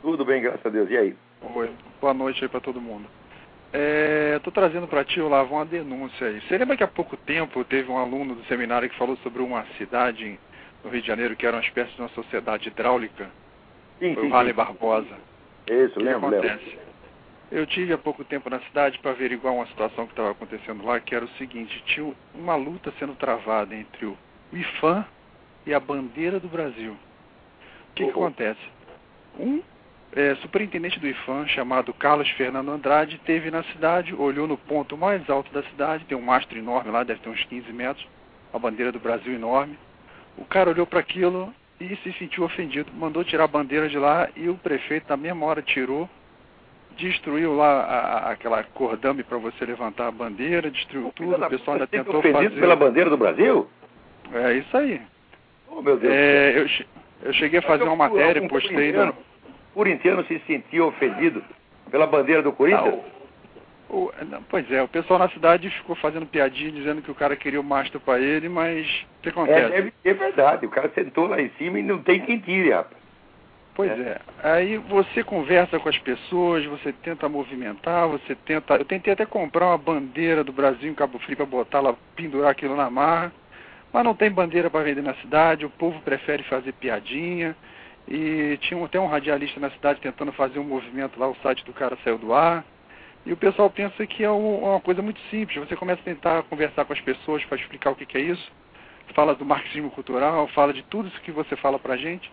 Tudo 0.00 0.24
bem, 0.24 0.40
graças 0.40 0.64
a 0.64 0.70
Deus. 0.70 0.88
E 0.90 0.96
aí? 0.96 1.16
Oi. 1.54 1.68
Boa 2.00 2.14
noite 2.14 2.42
aí 2.42 2.48
para 2.48 2.58
todo 2.58 2.80
mundo. 2.80 3.06
Estou 3.70 4.50
é, 4.50 4.54
trazendo 4.54 4.88
para 4.88 5.04
ti, 5.04 5.20
Olavo, 5.20 5.56
uma 5.56 5.66
denúncia 5.66 6.26
aí. 6.26 6.40
Você 6.40 6.56
lembra 6.56 6.74
que 6.74 6.82
há 6.82 6.88
pouco 6.88 7.18
tempo 7.18 7.62
teve 7.64 7.90
um 7.90 7.98
aluno 7.98 8.34
do 8.34 8.42
seminário 8.44 8.88
que 8.88 8.96
falou 8.96 9.14
sobre 9.18 9.42
uma 9.42 9.66
cidade 9.76 10.40
no 10.82 10.88
Rio 10.88 11.02
de 11.02 11.06
Janeiro 11.06 11.36
que 11.36 11.46
era 11.46 11.58
uma 11.58 11.62
espécie 11.62 11.92
de 11.92 12.00
uma 12.00 12.08
sociedade 12.08 12.68
hidráulica? 12.68 13.26
Sim, 13.98 14.14
Foi 14.14 14.22
sim, 14.22 14.30
o 14.30 14.32
Rale. 14.32 14.54
Barbosa. 14.54 15.18
Isso, 15.66 15.96
O 15.96 15.98
que 15.98 16.04
lembro, 16.04 16.28
acontece? 16.28 16.64
lembro. 16.64 16.87
Eu 17.50 17.66
tive 17.66 17.94
há 17.94 17.98
pouco 17.98 18.24
tempo 18.24 18.50
na 18.50 18.60
cidade 18.60 18.98
para 18.98 19.12
averiguar 19.12 19.54
uma 19.54 19.66
situação 19.66 20.04
que 20.04 20.12
estava 20.12 20.32
acontecendo 20.32 20.84
lá, 20.84 21.00
que 21.00 21.14
era 21.14 21.24
o 21.24 21.30
seguinte, 21.38 21.82
tinha 21.86 22.14
uma 22.34 22.54
luta 22.54 22.92
sendo 22.98 23.14
travada 23.14 23.74
entre 23.74 24.04
o 24.04 24.16
IFAM 24.52 25.06
e 25.64 25.72
a 25.72 25.80
bandeira 25.80 26.38
do 26.38 26.48
Brasil. 26.48 26.92
O 26.92 27.94
que, 27.94 28.04
que 28.04 28.10
acontece? 28.10 28.60
Um 29.38 29.62
é, 30.14 30.34
superintendente 30.36 31.00
do 31.00 31.06
IFAM, 31.06 31.46
chamado 31.48 31.94
Carlos 31.94 32.28
Fernando 32.30 32.70
Andrade, 32.70 33.18
teve 33.24 33.50
na 33.50 33.62
cidade, 33.64 34.14
olhou 34.14 34.46
no 34.46 34.58
ponto 34.58 34.96
mais 34.96 35.28
alto 35.30 35.50
da 35.52 35.62
cidade, 35.62 36.04
tem 36.04 36.16
um 36.16 36.22
mastro 36.22 36.58
enorme 36.58 36.90
lá, 36.90 37.02
deve 37.02 37.20
ter 37.20 37.30
uns 37.30 37.44
15 37.44 37.72
metros, 37.72 38.06
a 38.52 38.58
bandeira 38.58 38.92
do 38.92 39.00
Brasil 39.00 39.32
enorme. 39.32 39.78
O 40.36 40.44
cara 40.44 40.70
olhou 40.70 40.86
para 40.86 41.00
aquilo 41.00 41.52
e 41.80 41.96
se 41.96 42.12
sentiu 42.18 42.44
ofendido, 42.44 42.92
mandou 42.92 43.24
tirar 43.24 43.44
a 43.44 43.48
bandeira 43.48 43.88
de 43.88 43.98
lá 43.98 44.28
e 44.36 44.48
o 44.50 44.56
prefeito 44.56 45.08
na 45.08 45.16
mesma 45.16 45.46
hora 45.46 45.62
tirou 45.62 46.08
destruiu 46.98 47.54
lá 47.54 47.80
a, 47.80 48.32
aquela 48.32 48.62
cordame 48.62 49.22
para 49.22 49.38
você 49.38 49.64
levantar 49.64 50.08
a 50.08 50.10
bandeira, 50.10 50.70
destruiu 50.70 51.12
tudo, 51.14 51.42
o 51.42 51.48
pessoal 51.48 51.76
ainda 51.76 51.86
tentou 51.86 52.20
fazer... 52.20 52.50
pela 52.50 52.76
bandeira 52.76 53.08
do 53.08 53.16
Brasil? 53.16 53.68
É 54.34 54.52
isso 54.54 54.76
aí. 54.76 55.00
Oh, 55.70 55.80
meu 55.80 55.96
Deus 55.96 56.12
é, 56.12 56.58
eu, 56.58 56.66
eu 57.22 57.32
cheguei 57.32 57.60
a 57.60 57.62
fazer 57.62 57.84
uma 57.84 57.96
matéria, 57.96 58.46
postei... 58.48 58.92
No... 58.92 59.14
Corintiano 59.72 60.24
se 60.24 60.40
sentiu 60.40 60.88
ofendido 60.88 61.42
pela 61.90 62.06
bandeira 62.06 62.42
do 62.42 62.52
Corinthians? 62.52 62.94
Ah, 62.94 63.18
o, 63.88 64.12
não, 64.28 64.42
pois 64.42 64.70
é, 64.70 64.82
o 64.82 64.88
pessoal 64.88 65.18
na 65.18 65.28
cidade 65.30 65.70
ficou 65.70 65.94
fazendo 65.96 66.26
piadinha 66.26 66.70
dizendo 66.72 67.00
que 67.00 67.10
o 67.10 67.14
cara 67.14 67.36
queria 67.36 67.60
o 67.60 67.64
mastro 67.64 68.00
para 68.00 68.20
ele, 68.20 68.48
mas 68.48 68.86
o 69.18 69.22
que 69.22 69.28
acontece? 69.28 69.60
É, 69.60 69.68
deve 69.70 69.92
ser 70.02 70.14
verdade, 70.14 70.66
o 70.66 70.70
cara 70.70 70.90
sentou 70.94 71.26
lá 71.26 71.40
em 71.40 71.48
cima 71.50 71.78
e 71.78 71.82
não 71.82 72.02
tem 72.02 72.20
quem 72.20 72.38
tire, 72.38 72.70
rapaz. 72.70 72.97
Pois 73.78 73.92
é. 73.92 73.94
é. 73.94 74.20
Aí 74.42 74.76
você 74.76 75.22
conversa 75.22 75.78
com 75.78 75.88
as 75.88 75.96
pessoas, 75.98 76.64
você 76.64 76.92
tenta 76.92 77.28
movimentar, 77.28 78.08
você 78.08 78.34
tenta. 78.34 78.74
Eu 78.74 78.84
tentei 78.84 79.12
até 79.12 79.24
comprar 79.24 79.68
uma 79.68 79.78
bandeira 79.78 80.42
do 80.42 80.52
Brasil 80.52 80.90
em 80.90 80.94
Cabo 80.94 81.16
Frio 81.20 81.36
para 81.36 81.46
botar 81.46 81.80
lá, 81.80 81.94
pendurar 82.16 82.50
aquilo 82.50 82.74
na 82.74 82.90
marra, 82.90 83.32
mas 83.92 84.02
não 84.02 84.16
tem 84.16 84.32
bandeira 84.32 84.68
para 84.68 84.82
vender 84.82 85.02
na 85.02 85.14
cidade, 85.14 85.64
o 85.64 85.70
povo 85.70 86.00
prefere 86.00 86.42
fazer 86.42 86.72
piadinha. 86.72 87.56
E 88.08 88.58
tinha 88.62 88.84
até 88.84 88.98
um 88.98 89.06
radialista 89.06 89.60
na 89.60 89.70
cidade 89.70 90.00
tentando 90.00 90.32
fazer 90.32 90.58
um 90.58 90.64
movimento 90.64 91.20
lá, 91.20 91.28
o 91.28 91.36
site 91.36 91.64
do 91.64 91.72
cara 91.72 91.96
saiu 92.02 92.18
do 92.18 92.34
ar. 92.34 92.64
E 93.24 93.32
o 93.32 93.36
pessoal 93.36 93.70
pensa 93.70 94.04
que 94.08 94.24
é 94.24 94.30
uma 94.30 94.80
coisa 94.80 95.02
muito 95.02 95.20
simples. 95.30 95.56
Você 95.68 95.76
começa 95.76 96.00
a 96.00 96.04
tentar 96.04 96.42
conversar 96.44 96.84
com 96.84 96.94
as 96.94 97.00
pessoas 97.00 97.44
para 97.44 97.56
explicar 97.56 97.92
o 97.92 97.94
que, 97.94 98.06
que 98.06 98.18
é 98.18 98.22
isso, 98.22 98.50
fala 99.14 99.36
do 99.36 99.44
marxismo 99.44 99.88
cultural, 99.92 100.48
fala 100.48 100.72
de 100.72 100.82
tudo 100.82 101.06
isso 101.06 101.20
que 101.20 101.30
você 101.30 101.54
fala 101.54 101.78
para 101.78 101.94
a 101.94 101.96
gente. 101.96 102.28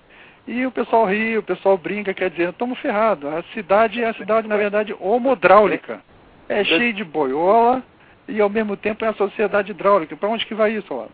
E 0.48 0.66
o 0.66 0.72
pessoal 0.72 1.06
ri, 1.06 1.38
o 1.38 1.44
pessoal 1.44 1.78
brinca, 1.78 2.14
quer 2.14 2.30
dizer, 2.30 2.50
estamos 2.50 2.78
ferrados. 2.80 3.32
A 3.34 3.42
cidade 3.54 4.02
é 4.02 4.10
a 4.10 4.14
cidade, 4.14 4.48
na 4.48 4.56
verdade, 4.58 4.96
homodráulica. 5.00 6.02
É 6.48 6.64
cheia 6.64 6.94
de 6.94 7.04
boiola 7.04 7.82
e 8.28 8.40
ao 8.40 8.50
mesmo 8.50 8.78
tempo 8.78 9.04
é 9.04 9.08
a 9.08 9.14
sociedade 9.14 9.72
hidráulica. 9.72 10.16
Para 10.16 10.30
onde 10.30 10.46
que 10.46 10.54
vai 10.54 10.74
isso, 10.74 10.94
Olavo? 10.94 11.12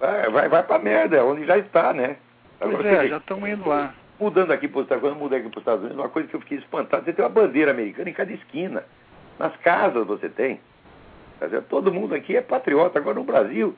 Vai, 0.00 0.30
vai, 0.30 0.48
vai 0.48 0.62
pra 0.62 0.78
merda, 0.78 1.22
onde 1.22 1.44
já 1.44 1.58
está, 1.58 1.92
né? 1.92 2.16
Agora, 2.58 2.82
pois 2.82 2.94
é, 2.94 3.08
já 3.08 3.18
estamos 3.18 3.48
indo 3.48 3.68
lá. 3.68 3.92
Mudando 4.18 4.50
aqui 4.52 4.66
para 4.66 4.78
os 4.78 4.84
Estados 4.84 5.04
Unidos, 5.04 5.22
mudei 5.22 5.38
aqui 5.40 5.48
para 5.50 5.58
os 5.58 5.62
Estados 5.62 5.80
Unidos, 5.84 5.98
uma 5.98 6.08
coisa 6.08 6.28
que 6.28 6.36
eu 6.36 6.40
fiquei 6.40 6.58
espantado, 6.58 7.04
você 7.04 7.12
tem 7.12 7.22
uma 7.22 7.30
bandeira 7.30 7.70
americana 7.70 8.08
em 8.08 8.14
cada 8.14 8.32
esquina. 8.32 8.82
Nas 9.38 9.54
casas 9.56 10.06
você 10.06 10.30
tem. 10.30 10.58
Todo 11.68 11.92
mundo 11.92 12.14
aqui 12.14 12.36
é 12.36 12.40
patriota. 12.40 12.98
Agora 12.98 13.14
no 13.18 13.24
Brasil, 13.24 13.74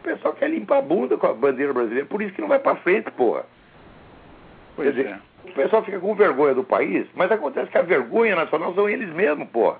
o 0.00 0.02
pessoal 0.02 0.34
quer 0.34 0.50
limpar 0.50 0.78
a 0.78 0.82
bunda 0.82 1.16
com 1.16 1.26
a 1.26 1.32
bandeira 1.34 1.72
brasileira, 1.72 2.06
por 2.06 2.20
isso 2.20 2.34
que 2.34 2.40
não 2.40 2.48
vai 2.48 2.58
para 2.58 2.76
frente, 2.76 3.10
porra. 3.12 3.44
Pois 4.74 4.88
Quer 4.88 5.02
dizer, 5.02 5.14
é. 5.14 5.50
o 5.50 5.52
pessoal 5.52 5.84
fica 5.84 6.00
com 6.00 6.14
vergonha 6.14 6.54
do 6.54 6.64
país, 6.64 7.06
mas 7.14 7.30
acontece 7.30 7.70
que 7.70 7.78
a 7.78 7.82
vergonha 7.82 8.36
nacional 8.36 8.74
são 8.74 8.88
eles 8.88 9.12
mesmos, 9.12 9.48
porra. 9.48 9.78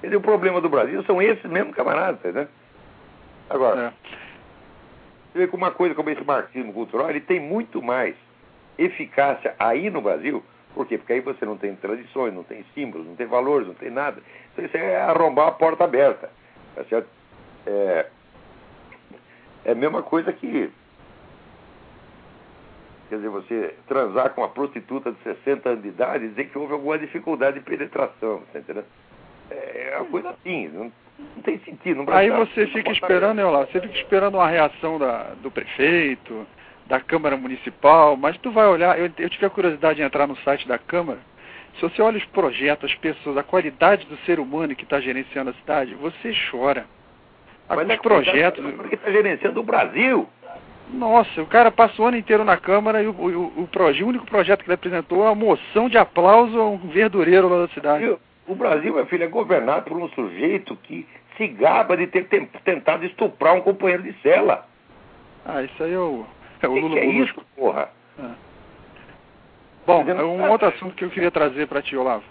Quer 0.00 0.08
dizer, 0.08 0.16
o 0.16 0.22
problema 0.22 0.60
do 0.60 0.68
Brasil 0.68 1.02
são 1.04 1.20
esses 1.20 1.44
mesmos 1.50 1.74
camaradas, 1.74 2.34
né? 2.34 2.48
Agora, 3.48 3.80
é. 3.80 4.08
você 5.32 5.38
vê 5.38 5.48
que 5.48 5.56
uma 5.56 5.70
coisa 5.70 5.94
como 5.94 6.10
esse 6.10 6.24
marxismo 6.24 6.72
cultural, 6.72 7.10
ele 7.10 7.20
tem 7.20 7.40
muito 7.40 7.82
mais 7.82 8.14
eficácia 8.78 9.54
aí 9.58 9.88
no 9.90 10.00
Brasil, 10.00 10.42
por 10.76 10.86
quê? 10.86 10.98
Porque 10.98 11.14
aí 11.14 11.20
você 11.20 11.46
não 11.46 11.56
tem 11.56 11.74
tradições, 11.74 12.34
não 12.34 12.44
tem 12.44 12.62
símbolos, 12.74 13.06
não 13.06 13.16
tem 13.16 13.26
valores, 13.26 13.66
não 13.66 13.74
tem 13.74 13.88
nada. 13.88 14.20
Então 14.52 14.62
isso 14.62 14.76
é 14.76 15.00
arrombar 15.00 15.48
a 15.48 15.52
porta 15.52 15.84
aberta. 15.84 16.28
Tá 16.74 16.84
certo? 16.84 17.08
É, 17.66 18.06
é 19.64 19.72
a 19.72 19.74
mesma 19.74 20.02
coisa 20.02 20.30
que 20.34 20.70
Quer 23.08 23.16
dizer, 23.16 23.28
você 23.28 23.74
transar 23.86 24.30
com 24.30 24.40
uma 24.40 24.48
prostituta 24.48 25.12
de 25.12 25.18
60 25.22 25.68
anos 25.68 25.82
de 25.82 25.88
idade 25.88 26.24
e 26.24 26.28
dizer 26.28 26.46
que 26.46 26.58
houve 26.58 26.72
alguma 26.72 26.98
dificuldade 26.98 27.58
de 27.58 27.64
penetração, 27.64 28.42
entendeu? 28.54 28.84
É, 29.50 29.92
é 29.92 29.96
uma 29.98 30.06
coisa 30.06 30.30
assim, 30.30 30.68
não, 30.68 30.92
não 31.36 31.42
tem 31.42 31.58
sentido. 31.60 32.02
Não 32.02 32.12
Aí 32.12 32.30
você 32.30 32.66
fica 32.66 32.90
esperando, 32.90 33.40
eu 33.40 33.50
lá, 33.50 33.60
você 33.60 33.80
fica 33.80 33.96
esperando 33.96 34.34
uma 34.34 34.48
reação 34.48 34.98
da, 34.98 35.34
do 35.40 35.50
prefeito, 35.50 36.46
da 36.86 37.00
Câmara 37.00 37.36
Municipal, 37.36 38.16
mas 38.16 38.36
tu 38.38 38.50
vai 38.50 38.66
olhar, 38.66 38.98
eu, 38.98 39.10
eu 39.18 39.30
tive 39.30 39.46
a 39.46 39.50
curiosidade 39.50 39.96
de 39.96 40.02
entrar 40.02 40.26
no 40.26 40.36
site 40.38 40.66
da 40.66 40.78
Câmara, 40.78 41.18
se 41.76 41.82
você 41.82 42.00
olha 42.00 42.16
os 42.16 42.24
projetos, 42.26 42.90
as 42.90 42.98
pessoas, 42.98 43.36
a 43.36 43.42
qualidade 43.42 44.06
do 44.06 44.16
ser 44.18 44.40
humano 44.40 44.74
que 44.74 44.84
está 44.84 44.98
gerenciando 44.98 45.50
a 45.50 45.54
cidade, 45.54 45.94
você 45.94 46.32
chora. 46.50 46.86
Mas 47.68 47.88
os 47.88 47.96
projetos. 47.96 48.64
Porque 48.76 48.94
está 48.94 49.10
gerenciando 49.10 49.60
o 49.60 49.62
Brasil. 49.62 50.28
Nossa, 50.90 51.42
o 51.42 51.46
cara 51.46 51.70
passa 51.70 52.00
o 52.00 52.06
ano 52.06 52.16
inteiro 52.16 52.44
na 52.44 52.56
Câmara 52.56 53.02
e 53.02 53.06
o, 53.06 53.10
o, 53.10 53.62
o, 53.62 53.68
proje, 53.68 54.04
o 54.04 54.08
único 54.08 54.24
projeto 54.26 54.60
que 54.60 54.66
ele 54.66 54.74
apresentou 54.74 55.24
é 55.24 55.30
uma 55.30 55.34
moção 55.34 55.88
de 55.88 55.98
aplauso 55.98 56.58
a 56.58 56.68
um 56.68 56.78
verdureiro 56.78 57.48
lá 57.48 57.66
da 57.66 57.68
cidade. 57.72 58.16
O 58.46 58.54
Brasil, 58.54 58.94
meu 58.94 59.06
filho, 59.06 59.24
é 59.24 59.26
governado 59.26 59.86
por 59.86 59.96
um 59.96 60.08
sujeito 60.10 60.76
que 60.76 61.06
se 61.36 61.48
gaba 61.48 61.96
de 61.96 62.06
ter 62.06 62.28
tentado 62.64 63.04
estuprar 63.04 63.54
um 63.54 63.60
companheiro 63.60 64.04
de 64.04 64.12
cela. 64.22 64.64
Ah, 65.44 65.62
isso 65.62 65.82
aí 65.82 65.92
é 65.92 65.98
o, 65.98 66.24
é 66.62 66.68
o 66.68 66.74
que 66.74 66.80
Lula 66.80 66.94
que 66.94 67.00
é 67.00 67.06
isso, 67.06 67.34
porra? 67.56 67.90
É. 68.18 68.28
Bom, 69.84 70.04
um 70.04 70.50
outro 70.50 70.68
assunto 70.68 70.94
que 70.94 71.04
eu 71.04 71.10
queria 71.10 71.30
trazer 71.30 71.66
para 71.66 71.82
ti, 71.82 71.96
Olavo. 71.96 72.24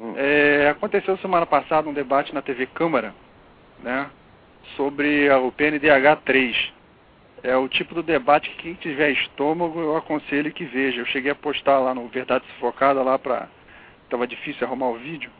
Hum. 0.00 0.14
É, 0.16 0.68
aconteceu 0.70 1.16
semana 1.18 1.46
passada 1.46 1.88
um 1.88 1.92
debate 1.92 2.34
na 2.34 2.42
TV 2.42 2.66
Câmara, 2.66 3.14
né, 3.82 4.08
sobre 4.76 5.30
o 5.30 5.52
PNDH 5.52 6.20
3 6.24 6.81
é 7.42 7.56
o 7.56 7.68
tipo 7.68 7.94
do 7.94 8.02
debate 8.02 8.50
que 8.50 8.62
quem 8.62 8.74
tiver 8.74 9.10
estômago 9.10 9.80
eu 9.80 9.96
aconselho 9.96 10.52
que 10.52 10.64
veja. 10.64 11.00
Eu 11.00 11.06
cheguei 11.06 11.32
a 11.32 11.34
postar 11.34 11.78
lá 11.80 11.94
no 11.94 12.06
Verdade 12.06 12.44
Sufocada 12.54 13.02
lá 13.02 13.18
para 13.18 13.48
estava 14.04 14.26
difícil 14.26 14.66
arrumar 14.66 14.90
o 14.90 14.98
vídeo. 14.98 15.30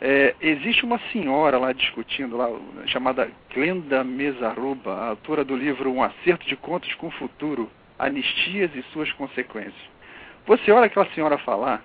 É, 0.00 0.34
existe 0.40 0.84
uma 0.84 0.98
senhora 1.10 1.58
lá 1.58 1.72
discutindo 1.72 2.36
lá 2.36 2.48
chamada 2.86 3.30
Glenda 3.52 4.04
Mesaruba, 4.04 5.08
autora 5.08 5.44
do 5.44 5.56
livro 5.56 5.92
Um 5.92 6.02
acerto 6.02 6.46
de 6.46 6.56
contas 6.56 6.92
com 6.94 7.08
o 7.08 7.12
futuro, 7.12 7.70
anistias 7.98 8.70
e 8.74 8.82
suas 8.92 9.10
consequências. 9.12 9.74
Você 10.46 10.70
olha 10.70 10.86
aquela 10.86 11.06
senhora 11.10 11.38
falar, 11.38 11.82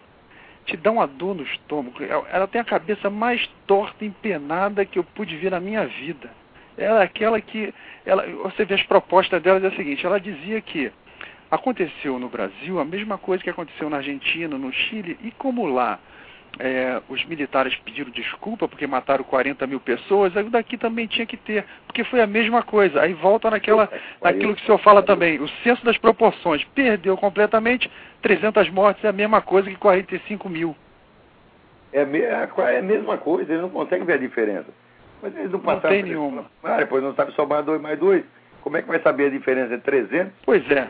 te 0.65 0.75
dá 0.75 0.91
uma 0.91 1.07
dor 1.07 1.35
no 1.35 1.43
estômago. 1.43 2.03
Ela 2.03 2.47
tem 2.47 2.59
a 2.59 2.65
cabeça 2.65 3.09
mais 3.09 3.47
torta, 3.65 4.03
empenada 4.03 4.85
que 4.85 4.99
eu 4.99 5.03
pude 5.03 5.35
ver 5.37 5.51
na 5.51 5.59
minha 5.59 5.85
vida 5.85 6.29
ela 6.77 7.01
é 7.01 7.03
aquela 7.03 7.41
que. 7.41 7.73
Ela, 8.05 8.25
você 8.43 8.63
vê 8.63 8.75
as 8.75 8.83
propostas 8.83 9.41
dela 9.41 9.59
é 9.59 9.67
a 9.67 9.75
seguinte, 9.75 10.05
ela 10.05 10.19
dizia 10.19 10.61
que 10.61 10.91
aconteceu 11.49 12.19
no 12.19 12.29
Brasil 12.29 12.79
a 12.79 12.85
mesma 12.85 13.17
coisa 13.17 13.43
que 13.43 13.49
aconteceu 13.49 13.89
na 13.89 13.97
Argentina, 13.97 14.57
no 14.57 14.71
Chile, 14.71 15.17
e 15.21 15.31
como 15.31 15.65
lá 15.65 15.99
é, 16.59 17.01
os 17.09 17.23
militares 17.25 17.75
pediram 17.77 18.11
desculpa 18.11 18.67
porque 18.67 18.87
mataram 18.87 19.23
40 19.23 19.65
mil 19.67 19.79
pessoas, 19.79 20.35
aí 20.35 20.43
daqui 20.49 20.77
também 20.77 21.07
tinha 21.07 21.25
que 21.25 21.37
ter, 21.37 21.65
porque 21.85 22.03
foi 22.03 22.21
a 22.21 22.27
mesma 22.27 22.63
coisa. 22.63 23.01
Aí 23.01 23.13
volta 23.13 23.49
naquela, 23.49 23.89
naquilo 24.21 24.55
que 24.55 24.63
o 24.63 24.65
senhor 24.65 24.79
fala 24.79 25.03
também, 25.03 25.39
o 25.39 25.47
senso 25.63 25.83
das 25.85 25.97
proporções. 25.97 26.63
Perdeu 26.75 27.17
completamente, 27.17 27.89
300 28.21 28.69
mortes 28.69 29.03
é 29.03 29.09
a 29.09 29.13
mesma 29.13 29.41
coisa 29.41 29.69
que 29.69 29.77
45 29.77 30.49
mil. 30.49 30.75
É, 31.93 32.01
é 32.01 32.77
a 32.77 32.81
mesma 32.81 33.17
coisa, 33.17 33.51
eles 33.51 33.61
não 33.61 33.69
conseguem 33.69 34.05
ver 34.05 34.13
a 34.13 34.17
diferença. 34.17 34.67
Mas 35.21 35.35
eles 35.35 35.51
não 35.51 35.59
passaram. 35.59 35.95
Não 35.95 36.01
tem 36.01 36.03
nenhuma. 36.03 36.45
Ah, 36.63 36.77
depois 36.77 37.03
não 37.03 37.13
sabe 37.15 37.33
somar 37.33 37.63
dois 37.63 37.81
mais 37.81 37.97
dois. 37.99 38.23
Como 38.61 38.75
é 38.75 38.81
que 38.81 38.87
vai 38.87 38.99
saber 38.99 39.27
a 39.27 39.29
diferença 39.29 39.73
entre 39.73 40.07
300? 40.07 40.33
Pois 40.45 40.69
é. 40.69 40.89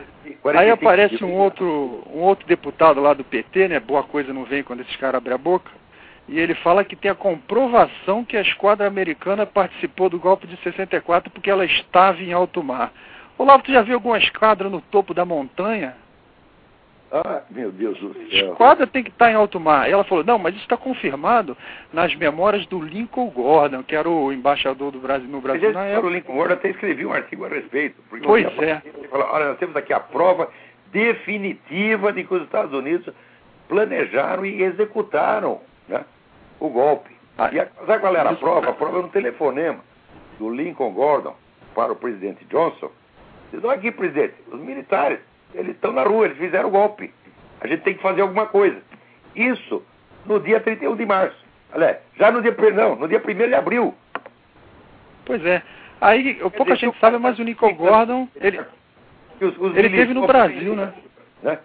Aí 0.56 0.68
aparece 0.68 1.24
um 1.24 1.32
outro, 1.34 2.02
um 2.12 2.20
outro 2.20 2.46
deputado 2.46 3.00
lá 3.00 3.14
do 3.14 3.22
PT, 3.22 3.68
né? 3.68 3.78
Boa 3.78 4.02
coisa 4.02 4.32
não 4.32 4.44
vem 4.44 4.64
quando 4.64 4.80
esses 4.80 4.96
caras 4.96 5.18
abrem 5.18 5.34
a 5.34 5.38
boca. 5.38 5.70
E 6.28 6.38
ele 6.38 6.54
fala 6.56 6.84
que 6.84 6.96
tem 6.96 7.10
a 7.10 7.14
comprovação 7.14 8.24
que 8.24 8.36
a 8.36 8.42
esquadra 8.42 8.86
americana 8.86 9.46
participou 9.46 10.10
do 10.10 10.18
golpe 10.18 10.46
de 10.46 10.56
64 10.58 11.30
porque 11.30 11.50
ela 11.50 11.64
estava 11.64 12.20
em 12.20 12.32
alto 12.32 12.62
mar. 12.62 12.92
Olavo, 13.38 13.62
tu 13.62 13.72
já 13.72 13.82
viu 13.82 13.94
alguma 13.94 14.18
esquadra 14.18 14.68
no 14.68 14.80
topo 14.80 15.14
da 15.14 15.24
montanha? 15.24 15.94
Ah, 17.10 17.42
meu 17.50 17.72
Deus 17.72 17.98
do 17.98 18.12
céu. 18.30 18.52
Esquadra 18.52 18.86
tem 18.86 19.02
que 19.02 19.10
estar 19.10 19.30
em 19.30 19.34
alto 19.34 19.58
mar. 19.58 19.88
Ela 19.88 20.04
falou, 20.04 20.22
não, 20.22 20.38
mas 20.38 20.54
isso 20.54 20.64
está 20.64 20.76
confirmado 20.76 21.56
nas 21.92 22.14
memórias 22.14 22.66
do 22.66 22.80
Lincoln 22.80 23.30
Gordon, 23.30 23.82
que 23.82 23.96
era 23.96 24.08
o 24.08 24.30
embaixador 24.30 24.92
do 24.92 24.98
Brasil 24.98 25.28
no 25.28 25.40
Brasil 25.40 25.72
na 25.72 25.86
época. 25.86 26.06
O 26.06 26.10
Lincoln 26.10 26.34
Gordon 26.34 26.54
até 26.54 26.68
escreveu 26.68 27.08
um 27.08 27.12
artigo 27.12 27.46
a 27.46 27.48
respeito. 27.48 28.02
Pois 28.22 28.46
é. 28.58 28.82
Ele 28.84 29.08
falou, 29.08 29.26
olha, 29.30 29.48
nós 29.48 29.58
temos 29.58 29.74
aqui 29.76 29.92
a 29.92 30.00
prova 30.00 30.50
definitiva 30.92 32.12
de 32.12 32.24
que 32.24 32.34
os 32.34 32.42
Estados 32.42 32.72
Unidos 32.72 33.08
planejaram 33.68 34.44
e 34.44 34.62
executaram 34.62 35.60
né, 35.88 36.04
o 36.60 36.68
golpe. 36.68 37.16
Ah, 37.38 37.50
e 37.52 37.60
a, 37.60 37.68
sabe 37.86 38.00
qual 38.00 38.16
era 38.16 38.30
a 38.30 38.36
prova? 38.36 38.70
A 38.70 38.72
prova 38.72 38.98
era 38.98 39.06
um 39.06 39.10
telefonema 39.10 39.80
do 40.38 40.50
Lincoln 40.50 40.92
Gordon 40.92 41.34
para 41.74 41.92
o 41.92 41.96
presidente 41.96 42.44
Johnson. 42.46 42.90
Diz, 43.52 43.64
olha 43.64 43.78
aqui, 43.78 43.90
presidente, 43.90 44.34
os 44.52 44.60
militares 44.60 45.20
eles 45.54 45.74
estão 45.74 45.92
na 45.92 46.02
rua, 46.02 46.26
eles 46.26 46.38
fizeram 46.38 46.68
o 46.68 46.72
golpe. 46.72 47.12
A 47.60 47.66
gente 47.66 47.82
tem 47.82 47.94
que 47.94 48.02
fazer 48.02 48.22
alguma 48.22 48.46
coisa. 48.46 48.80
Isso 49.34 49.82
no 50.26 50.40
dia 50.40 50.60
31 50.60 50.96
de 50.96 51.06
março. 51.06 51.44
Olha, 51.72 52.00
já 52.18 52.30
no 52.30 52.42
dia, 52.42 52.54
não, 52.74 52.96
no 52.96 53.08
dia 53.08 53.22
1 53.26 53.48
de 53.48 53.54
abril. 53.54 53.94
Pois 55.24 55.44
é. 55.44 55.62
Aí, 56.00 56.34
pouca 56.56 56.76
gente 56.76 56.98
sabe, 57.00 57.18
mas 57.18 57.38
o 57.38 57.44
Nicole 57.44 57.74
Gordon, 57.74 58.28
ele, 58.36 58.60
os, 59.40 59.58
os 59.58 59.76
ele 59.76 59.90
teve 59.90 60.14
no 60.14 60.26
Brasil, 60.26 60.74
né? 60.74 60.92
né? 61.42 61.58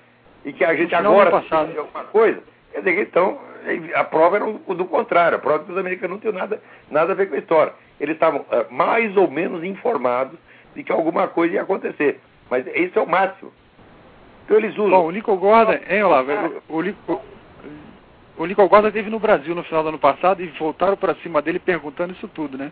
E 0.43 0.51
que 0.51 0.65
a 0.65 0.75
gente 0.75 0.93
agora 0.93 1.29
passado. 1.31 1.77
alguma 1.77 2.03
coisa, 2.05 2.41
Quer 2.71 2.79
dizer, 2.79 3.01
então, 3.01 3.39
a 3.93 4.03
prova 4.03 4.37
era 4.37 4.45
o 4.45 4.73
do 4.73 4.85
contrário. 4.85 5.37
A 5.37 5.41
prova 5.41 5.63
que 5.63 5.71
os 5.71 5.77
americanos 5.77 6.15
não 6.15 6.19
tinham 6.19 6.33
nada, 6.33 6.61
nada 6.89 7.13
a 7.13 7.15
ver 7.15 7.29
com 7.29 7.35
a 7.35 7.37
história. 7.39 7.73
Eles 7.99 8.15
estavam 8.15 8.41
uh, 8.41 8.73
mais 8.73 9.15
ou 9.15 9.29
menos 9.29 9.63
informados 9.63 10.37
de 10.75 10.83
que 10.83 10.91
alguma 10.91 11.27
coisa 11.27 11.53
ia 11.53 11.61
acontecer. 11.61 12.19
Mas 12.49 12.65
isso 12.75 12.97
é 12.97 13.01
o 13.01 13.07
máximo. 13.07 13.53
Então 14.45 14.57
eles 14.57 14.73
usam. 14.73 14.89
Bom, 14.89 15.07
o 15.07 15.11
Lincoln 15.11 15.37
Gordon, 15.37 15.79
hein, 15.89 16.03
Olavo? 16.03 16.31
O, 16.67 16.79
o, 16.79 17.13
o, 17.13 17.21
o 18.37 18.45
Lincoln 18.45 18.67
Gordon 18.67 18.87
esteve 18.87 19.09
no 19.09 19.19
Brasil 19.19 19.55
no 19.55 19.63
final 19.63 19.83
do 19.83 19.89
ano 19.89 19.99
passado 19.99 20.41
e 20.41 20.47
voltaram 20.47 20.97
para 20.97 21.15
cima 21.15 21.41
dele 21.41 21.59
perguntando 21.59 22.13
isso 22.13 22.27
tudo, 22.27 22.57
né? 22.57 22.71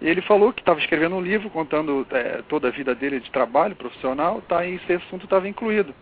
E 0.00 0.08
ele 0.08 0.20
falou 0.22 0.52
que 0.52 0.60
estava 0.60 0.78
escrevendo 0.78 1.16
um 1.16 1.20
livro 1.20 1.48
contando 1.48 2.06
é, 2.10 2.42
toda 2.48 2.68
a 2.68 2.70
vida 2.70 2.94
dele 2.94 3.20
de 3.20 3.30
trabalho 3.30 3.74
profissional, 3.74 4.42
tá, 4.46 4.64
e 4.66 4.74
esse 4.74 4.92
assunto 4.92 5.24
estava 5.24 5.48
incluído. 5.48 5.94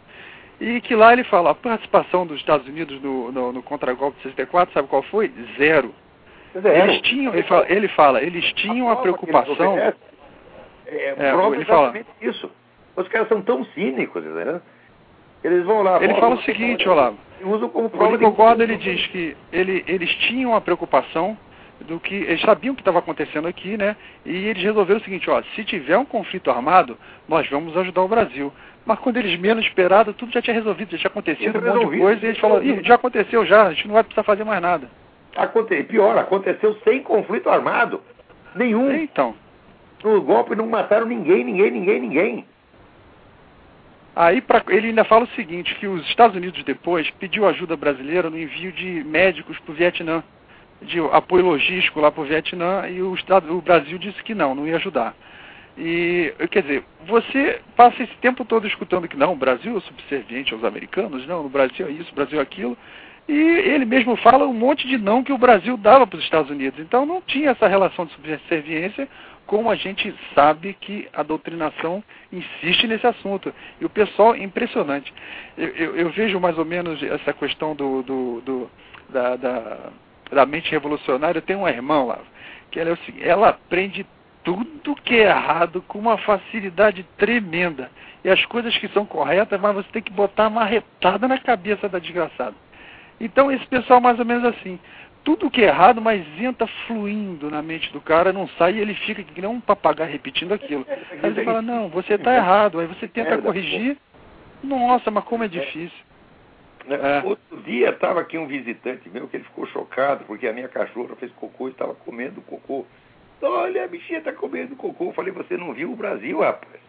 E 0.61 0.81
que 0.81 0.95
lá 0.95 1.13
ele 1.13 1.25
fala, 1.25 1.51
a 1.51 1.55
participação 1.55 2.27
dos 2.27 2.39
Estados 2.39 2.67
Unidos 2.67 3.01
no, 3.01 3.31
no, 3.31 3.53
no 3.53 3.63
contra-golpe 3.63 4.17
de 4.19 4.23
64, 4.25 4.73
sabe 4.73 4.89
qual 4.89 5.03
foi? 5.03 5.33
Zero. 5.57 5.95
Zero. 6.61 6.91
Eles 6.91 7.03
tinham, 7.03 7.33
ele 7.35 7.43
fala, 7.45 7.67
ele, 7.69 7.89
fala, 7.89 8.23
eles 8.23 8.53
tinham 8.55 8.89
a, 8.89 8.93
a 8.93 8.97
preocupação. 8.97 9.79
É, 9.79 9.95
é, 10.87 11.15
é, 11.19 11.53
ele 11.53 11.65
fala, 11.65 11.95
isso. 12.21 12.51
Os 12.97 13.09
caras 13.09 13.29
são 13.29 13.43
tão 13.43 13.65
cínicos, 13.67 14.25
né? 14.25 14.61
Eles 15.45 15.65
vão 15.65 15.83
lá. 15.83 16.03
Ele 16.03 16.15
fala 16.15 16.37
o 16.37 16.43
seguinte, 16.43 16.89
Olavo. 16.89 17.19
Usam 17.45 17.69
como 17.69 17.91
prova 17.91 18.17
o 18.17 18.19
concordo, 18.19 18.63
ele 18.63 18.77
diz 18.77 19.07
que 19.09 19.37
ele, 19.53 19.85
eles 19.87 20.09
tinham 20.15 20.57
a 20.57 20.61
preocupação 20.63 21.37
do 21.83 22.01
que 22.01 22.15
eles 22.15 22.41
sabiam 22.41 22.73
o 22.73 22.75
que 22.75 22.81
estava 22.81 23.01
acontecendo 23.01 23.47
aqui, 23.47 23.77
né? 23.77 23.95
E 24.25 24.47
eles 24.49 24.63
resolveram 24.63 24.99
o 24.99 25.05
seguinte, 25.05 25.29
ó, 25.29 25.43
se 25.55 25.63
tiver 25.65 25.99
um 25.99 26.07
conflito 26.07 26.51
armado, 26.51 26.97
nós 27.29 27.47
vamos 27.51 27.77
ajudar 27.77 28.01
o 28.01 28.09
Brasil. 28.09 28.51
Mas 28.87 28.99
quando 29.01 29.19
eles 29.19 29.39
menos 29.39 29.67
esperaram, 29.67 30.15
tudo 30.15 30.33
já 30.33 30.41
tinha 30.41 30.55
resolvido, 30.55 30.93
já 30.93 30.99
tinha 30.99 31.11
acontecido 31.11 31.59
um 31.59 31.63
monte 31.63 31.91
de 31.91 31.99
coisa, 31.99 32.25
e 32.25 32.29
eles 32.29 32.39
falaram, 32.39 32.65
Ih, 32.65 32.83
já 32.83 32.95
aconteceu 32.95 33.45
já, 33.45 33.67
a 33.67 33.73
gente 33.75 33.87
não 33.87 33.95
vai 33.95 34.05
precisar 34.05 34.23
fazer 34.23 34.45
mais 34.45 34.63
nada. 34.63 34.89
Aconte... 35.37 35.83
Pior, 35.83 36.17
aconteceu 36.17 36.75
sem 36.85 37.03
conflito 37.03 37.51
armado. 37.51 38.01
Nenhum. 38.55 38.91
Então. 38.93 39.35
No 40.03 40.23
golpe 40.23 40.55
não 40.55 40.67
mataram 40.67 41.07
ninguém, 41.07 41.45
ninguém, 41.45 41.71
ninguém, 41.71 42.01
ninguém. 42.01 42.47
Aí 44.17 44.41
pra, 44.41 44.63
ele 44.69 44.89
ainda 44.89 45.05
fala 45.05 45.25
o 45.25 45.35
seguinte, 45.35 45.75
que 45.75 45.89
os 45.89 46.07
Estados 46.09 46.37
Unidos 46.37 46.63
depois 46.63 47.11
pediu 47.19 47.49
ajuda 47.49 47.77
brasileira 47.77 48.31
no 48.31 48.39
envio 48.39 48.71
de 48.71 49.03
médicos 49.05 49.59
para 49.59 49.73
o 49.73 49.75
Vietnã, 49.75 50.23
de 50.81 51.01
apoio 51.13 51.47
logístico 51.47 52.01
lá 52.01 52.13
para 52.13 52.23
o 52.23 52.27
Vietnã, 52.27 52.89
e 52.89 53.03
o, 53.03 53.15
Estado, 53.15 53.57
o 53.57 53.61
Brasil 53.61 53.99
disse 53.99 54.23
que 54.23 54.35
não, 54.35 54.55
não 54.55 54.67
ia 54.67 54.77
ajudar. 54.77 55.15
E, 55.77 56.33
quer 56.51 56.63
dizer, 56.63 56.85
você 57.05 57.61
passa 57.77 58.05
esse 58.05 58.15
tempo 58.19 58.45
todo 58.45 58.67
escutando 58.67 59.09
que 59.09 59.17
não, 59.17 59.33
o 59.33 59.37
Brasil 59.37 59.77
é 59.77 59.81
subserviente 59.81 60.55
aos 60.55 60.63
americanos, 60.63 61.27
não, 61.27 61.45
o 61.45 61.49
Brasil 61.49 61.87
é 61.89 61.91
isso, 61.91 62.13
o 62.13 62.15
Brasil 62.15 62.39
é 62.39 62.43
aquilo. 62.43 62.79
E 63.27 63.33
ele 63.33 63.85
mesmo 63.85 64.15
fala 64.17 64.47
um 64.47 64.53
monte 64.53 64.87
de 64.87 64.99
não 64.99 65.25
que 65.25 65.33
o 65.33 65.39
Brasil 65.39 65.77
dava 65.77 66.07
para 66.07 66.19
os 66.19 66.23
Estados 66.23 66.51
Unidos. 66.51 66.79
Então 66.79 67.07
não 67.07 67.23
tinha 67.23 67.51
essa 67.51 67.67
relação 67.67 68.05
de 68.05 68.13
subserviência, 68.13 69.09
como 69.47 69.71
a 69.71 69.75
gente 69.75 70.15
sabe 70.35 70.75
que 70.75 71.09
a 71.13 71.23
doutrinação 71.23 72.03
insiste 72.33 72.87
nesse 72.87 73.07
assunto. 73.07 73.55
E 73.81 73.85
o 73.85 73.91
pessoal, 73.91 74.37
impressionante. 74.37 75.13
Eu, 75.57 75.69
eu, 75.69 75.97
eu 75.97 76.11
vejo 76.11 76.41
mais 76.41 76.59
ou 76.59 76.65
menos 76.65 77.03
essa 77.03 77.33
questão 77.33 77.75
do, 77.75 78.03
do, 78.03 78.41
do 78.41 78.71
da, 79.09 79.37
da, 79.37 79.79
da, 80.31 80.47
mente 80.47 80.71
revolucionária. 80.71 81.39
Eu 81.39 81.43
tenho 81.43 81.61
uma 81.61 81.71
irmã 81.71 82.05
lá, 82.05 82.19
que 82.71 82.81
ela, 82.81 82.91
é 82.91 83.29
ela 83.29 83.49
aprende 83.51 84.07
tudo 84.43 84.95
que 84.97 85.15
é 85.15 85.29
errado 85.29 85.83
com 85.89 85.99
uma 85.99 86.19
facilidade 86.19 87.05
tremenda. 87.17 87.91
E 88.23 88.31
as 88.31 88.45
coisas 88.47 88.77
que 88.79 88.89
são 88.89 89.05
corretas, 89.05 89.61
mas 89.61 89.75
você 89.75 89.89
tem 89.93 90.03
que 90.03 90.13
botar 90.13 90.49
uma 90.49 90.65
retada 90.65 91.29
na 91.29 91.39
cabeça 91.39 91.89
da 91.89 91.99
desgraçada. 91.99 92.55
Então 93.21 93.53
esse 93.53 93.67
pessoal 93.67 94.01
mais 94.01 94.19
ou 94.19 94.25
menos 94.25 94.45
assim. 94.45 94.79
Tudo 95.25 95.51
que 95.51 95.63
é 95.63 95.69
errado, 95.69 96.03
mas 96.03 96.23
entra 96.39 96.67
fluindo 96.87 97.51
na 97.51 97.63
mente 97.63 97.91
do 97.93 98.01
cara, 98.01 98.33
não 98.33 98.47
sai 98.59 98.75
e 98.75 98.81
ele 98.81 98.95
fica 98.95 99.23
que 99.23 99.41
nem 99.41 99.49
um 99.49 99.61
papagaio 99.61 100.13
repetindo 100.13 100.53
aquilo. 100.53 100.87
Aí 101.23 101.33
você 101.33 101.45
fala, 101.45 101.63
não, 101.63 101.89
você 101.89 102.15
está 102.15 102.35
errado. 102.35 102.79
Aí 102.79 102.87
você 102.87 103.09
tenta 103.09 103.39
corrigir. 103.39 103.97
Nossa, 104.63 105.11
mas 105.11 105.25
como 105.25 105.45
é 105.45 105.49
difícil. 105.49 105.99
É. 106.89 107.23
Outro 107.27 107.63
dia 107.63 107.89
estava 107.89 108.21
aqui 108.21 108.37
um 108.37 108.47
visitante 108.47 109.09
meu 109.09 109.27
que 109.27 109.39
ele 109.39 109.45
ficou 109.45 109.67
chocado 109.69 110.25
porque 110.27 110.47
a 110.47 110.53
minha 110.53 110.69
cachorra 110.69 111.17
fez 111.17 111.33
cocô 111.33 111.69
e 111.69 111.71
estava 111.71 111.95
comendo 111.95 112.43
cocô. 112.43 112.85
Olha, 113.41 113.85
a 113.85 113.89
bichinha 113.89 114.19
está 114.19 114.33
comendo 114.33 114.77
cocô. 114.77 115.07
Eu 115.07 115.13
falei, 115.13 115.33
você 115.33 115.57
não 115.57 115.73
viu 115.73 115.93
o 115.93 115.97
Brasil, 115.97 116.41
rapaz? 116.41 116.83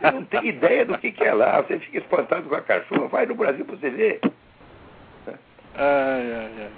Você 0.00 0.10
não 0.10 0.24
tem 0.24 0.46
ideia 0.46 0.84
do 0.84 0.96
que, 0.98 1.12
que 1.12 1.24
é 1.24 1.32
lá. 1.32 1.60
Você 1.60 1.78
fica 1.78 1.98
espantado 1.98 2.48
com 2.48 2.54
a 2.54 2.62
cachorra. 2.62 3.08
Vai 3.08 3.26
no 3.26 3.34
Brasil 3.34 3.64
para 3.64 3.76
você 3.76 3.90
ver. 3.90 4.20
Ai, 5.74 6.32
ai, 6.32 6.52
ai. 6.58 6.70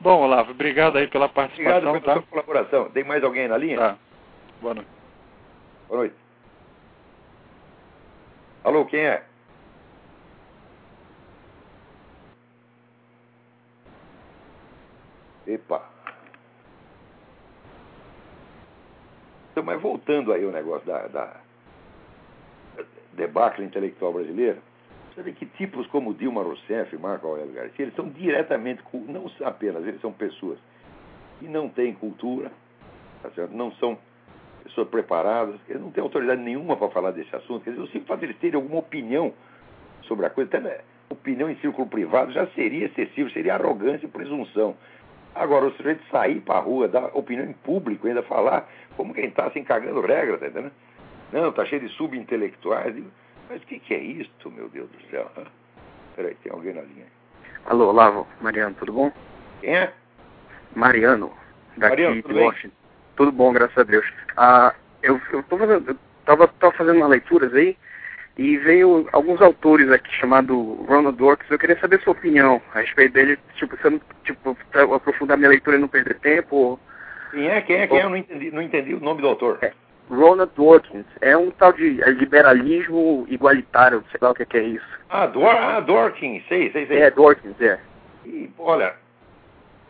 Bom, 0.00 0.22
Olavo, 0.22 0.52
obrigado 0.52 0.96
aí 0.96 1.08
pela 1.08 1.28
participação. 1.28 1.90
Obrigado 1.90 2.02
pela 2.02 2.14
tá? 2.14 2.20
sua 2.20 2.30
colaboração. 2.30 2.90
Tem 2.90 3.02
mais 3.04 3.24
alguém 3.24 3.48
na 3.48 3.56
linha? 3.56 3.76
Tá. 3.76 3.98
Boa 4.60 4.74
noite. 4.74 4.90
Boa 5.88 5.98
noite. 5.98 6.14
Alô, 8.62 8.84
quem 8.86 9.00
é? 9.00 9.24
Epa. 15.46 15.82
Então, 19.50 19.64
mas 19.64 19.80
voltando 19.80 20.32
aí 20.32 20.44
o 20.44 20.52
negócio 20.52 20.86
da, 20.86 21.08
da 21.08 21.36
debacle 23.14 23.64
intelectual 23.64 24.12
brasileira, 24.12 24.58
você 25.18 25.22
vê 25.22 25.32
que 25.32 25.46
tipos 25.46 25.84
como 25.88 26.14
Dilma 26.14 26.42
Rousseff 26.42 26.96
Marco 26.96 27.26
Aurélio 27.26 27.52
Garcia, 27.52 27.84
eles 27.84 27.94
são 27.96 28.08
diretamente, 28.08 28.80
não 29.08 29.28
apenas, 29.44 29.84
eles 29.84 30.00
são 30.00 30.12
pessoas 30.12 30.58
que 31.40 31.48
não 31.48 31.68
têm 31.68 31.92
cultura, 31.92 32.52
tá 33.22 33.30
não 33.50 33.72
são 33.72 33.98
pessoas 34.62 34.88
preparadas, 34.88 35.56
eles 35.68 35.82
não 35.82 35.90
têm 35.90 36.02
autoridade 36.02 36.40
nenhuma 36.40 36.76
para 36.76 36.88
falar 36.90 37.10
desse 37.10 37.34
assunto. 37.34 37.64
Quer 37.64 37.70
dizer, 37.70 37.82
o 37.82 37.86
simples 37.86 38.06
fato 38.06 38.20
de 38.20 38.26
eles 38.26 38.38
terem 38.38 38.54
alguma 38.54 38.78
opinião 38.78 39.32
sobre 40.02 40.24
a 40.24 40.30
coisa, 40.30 40.48
até 40.48 40.60
né, 40.60 40.78
opinião 41.10 41.50
em 41.50 41.56
círculo 41.56 41.88
privado, 41.88 42.32
já 42.32 42.46
seria 42.48 42.86
excessivo, 42.86 43.28
seria 43.30 43.54
arrogância 43.54 44.06
e 44.06 44.08
presunção. 44.08 44.76
Agora, 45.34 45.66
o 45.66 45.72
sujeito 45.72 46.02
sair 46.12 46.40
para 46.40 46.58
a 46.58 46.60
rua, 46.60 46.86
dar 46.86 47.06
opinião 47.06 47.44
em 47.44 47.54
público, 47.54 48.06
ainda 48.06 48.22
falar 48.22 48.68
como 48.96 49.12
quem 49.12 49.26
está 49.26 49.46
assim 49.46 49.64
cagando 49.64 50.00
regra, 50.00 50.38
tá? 50.38 50.70
Não, 51.32 51.48
está 51.48 51.64
cheio 51.64 51.80
de 51.80 51.88
subintelectuais. 51.94 52.94
Mas 53.48 53.62
o 53.62 53.66
que, 53.66 53.78
que, 53.78 53.94
é 53.94 53.98
isto, 53.98 54.50
meu 54.50 54.68
Deus 54.68 54.90
do 54.90 55.10
céu? 55.10 55.30
Peraí, 56.14 56.34
tem 56.42 56.52
alguém 56.52 56.74
na 56.74 56.82
linha. 56.82 57.06
Alô, 57.64 57.88
Olavo, 57.88 58.26
Mariano, 58.40 58.74
tudo 58.78 58.92
bom? 58.92 59.12
Quem 59.60 59.76
é? 59.76 59.92
Mariano, 60.74 61.32
daqui 61.76 62.02
Mariano, 62.02 62.22
tudo 62.22 62.34
de 62.34 62.40
Washington. 62.40 62.68
Bem? 62.68 62.88
Tudo 63.16 63.32
bom, 63.32 63.52
graças 63.52 63.78
a 63.78 63.82
Deus. 63.82 64.06
Ah, 64.36 64.74
eu, 65.02 65.20
eu 65.32 65.42
tô 65.44 65.56
fazendo, 65.56 65.90
eu 65.90 65.96
tava, 66.24 66.46
tava 66.48 66.72
fazendo 66.74 66.96
umas 66.96 67.08
leituras 67.08 67.54
aí 67.54 67.76
e 68.36 68.56
veio 68.58 69.08
alguns 69.12 69.40
autores 69.40 69.90
aqui 69.90 70.12
chamado 70.14 70.74
Ronald 70.84 71.16
Dworkins. 71.16 71.50
Eu 71.50 71.58
queria 71.58 71.78
saber 71.80 72.00
sua 72.02 72.12
opinião 72.12 72.60
a 72.74 72.80
respeito 72.80 73.14
dele, 73.14 73.38
tipo, 73.54 73.76
você 73.76 73.90
não, 73.90 74.00
tipo, 74.24 74.56
aprofundar 74.94 75.38
minha 75.38 75.50
leitura 75.50 75.76
e 75.76 75.80
não 75.80 75.88
perder 75.88 76.18
tempo. 76.20 76.78
Quem 77.30 77.48
é? 77.48 77.60
Quem 77.62 77.76
é? 77.76 77.86
Quem 77.86 77.98
é? 77.98 78.04
Eu 78.04 78.10
não 78.10 78.16
entendi, 78.16 78.50
não 78.50 78.62
entendi 78.62 78.94
o 78.94 79.00
nome 79.00 79.22
do 79.22 79.28
autor. 79.28 79.58
É. 79.62 79.72
Ronald 80.10 80.52
Dworkins. 80.54 81.06
É 81.20 81.36
um 81.36 81.50
tal 81.50 81.72
de 81.72 82.02
é 82.02 82.10
liberalismo 82.10 83.26
igualitário, 83.28 84.04
sei 84.10 84.18
lá 84.20 84.30
o 84.30 84.34
que, 84.34 84.56
é 84.56 84.62
isso. 84.62 84.98
Ah, 85.08 85.26
Dwor 85.26 85.54
ah, 85.54 86.12
sei, 86.48 86.70
sei, 86.72 86.86
sei. 86.86 87.02
É, 87.02 87.10
Dworkins, 87.10 87.60
é. 87.60 87.78
E, 88.24 88.50
olha, 88.58 88.94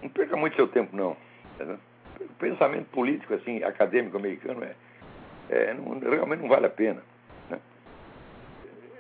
não 0.03 0.09
perca 0.09 0.37
muito 0.37 0.57
seu 0.57 0.69
tempo, 0.69 0.95
não. 0.97 1.17
O 2.21 2.35
pensamento 2.39 2.87
político, 2.91 3.35
assim, 3.35 3.63
acadêmico 3.63 4.17
americano, 4.17 4.63
é, 4.65 4.75
é 5.51 5.75
não, 5.75 5.99
realmente 5.99 6.41
não 6.41 6.49
vale 6.49 6.67
a 6.67 6.71
pena. 6.71 7.03
Né? 7.51 7.59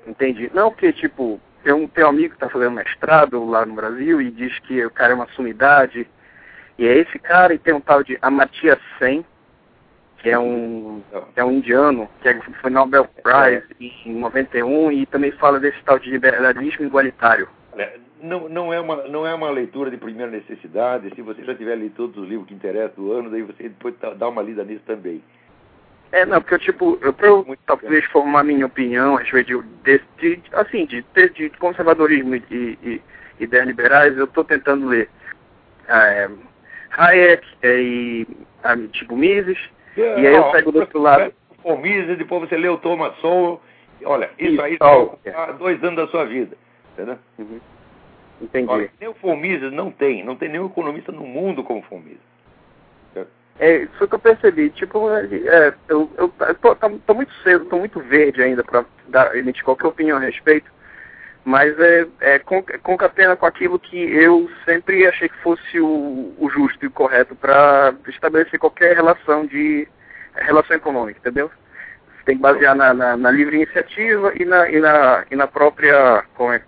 Entendi. 0.07 0.51
Não, 0.55 0.71
porque, 0.71 0.93
tipo, 0.93 1.41
tem 1.63 1.73
um, 1.73 1.87
tem 1.87 2.05
um 2.05 2.09
amigo 2.09 2.31
que 2.31 2.37
está 2.37 2.49
fazendo 2.49 2.73
mestrado 2.73 3.45
lá 3.49 3.67
no 3.67 3.75
Brasil 3.75 4.21
e 4.21 4.31
diz 4.31 4.59
que 4.61 4.85
o 4.85 4.91
cara 4.91 5.13
é 5.13 5.15
uma 5.15 5.29
sumidade. 5.29 6.09
E 6.79 6.87
é 6.87 6.97
esse 6.97 7.19
cara, 7.19 7.55
e 7.55 7.59
tem 7.59 7.75
um 7.75 7.81
tal 7.81 8.03
de 8.03 8.17
Amartya 8.23 8.79
Sen, 8.99 9.25
que 10.19 10.31
é 10.31 10.39
um, 10.39 11.03
é 11.37 11.45
um 11.45 11.53
indiano, 11.53 12.09
que 12.21 12.29
é, 12.29 12.41
foi 12.61 12.71
Nobel 12.71 13.07
Prize 13.23 13.65
em 14.05 14.15
91 14.15 14.93
e 14.93 15.07
também 15.07 15.31
fala 15.33 15.61
desse 15.61 15.83
tal 15.85 15.99
de 15.99 16.11
liberalismo 16.11 16.85
igualitário. 16.85 17.49
Não, 18.21 18.49
não, 18.49 18.73
é 18.73 18.81
uma, 18.81 19.07
não 19.09 19.27
é 19.27 19.33
uma 19.33 19.49
leitura 19.51 19.91
de 19.91 19.97
primeira 19.97 20.31
necessidade. 20.31 21.15
Se 21.15 21.23
você 21.23 21.45
já 21.45 21.55
tiver 21.55 21.77
lido 21.77 21.95
todos 21.95 22.17
os 22.17 22.29
livros 22.29 22.49
que 22.49 22.55
interessam 22.55 23.05
do 23.05 23.13
ano, 23.13 23.31
daí 23.31 23.43
você 23.43 23.65
depois 23.65 23.95
dá 24.17 24.29
uma 24.29 24.43
lida 24.43 24.65
nisso 24.65 24.83
também. 24.85 25.23
É, 26.11 26.25
não, 26.25 26.41
porque 26.41 26.55
eu, 26.55 26.59
tipo, 26.59 26.99
eu, 27.01 27.15
eu 27.23 27.57
talvez 27.67 28.05
formar 28.07 28.43
minha 28.43 28.67
opinião 28.67 29.17
a 29.17 29.21
respeito 29.21 29.63
de, 29.85 30.01
de, 30.19 30.43
assim, 30.53 30.87
de, 30.87 31.05
de, 31.15 31.29
de 31.29 31.51
conservadorismo 31.59 32.35
e, 32.35 32.43
e, 32.51 32.79
e 32.83 33.03
ideias 33.45 33.67
liberais, 33.67 34.17
eu 34.17 34.25
estou 34.25 34.43
tentando 34.43 34.87
ler 34.87 35.09
é, 35.87 36.29
Hayek 36.97 37.47
é, 37.63 37.81
e 37.81 38.27
tipo 38.93 39.17
Mises, 39.17 39.59
e 40.01 40.27
aí 40.27 40.35
eu 40.35 40.51
pego 40.51 40.73
do 40.73 40.81
outro 40.81 41.01
lado. 41.01 41.33
O 41.65 41.77
Mises, 41.77 42.17
depois 42.17 42.49
você 42.49 42.57
lê 42.57 42.69
o 42.69 42.79
Thomas 42.79 43.17
Sowell. 43.19 43.61
Olha, 44.05 44.31
isso, 44.39 44.61
aí 44.63 44.77
vai 44.77 44.97
ocupar 44.97 45.53
dois 45.55 45.83
anos 45.83 45.97
da 45.97 46.07
sua 46.09 46.25
vida. 46.25 46.57
Entendeu? 46.93 47.19
Uhum. 47.39 47.61
Entendi. 48.41 48.71
Olha, 48.71 48.91
nem 49.01 49.09
o 49.09 49.15
Fomises 49.15 49.73
não 49.73 49.91
tem, 49.91 50.25
não 50.25 50.37
tem 50.37 50.49
nenhum 50.49 50.67
economista 50.67 51.11
no 51.11 51.23
mundo 51.23 51.65
como 51.65 51.83
Fomises. 51.83 52.29
É, 53.59 53.79
isso 53.79 54.07
que 54.07 54.15
eu 54.15 54.19
percebi. 54.19 54.71
Tipo, 54.71 55.11
é, 55.11 55.75
eu, 55.89 56.09
eu, 56.17 56.33
eu 56.39 56.55
tô, 56.55 56.77
tá, 56.77 56.91
tô, 57.07 57.15
muito 57.15 57.33
cedo, 57.43 57.65
tô 57.65 57.79
muito 57.79 57.99
verde 58.01 58.43
ainda 58.43 58.63
para 58.63 59.37
emitir 59.37 59.65
qualquer 59.65 59.89
opinião 59.89 60.17
a 60.17 60.21
respeito, 60.21 60.71
mas 61.49 61.75
é, 61.81 62.07
é 62.21 62.39
concatena 62.83 63.35
com 63.35 63.47
aquilo 63.47 63.79
que 63.79 63.97
eu 63.97 64.51
sempre 64.67 65.07
achei 65.07 65.31
que 65.31 65.39
fosse 65.39 65.81
o, 65.81 66.35
o 66.39 66.51
justo 66.51 66.85
e 66.85 66.89
o 66.89 66.91
correto 66.91 67.35
para 67.35 67.95
estabelecer 68.07 68.61
qualquer 68.61 68.95
relação 68.95 69.47
de 69.47 69.89
relação 70.35 70.77
econômica, 70.77 71.19
entendeu? 71.21 71.51
Você 72.19 72.25
tem 72.27 72.37
que 72.37 72.43
basear 72.43 72.77
na, 72.77 72.93
na, 72.93 73.17
na 73.17 73.31
livre 73.31 73.57
iniciativa 73.57 74.31
e 74.39 74.45
na, 74.45 74.69
e 74.69 74.79
na, 74.79 75.25
e 75.31 75.37
na 75.37 75.47
própria. 75.47 76.23
Como 76.35 76.53
é? 76.53 76.63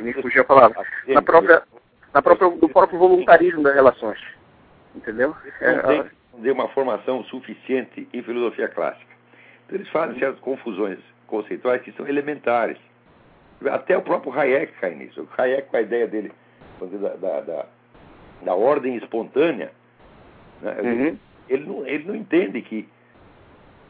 Me 0.00 0.14
fugiu 0.14 0.40
a 0.40 0.44
palavra. 0.46 0.82
Na 1.06 1.20
própria, 1.20 1.62
na 2.14 2.22
própria, 2.22 2.48
do 2.48 2.68
próprio 2.70 2.98
voluntarismo 2.98 3.62
das 3.62 3.74
relações. 3.74 4.20
Entendeu? 4.94 5.36
Não 6.32 6.40
tem 6.42 6.52
uma 6.52 6.68
formação 6.68 7.22
suficiente 7.24 8.08
em 8.10 8.22
filosofia 8.22 8.68
clássica. 8.68 9.14
Então 9.66 9.76
eles 9.76 9.88
fazem 9.90 10.18
certas 10.18 10.40
confusões 10.40 10.98
conceituais 11.26 11.82
que 11.82 11.92
são 11.92 12.08
elementares. 12.08 12.78
Até 13.68 13.96
o 13.96 14.02
próprio 14.02 14.32
Hayek 14.32 14.72
cai 14.80 14.94
nisso. 14.94 15.22
O 15.22 15.40
Hayek, 15.40 15.68
com 15.68 15.76
a 15.76 15.82
ideia 15.82 16.06
dele 16.06 16.32
da, 16.80 17.16
da, 17.16 17.40
da, 17.40 17.66
da 18.42 18.54
ordem 18.54 18.96
espontânea, 18.96 19.70
né? 20.62 20.76
uhum. 20.82 21.18
ele, 21.48 21.66
não, 21.66 21.86
ele 21.86 22.04
não 22.04 22.16
entende 22.16 22.62
que 22.62 22.88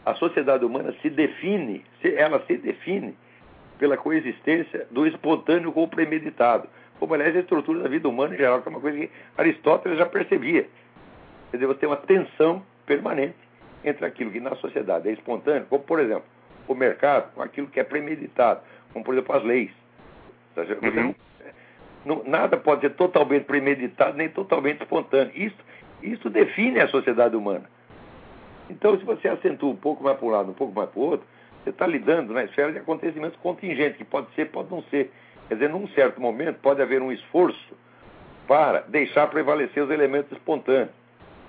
a 0.04 0.14
sociedade 0.14 0.64
humana 0.64 0.94
se 1.02 1.10
define, 1.10 1.84
ela 2.02 2.44
se 2.46 2.56
define 2.56 3.16
pela 3.78 3.96
coexistência 3.96 4.86
do 4.90 5.06
espontâneo 5.06 5.72
com 5.72 5.84
o 5.84 5.88
premeditado. 5.88 6.68
Como, 6.98 7.14
aliás, 7.14 7.34
a 7.34 7.40
estrutura 7.40 7.80
da 7.80 7.88
vida 7.88 8.08
humana 8.08 8.34
em 8.34 8.38
geral, 8.38 8.60
que 8.60 8.68
é 8.68 8.70
uma 8.70 8.80
coisa 8.80 8.98
que 8.98 9.10
Aristóteles 9.38 9.98
já 9.98 10.06
percebia. 10.06 10.68
Quer 11.50 11.56
dizer, 11.56 11.66
você 11.66 11.80
tem 11.80 11.88
uma 11.88 11.96
tensão 11.96 12.62
permanente 12.84 13.36
entre 13.82 14.04
aquilo 14.04 14.30
que 14.30 14.40
na 14.40 14.54
sociedade 14.56 15.08
é 15.08 15.12
espontâneo, 15.12 15.66
como, 15.70 15.82
por 15.82 15.98
exemplo, 15.98 16.24
o 16.68 16.74
mercado, 16.74 17.32
com 17.34 17.42
aquilo 17.42 17.68
que 17.68 17.80
é 17.80 17.84
premeditado, 17.84 18.60
como, 18.92 19.04
por 19.04 19.14
exemplo, 19.14 19.36
as 19.36 19.44
leis. 19.44 19.70
Você 20.54 20.72
uhum. 20.72 21.14
não, 22.04 22.22
nada 22.24 22.56
pode 22.56 22.82
ser 22.82 22.90
totalmente 22.90 23.44
premeditado 23.44 24.16
nem 24.16 24.28
totalmente 24.28 24.82
espontâneo. 24.82 25.32
Isso, 25.34 25.56
isso 26.02 26.28
define 26.28 26.80
a 26.80 26.88
sociedade 26.88 27.36
humana. 27.36 27.64
Então, 28.68 28.98
se 28.98 29.04
você 29.04 29.28
acentua 29.28 29.70
um 29.70 29.76
pouco 29.76 30.02
mais 30.04 30.16
para 30.16 30.26
um 30.26 30.30
lado, 30.30 30.50
um 30.50 30.54
pouco 30.54 30.74
mais 30.74 30.88
para 30.90 31.00
o 31.00 31.02
outro, 31.02 31.26
você 31.62 31.70
está 31.70 31.86
lidando 31.86 32.32
na 32.32 32.44
esfera 32.44 32.72
de 32.72 32.78
acontecimentos 32.78 33.38
contingentes, 33.40 33.96
que 33.96 34.04
pode 34.04 34.32
ser, 34.34 34.46
pode 34.46 34.70
não 34.70 34.82
ser. 34.84 35.12
Quer 35.48 35.54
dizer, 35.54 35.68
num 35.68 35.88
certo 35.88 36.20
momento, 36.20 36.58
pode 36.60 36.80
haver 36.80 37.02
um 37.02 37.10
esforço 37.10 37.74
para 38.46 38.80
deixar 38.82 39.26
prevalecer 39.26 39.82
os 39.82 39.90
elementos 39.90 40.30
espontâneos. 40.32 40.90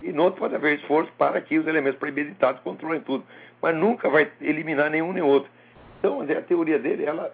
E 0.01 0.11
no 0.11 0.23
outro 0.23 0.39
pode 0.39 0.55
haver 0.55 0.79
esforço 0.79 1.11
para 1.17 1.39
que 1.39 1.57
os 1.59 1.67
elementos 1.67 1.99
premeditados 1.99 2.61
controlem 2.61 3.01
tudo. 3.01 3.23
Mas 3.61 3.75
nunca 3.75 4.09
vai 4.09 4.29
eliminar 4.41 4.89
nenhum 4.89 5.13
nem 5.13 5.21
outro. 5.21 5.49
Então, 6.01 6.19
a 6.19 6.41
teoria 6.41 6.79
dele, 6.79 7.05
ela 7.05 7.31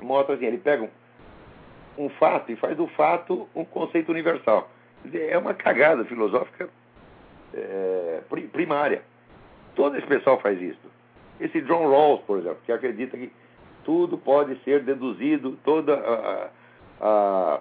mostra 0.00 0.36
assim, 0.36 0.46
ele 0.46 0.58
pega 0.58 0.84
um, 0.84 2.04
um 2.04 2.08
fato 2.08 2.52
e 2.52 2.56
faz 2.56 2.76
do 2.76 2.86
fato 2.86 3.48
um 3.52 3.64
conceito 3.64 4.10
universal. 4.10 4.70
É 5.12 5.36
uma 5.36 5.54
cagada 5.54 6.04
filosófica 6.04 6.68
é, 7.52 8.20
primária. 8.52 9.02
Todo 9.74 9.96
esse 9.96 10.06
pessoal 10.06 10.40
faz 10.40 10.62
isso. 10.62 10.78
Esse 11.40 11.60
John 11.62 11.90
Rawls, 11.90 12.22
por 12.26 12.38
exemplo, 12.38 12.58
que 12.64 12.70
acredita 12.70 13.16
que 13.16 13.32
tudo 13.82 14.16
pode 14.16 14.56
ser 14.62 14.84
deduzido, 14.84 15.58
toda 15.64 15.94
a, 15.94 16.50
a, 17.00 17.54
a 17.54 17.60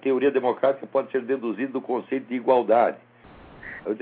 teoria 0.00 0.30
democrática 0.30 0.86
pode 0.86 1.10
ser 1.10 1.20
deduzida 1.22 1.72
do 1.72 1.80
conceito 1.82 2.26
de 2.26 2.36
igualdade. 2.36 2.96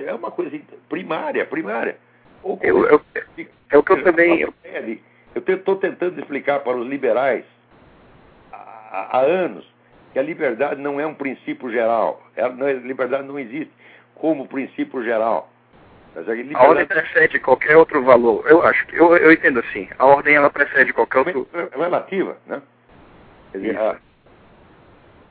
É 0.07 0.15
uma 0.15 0.31
coisa 0.31 0.61
primária, 0.89 1.45
primária. 1.45 1.99
Eu, 2.45 2.85
eu, 2.85 3.01
é 3.69 3.79
o 3.79 3.83
que 3.83 3.93
eu 3.93 4.05
também. 4.05 4.41
Eu 4.41 4.55
estou 5.35 5.77
tentando 5.77 6.19
explicar 6.21 6.61
para 6.61 6.77
os 6.77 6.87
liberais 6.87 7.45
há, 8.53 9.19
há, 9.19 9.21
anos 9.21 9.67
que 10.13 10.19
a 10.19 10.23
liberdade 10.23 10.81
não 10.81 11.01
é 11.01 11.07
um 11.07 11.15
princípio 11.15 11.71
geral. 11.71 12.23
A 12.37 12.49
liberdade 12.49 13.27
não 13.27 13.39
existe 13.39 13.73
como 14.15 14.49
princípio 14.49 15.03
geral. 15.05 15.51
A, 16.17 16.21
liberdade... 16.21 16.55
a, 16.57 16.69
ordem 16.69 16.87
precede 16.87 17.39
qualquer 17.39 17.77
outro 17.77 18.03
valor. 18.03 18.45
Eu 18.49 18.63
acho 18.63 18.87
que 18.87 18.97
eu, 18.97 19.17
eu 19.17 19.33
entendo 19.33 19.61
assim. 19.61 19.89
A 19.99 20.07
ordem 20.07 20.35
ela 20.35 20.51
precede 20.51 20.93
qualquer 20.93 21.19
outro. 21.19 21.49
É 21.53 21.79
relativa, 21.79 22.37
né? 22.47 22.61
Dizer, 23.53 23.79
a, 23.79 23.97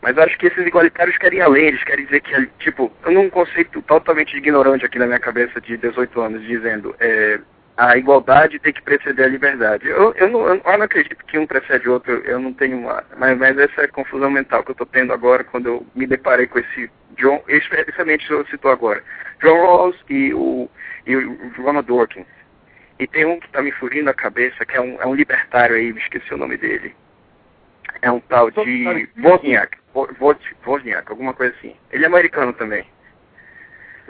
mas 0.01 0.17
acho 0.17 0.37
que 0.37 0.47
esses 0.47 0.65
igualitários 0.65 1.17
querem 1.17 1.41
além, 1.41 1.67
eles 1.67 1.83
querem 1.83 2.05
dizer 2.05 2.21
que, 2.21 2.45
tipo, 2.59 2.91
eu 3.03 3.11
num 3.11 3.29
conceito 3.29 3.81
totalmente 3.81 4.35
ignorante 4.35 4.85
aqui 4.85 4.97
na 4.97 5.05
minha 5.05 5.19
cabeça 5.19 5.59
de 5.59 5.75
18 5.75 6.21
anos, 6.21 6.41
dizendo 6.43 6.95
é, 6.99 7.39
a 7.79 7.95
igualdade 7.95 8.59
tem 8.59 8.73
que 8.73 8.81
preceder 8.81 9.25
a 9.25 9.29
liberdade. 9.29 9.87
Eu, 9.87 10.13
eu, 10.15 10.29
não, 10.29 10.45
eu 10.47 10.61
não 10.63 10.81
acredito 10.81 11.25
que 11.25 11.39
um 11.39 11.47
precede 11.47 11.87
o 11.87 11.93
outro, 11.93 12.11
eu 12.25 12.37
não 12.37 12.53
tenho 12.53 12.77
uma. 12.77 13.01
Mas, 13.17 13.37
mas 13.37 13.57
essa 13.57 13.83
é 13.83 13.85
a 13.85 13.87
confusão 13.87 14.29
mental 14.29 14.63
que 14.63 14.71
eu 14.71 14.73
estou 14.73 14.85
tendo 14.85 15.13
agora 15.13 15.45
quando 15.45 15.67
eu 15.67 15.87
me 15.95 16.05
deparei 16.05 16.45
com 16.45 16.59
esse 16.59 16.91
John, 17.17 17.41
especialmente 17.47 18.29
eu 18.29 18.45
citou 18.47 18.71
agora, 18.71 19.01
John 19.41 19.61
Rawls 19.61 19.95
e 20.09 20.33
o, 20.33 20.69
e 21.07 21.15
o 21.15 21.53
Ronald 21.57 21.87
Dworkin. 21.87 22.25
E 22.99 23.07
tem 23.07 23.25
um 23.25 23.39
que 23.39 23.45
está 23.45 23.61
me 23.61 23.71
fugindo 23.71 24.09
a 24.09 24.13
cabeça, 24.13 24.65
que 24.65 24.75
é 24.75 24.81
um, 24.81 25.01
é 25.01 25.07
um 25.07 25.15
libertário 25.15 25.77
aí, 25.77 25.93
me 25.93 26.01
esqueci 26.01 26.33
o 26.33 26.37
nome 26.37 26.57
dele. 26.57 26.93
É 28.01 28.11
um 28.11 28.19
tal 28.19 28.51
de 28.51 29.07
Wozniak. 29.23 29.77
Wozniak, 30.65 31.09
alguma 31.09 31.33
coisa 31.33 31.55
assim. 31.57 31.73
Ele 31.91 32.03
é 32.03 32.07
americano 32.07 32.51
também. 32.51 32.85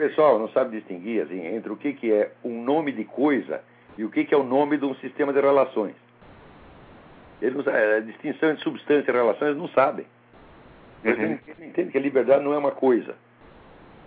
O 0.00 0.08
pessoal 0.08 0.38
não 0.38 0.48
sabe 0.48 0.78
distinguir 0.78 1.22
assim, 1.22 1.44
entre 1.44 1.70
o 1.70 1.76
que, 1.76 1.92
que 1.92 2.10
é 2.10 2.32
um 2.42 2.64
nome 2.64 2.90
de 2.90 3.04
coisa 3.04 3.60
e 3.98 4.04
o 4.04 4.10
que, 4.10 4.24
que 4.24 4.32
é 4.32 4.36
o 4.38 4.42
nome 4.42 4.78
de 4.78 4.86
um 4.86 4.94
sistema 4.94 5.30
de 5.30 5.38
relações. 5.38 5.94
Eles 7.42 7.68
a 7.68 8.00
distinção 8.00 8.48
entre 8.48 8.62
substância 8.62 9.10
e 9.10 9.14
relações 9.14 9.58
não 9.58 9.68
sabem. 9.68 10.06
Eles 11.04 11.18
uhum. 11.18 11.38
não 11.58 11.66
entendem 11.66 11.90
que 11.90 11.98
a 11.98 12.00
liberdade 12.00 12.42
não 12.42 12.54
é 12.54 12.56
uma 12.56 12.70
coisa. 12.70 13.14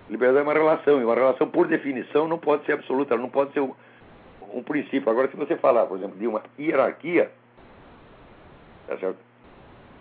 Liberdade 0.09 0.39
é 0.39 0.41
uma 0.41 0.53
relação, 0.53 0.99
e 0.99 1.03
uma 1.03 1.13
relação, 1.13 1.47
por 1.47 1.67
definição, 1.67 2.27
não 2.27 2.39
pode 2.39 2.65
ser 2.65 2.71
absoluta, 2.71 3.13
ela 3.13 3.21
não 3.21 3.29
pode 3.29 3.53
ser 3.53 3.59
um, 3.59 3.75
um 4.51 4.63
princípio. 4.63 5.07
Agora, 5.11 5.29
se 5.29 5.37
você 5.37 5.55
falar, 5.57 5.85
por 5.85 5.99
exemplo, 5.99 6.17
de 6.17 6.25
uma 6.25 6.41
hierarquia, 6.57 7.29
tá 8.87 8.97
certo? 8.97 9.19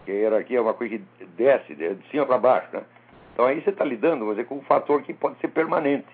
que 0.06 0.10
a 0.10 0.14
hierarquia 0.14 0.56
é 0.56 0.60
uma 0.62 0.72
coisa 0.72 0.96
que 0.96 1.26
desce 1.36 1.74
de 1.74 1.98
cima 2.10 2.24
para 2.24 2.38
baixo. 2.38 2.68
Né? 2.72 2.82
Então 3.32 3.46
aí 3.46 3.60
você 3.60 3.70
está 3.70 3.84
lidando 3.84 4.28
dizer, 4.30 4.44
com 4.44 4.56
um 4.56 4.62
fator 4.62 5.02
que 5.02 5.12
pode 5.12 5.38
ser 5.38 5.48
permanente 5.48 6.08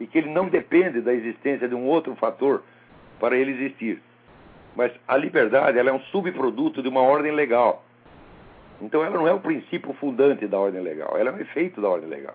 e 0.00 0.06
que 0.06 0.18
ele 0.18 0.30
não 0.30 0.48
depende 0.48 1.00
da 1.00 1.12
existência 1.12 1.68
de 1.68 1.74
um 1.74 1.86
outro 1.86 2.14
fator 2.16 2.62
para 3.18 3.36
ele 3.36 3.52
existir. 3.52 4.02
Mas 4.74 4.92
a 5.06 5.16
liberdade 5.16 5.78
ela 5.78 5.90
é 5.90 5.92
um 5.92 6.00
subproduto 6.00 6.82
de 6.82 6.88
uma 6.88 7.00
ordem 7.00 7.32
legal. 7.32 7.84
Então 8.80 9.04
ela 9.04 9.16
não 9.16 9.28
é 9.28 9.32
o 9.32 9.40
princípio 9.40 9.92
fundante 9.94 10.46
da 10.46 10.58
ordem 10.58 10.82
legal, 10.82 11.16
ela 11.16 11.30
é 11.30 11.32
um 11.32 11.40
efeito 11.40 11.80
da 11.80 11.88
ordem 11.88 12.08
legal. 12.08 12.34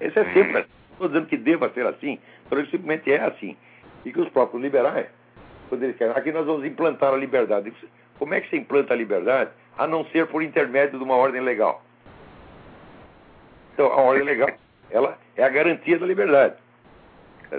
Esse 0.00 0.18
é 0.18 0.24
sempre 0.32 0.58
assim. 0.58 0.70
Estou 0.92 1.08
dizendo 1.08 1.26
que 1.26 1.36
deva 1.36 1.68
ser 1.70 1.86
assim, 1.86 2.18
mas 2.50 2.58
ele 2.58 2.70
simplesmente 2.70 3.12
é 3.12 3.22
assim. 3.22 3.56
E 4.04 4.12
que 4.12 4.20
os 4.20 4.28
próprios 4.30 4.62
liberais, 4.62 5.06
quando 5.68 5.82
eles 5.82 5.96
querem, 5.96 6.14
aqui 6.16 6.32
nós 6.32 6.46
vamos 6.46 6.64
implantar 6.64 7.12
a 7.12 7.16
liberdade. 7.16 7.72
Como 8.18 8.32
é 8.32 8.40
que 8.40 8.48
se 8.48 8.56
implanta 8.56 8.94
a 8.94 8.96
liberdade? 8.96 9.50
a 9.78 9.86
não 9.86 10.04
ser 10.06 10.26
por 10.26 10.42
intermédio 10.42 10.98
de 10.98 11.04
uma 11.04 11.14
ordem 11.14 11.40
legal. 11.40 11.82
Então, 13.76 13.92
a 13.92 14.00
ordem 14.00 14.24
legal, 14.24 14.48
ela 14.90 15.18
é 15.36 15.44
a 15.44 15.50
garantia 15.50 15.98
da 15.98 16.06
liberdade. 16.06 16.54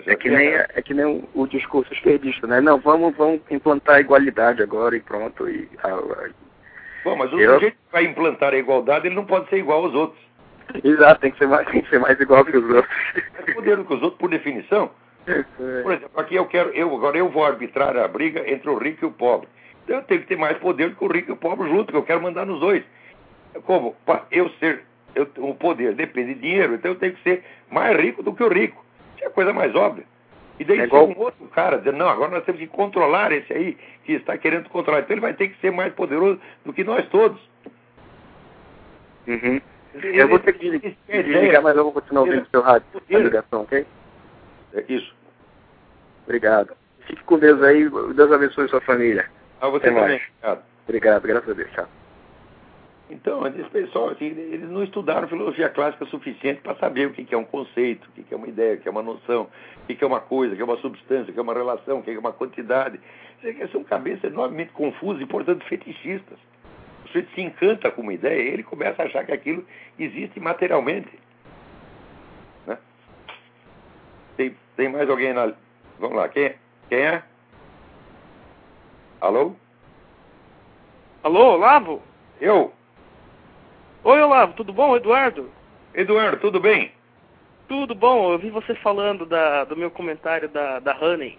É 0.06 0.16
que, 0.16 0.30
nem, 0.30 0.48
é 0.50 0.82
que 0.82 0.94
nem 0.94 1.06
o, 1.06 1.30
o, 1.34 1.48
discurso 1.48 1.94
esquerdista, 1.94 2.46
né? 2.46 2.60
Não, 2.60 2.78
vamos, 2.80 3.16
vamos 3.16 3.40
implantar 3.50 3.96
a 3.96 4.00
igualdade 4.02 4.62
agora 4.62 4.98
e 4.98 5.00
pronto. 5.00 5.48
E, 5.48 5.70
a, 5.82 5.90
a... 5.90 6.30
Bom, 7.06 7.16
mas 7.16 7.32
o 7.32 7.40
Eu... 7.40 7.60
jeito 7.60 7.76
que 7.76 7.92
vai 7.92 8.04
implantar 8.04 8.54
a 8.54 8.58
igualdade, 8.58 9.08
ele 9.08 9.16
não 9.16 9.26
pode 9.26 9.48
ser 9.50 9.58
igual 9.60 9.86
aos 9.86 9.94
outros. 9.94 10.22
Exato, 10.84 11.22
tem 11.22 11.32
que 11.32 11.38
ser 11.38 11.48
mais, 11.48 11.70
tem 11.70 11.82
que 11.82 11.90
ser 11.90 12.00
mais 12.00 12.20
igual 12.20 12.44
que 12.44 12.58
os 12.58 12.76
outros. 12.76 12.96
É 13.48 13.54
poder 13.54 13.78
que 13.78 13.94
os 13.94 14.02
outros, 14.02 14.20
por 14.20 14.30
definição. 14.30 14.92
É. 15.26 15.44
Por 15.84 15.94
exemplo, 15.94 16.20
aqui 16.20 16.36
eu 16.36 16.46
quero, 16.48 16.72
eu, 16.72 16.94
agora 16.94 17.18
eu 17.18 17.30
vou 17.30 17.46
arbitrar 17.46 17.96
a 17.96 18.08
briga 18.08 18.50
entre 18.52 18.70
o 18.70 18.78
rico 18.78 19.06
e 19.06 19.08
o 19.08 19.12
pobre 19.12 19.48
eu 19.88 20.04
tenho 20.04 20.22
que 20.22 20.28
ter 20.28 20.38
mais 20.38 20.58
poder 20.58 20.90
do 20.90 20.96
que 20.96 21.06
o 21.06 21.12
rico 21.12 21.32
e 21.32 21.34
o 21.34 21.38
pobre 21.38 21.70
junto, 21.70 21.92
que 21.92 21.98
eu 21.98 22.04
quero 22.04 22.22
mandar 22.22 22.46
nos 22.46 22.60
dois. 22.60 22.84
Como? 23.66 23.96
Para 24.06 24.26
eu 24.32 24.50
ser, 24.60 24.84
eu, 25.16 25.28
o 25.38 25.56
poder 25.56 25.94
depende 25.94 26.34
de 26.34 26.42
dinheiro, 26.42 26.76
então 26.76 26.92
eu 26.92 26.98
tenho 26.98 27.14
que 27.14 27.24
ser 27.24 27.44
mais 27.70 27.98
rico 27.98 28.22
do 28.22 28.34
que 28.34 28.44
o 28.44 28.50
rico. 28.50 28.84
Isso 29.16 29.26
é 29.26 29.28
a 29.28 29.32
coisa 29.32 29.54
mais 29.54 29.74
óbvia. 29.76 30.06
E 30.60 30.66
daí 30.66 30.80
é 30.80 30.84
igual... 30.84 31.08
um 31.08 31.20
outro 31.20 31.46
cara 31.48 31.78
dizendo, 31.78 31.98
não, 31.98 32.10
agora 32.10 32.32
nós 32.32 32.44
temos 32.44 32.60
que 32.60 32.68
controlar 32.68 33.32
esse 33.32 33.52
aí 33.54 33.78
que 34.04 34.14
está 34.14 34.38
querendo 34.38 34.70
controlar. 34.70 35.00
Então 35.00 35.14
ele 35.14 35.22
vai 35.22 35.34
ter 35.34 35.50
que 35.50 35.60
ser 35.60 35.72
mais 35.72 35.94
poderoso 35.94 36.40
do 36.66 36.74
que 36.74 36.84
nós 36.84 37.08
todos. 37.10 37.40
Uhum. 39.28 39.62
Ele, 39.94 40.22
eu 40.22 40.28
vou 40.28 40.40
ter 40.40 40.54
que 40.54 40.96
desligar, 41.08 41.62
mas 41.62 41.76
eu 41.76 41.84
vou 41.84 41.94
continuar 41.94 42.22
ouvindo 42.22 42.44
o 42.44 42.50
seu 42.50 42.62
rádio, 42.62 42.88
a 42.96 43.18
ligação, 43.18 43.62
ok? 43.62 43.86
É 44.74 44.84
isso. 44.88 45.16
Obrigado. 46.26 46.76
Fique 47.02 47.24
com 47.24 47.40
Deus 47.40 47.62
aí, 47.64 47.90
Deus 47.90 48.32
abençoe 48.32 48.70
sua 48.70 48.82
família. 48.82 49.30
A 49.62 49.70
você 49.70 49.88
Até 49.88 50.00
também. 50.00 50.22
Obrigado, 50.86 51.28
graças 51.28 51.50
a 51.50 51.54
Deus. 51.54 51.72
Tchau. 51.72 51.88
Então, 53.10 53.48
esse 53.48 53.70
pessoal, 53.70 54.10
assim, 54.10 54.26
eles 54.26 54.70
não 54.70 54.84
estudaram 54.84 55.30
filosofia 55.30 55.70
clássica 55.70 56.06
suficiente 56.08 56.62
para 56.62 56.76
saber 56.76 57.08
o 57.08 57.14
que 57.14 57.34
é 57.34 57.38
um 57.38 57.46
conceito, 57.46 58.10
o 58.10 58.12
que 58.12 58.34
é 58.34 58.36
uma 58.36 58.48
ideia, 58.48 58.76
o 58.76 58.80
que 58.80 58.88
é 58.88 58.92
uma 58.92 59.02
noção, 59.02 59.48
o 59.84 59.88
que 59.88 60.04
é 60.04 60.08
uma 60.08 60.20
coisa, 60.20 60.54
o 60.54 60.56
que 60.58 60.62
é 60.62 60.66
uma 60.66 60.78
substância, 60.78 61.32
o 61.32 61.34
que 61.34 61.40
é 61.40 61.42
uma 61.42 61.54
relação, 61.54 62.00
o 62.00 62.04
que 62.04 62.12
é 62.12 62.20
uma 62.20 62.34
quantidade. 62.34 63.00
São 63.72 63.84
cabeças 63.84 64.26
enormemente 64.26 64.74
confusas 64.74 65.22
e, 65.22 65.26
portanto, 65.26 65.64
fetichistas. 65.66 66.38
O 67.06 67.08
sujeito 67.08 67.34
se 67.34 67.42
encanta 67.42 67.90
com 67.92 68.02
uma 68.02 68.14
ideia 68.14 68.42
e 68.42 68.54
ele 68.54 68.64
começa 68.64 69.02
a 69.02 69.06
achar 69.06 69.26
que 69.26 69.32
aquilo 69.32 69.66
existe 69.98 70.38
materialmente. 70.42 71.18
Né? 72.66 72.78
Tem, 74.36 74.56
tem 74.76 74.90
mais 74.90 75.10
alguém 75.10 75.34
na. 75.34 75.54
Vamos 75.98 76.18
lá, 76.18 76.28
quem 76.28 76.44
é? 76.44 76.58
Quem 76.90 77.00
é? 77.00 77.24
Alô? 79.22 79.56
Alô, 81.24 81.54
Olavo? 81.54 82.02
Eu? 82.42 82.74
Oi, 84.08 84.22
Olavo, 84.22 84.54
tudo 84.54 84.72
bom? 84.72 84.96
Eduardo? 84.96 85.52
Eduardo, 85.94 86.38
tudo 86.38 86.62
bem? 86.62 86.94
Tudo 87.68 87.94
bom, 87.94 88.32
eu 88.32 88.40
vi 88.40 88.50
você 88.50 88.74
falando 88.76 89.26
da, 89.26 89.66
do 89.66 89.76
meu 89.76 89.92
comentário 89.92 90.48
da, 90.48 90.80
da 90.80 90.98
Honey. 90.98 91.38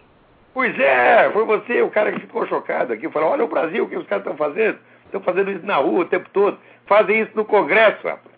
Pois 0.52 0.78
é, 0.78 1.30
foi 1.30 1.46
você 1.46 1.80
o 1.80 1.88
cara 1.88 2.12
que 2.12 2.20
ficou 2.20 2.46
chocado 2.46 2.92
aqui. 2.92 3.08
Falou, 3.08 3.30
olha 3.30 3.44
o 3.44 3.48
Brasil, 3.48 3.84
o 3.84 3.88
que 3.88 3.96
os 3.96 4.06
caras 4.06 4.22
estão 4.22 4.36
fazendo. 4.36 4.78
Estão 5.06 5.22
fazendo 5.22 5.50
isso 5.50 5.64
na 5.64 5.76
rua 5.76 6.00
o 6.00 6.08
tempo 6.10 6.28
todo. 6.28 6.58
Fazem 6.84 7.22
isso 7.22 7.30
no 7.34 7.46
Congresso, 7.46 8.06
rapaz. 8.06 8.36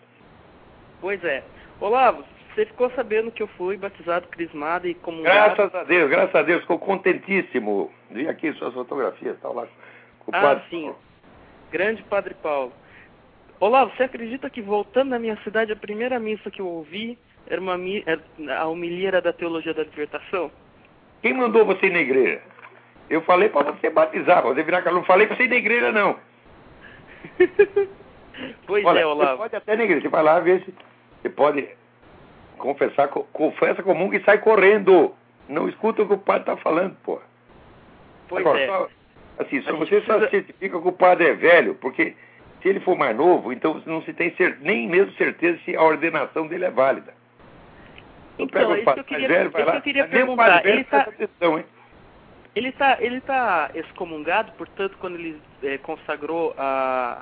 Pois 1.01 1.21
é. 1.25 1.43
Olavo, 1.81 2.23
você 2.55 2.65
ficou 2.65 2.89
sabendo 2.91 3.31
que 3.31 3.43
eu 3.43 3.47
fui 3.47 3.75
batizado, 3.75 4.29
crismado 4.29 4.87
e 4.87 4.93
como 4.93 5.23
Graças 5.23 5.75
a 5.75 5.83
Deus, 5.83 6.09
graças 6.09 6.35
a 6.35 6.41
Deus. 6.41 6.61
Ficou 6.61 6.79
contentíssimo. 6.79 7.91
Vi 8.09 8.29
aqui 8.29 8.53
suas 8.53 8.73
fotografias, 8.73 9.37
tá 9.41 9.49
lá. 9.49 9.67
Com 10.19 10.31
o 10.31 10.35
ah, 10.35 10.41
padre 10.41 10.63
sim. 10.69 10.83
Paulo. 10.83 10.99
Grande 11.69 12.03
Padre 12.03 12.33
Paulo. 12.35 12.71
Olavo, 13.61 13.95
você 13.95 14.03
acredita 14.03 14.49
que 14.49 14.59
voltando 14.61 15.09
na 15.11 15.19
minha 15.19 15.37
cidade, 15.43 15.71
a 15.71 15.75
primeira 15.75 16.19
missa 16.19 16.49
que 16.49 16.59
eu 16.59 16.67
ouvi 16.67 17.15
era 17.47 17.61
uma 17.61 17.77
a 18.57 18.65
homilia 18.65 19.21
da 19.21 19.31
teologia 19.31 19.71
da 19.73 19.83
libertação? 19.83 20.51
Quem 21.21 21.35
mandou 21.35 21.63
você 21.63 21.85
ir 21.85 21.91
na 21.91 21.99
igreja? 21.99 22.41
Eu 23.07 23.21
falei 23.21 23.49
para 23.49 23.71
você 23.71 23.89
batizar, 23.91 24.41
pra 24.41 24.51
você 24.51 24.63
virar 24.63 24.81
cara. 24.81 24.95
Não 24.95 25.03
falei 25.03 25.27
para 25.27 25.35
você 25.35 25.43
ir 25.43 25.49
na 25.49 25.55
igreja, 25.57 25.91
não. 25.91 26.17
pois 28.65 28.83
Olha, 28.83 28.99
é, 28.99 29.03
você 29.03 29.07
Olavo. 29.07 29.37
pode 29.37 29.55
até 29.55 29.75
na 29.75 29.83
igreja. 29.83 30.01
Você 30.01 30.09
vai 30.09 30.23
lá 30.23 30.39
ver 30.39 30.63
se 30.63 30.73
você 31.21 31.29
pode 31.29 31.67
confessar, 32.57 33.09
co- 33.09 33.25
confessa 33.31 33.83
comum 33.83 34.09
que 34.09 34.21
sai 34.21 34.39
correndo. 34.39 35.13
Não 35.47 35.69
escuta 35.69 36.01
o 36.01 36.07
que 36.07 36.13
o 36.13 36.17
padre 36.17 36.41
está 36.43 36.57
falando, 36.57 36.95
pô. 37.03 37.21
Pois 38.27 38.43
Agora, 38.43 38.59
é. 38.59 38.67
só- 38.67 38.89
assim, 39.39 39.61
só 39.61 39.75
você 39.75 40.01
só 40.01 40.13
precisa- 40.17 40.29
certifica 40.29 40.81
que 40.81 40.87
o 40.87 40.91
padre 40.91 41.27
é 41.27 41.33
velho, 41.33 41.75
porque 41.75 42.15
se 42.61 42.67
ele 42.69 42.79
for 42.81 42.95
mais 42.97 43.15
novo, 43.15 43.51
então 43.51 43.81
não 43.85 44.01
se 44.03 44.13
tem 44.13 44.31
cer- 44.35 44.57
nem 44.61 44.87
mesmo 44.87 45.11
certeza 45.13 45.59
se 45.65 45.75
a 45.75 45.81
ordenação 45.83 46.47
dele 46.47 46.65
é 46.65 46.71
válida. 46.71 47.13
Então, 48.35 48.47
pega 48.47 48.69
o 48.69 48.75
isso 48.75 48.85
padre 48.85 49.03
que 49.03 49.13
eu 49.13 49.17
queria- 49.19 49.27
velho, 49.27 49.49
isso 49.49 49.57
lá, 49.65 49.75
eu 49.75 49.81
queria 49.81 50.07
perguntar, 50.07 50.65
ele 50.65 50.83
tá-? 50.85 51.07
Ele 52.53 52.71
tá, 52.73 52.97
ele 52.99 53.21
tá 53.21 53.71
excomungado, 53.73 54.51
portanto, 54.53 54.97
quando 54.99 55.15
ele 55.15 55.41
eh, 55.63 55.77
consagrou 55.77 56.53
a, 56.57 57.21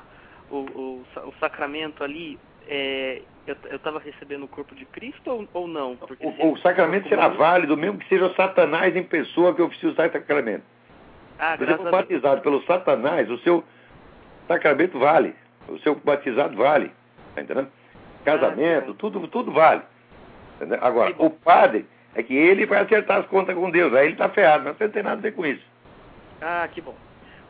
o, 0.50 0.56
o, 0.56 1.04
o 1.28 1.34
sacramento 1.38 2.02
ali, 2.02 2.36
eh, 2.66 3.22
eu 3.46 3.76
estava 3.76 4.00
recebendo 4.00 4.44
o 4.44 4.48
corpo 4.48 4.74
de 4.74 4.84
Cristo 4.86 5.30
ou, 5.30 5.48
ou 5.54 5.68
não? 5.68 5.96
O, 6.20 6.52
o 6.52 6.58
sacramento 6.58 7.08
será 7.08 7.28
válido, 7.28 7.76
mesmo 7.76 7.98
que 7.98 8.08
seja 8.08 8.32
Satanás 8.34 8.94
em 8.96 9.04
pessoa 9.04 9.54
que 9.54 9.62
oficia 9.62 9.90
o 9.90 9.94
sacramento. 9.94 10.64
Ah, 11.38 11.56
Se 11.56 11.64
você 11.64 11.76
for 11.76 11.78
Deus. 11.78 11.90
batizado 11.92 12.40
pelo 12.42 12.62
Satanás, 12.64 13.30
o 13.30 13.38
seu 13.38 13.62
sacramento 14.50 14.98
vale. 14.98 15.34
O 15.68 15.78
seu 15.78 15.94
batizado 15.94 16.56
vale. 16.56 16.90
Tá 17.34 17.42
entendendo? 17.42 17.70
Casamento, 18.24 18.90
Ah, 18.90 18.94
tudo, 18.98 19.28
tudo 19.28 19.52
vale. 19.52 19.82
Entendeu? 20.56 20.78
Agora, 20.82 21.14
o 21.18 21.30
padre 21.30 21.86
é 22.14 22.22
que 22.22 22.34
ele 22.34 22.66
vai 22.66 22.82
acertar 22.82 23.20
as 23.20 23.26
contas 23.26 23.54
com 23.54 23.70
Deus. 23.70 23.94
Aí 23.94 24.06
ele 24.06 24.12
está 24.14 24.28
ferrado, 24.28 24.64
mas 24.64 24.78
não 24.78 24.88
tem 24.88 25.02
nada 25.02 25.18
a 25.18 25.22
ver 25.22 25.32
com 25.32 25.46
isso. 25.46 25.64
Ah, 26.40 26.68
que 26.70 26.80
bom. 26.80 26.96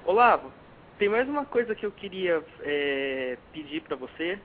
Olavo, 0.05 0.53
tem 0.99 1.09
mais 1.09 1.27
uma 1.29 1.47
coisa 1.47 1.75
que 1.75 1.87
eu 1.87 1.91
queria 1.91 2.43
eh, 2.61 3.39
pedir 3.53 3.81
para 3.81 3.97
você. 3.97 4.39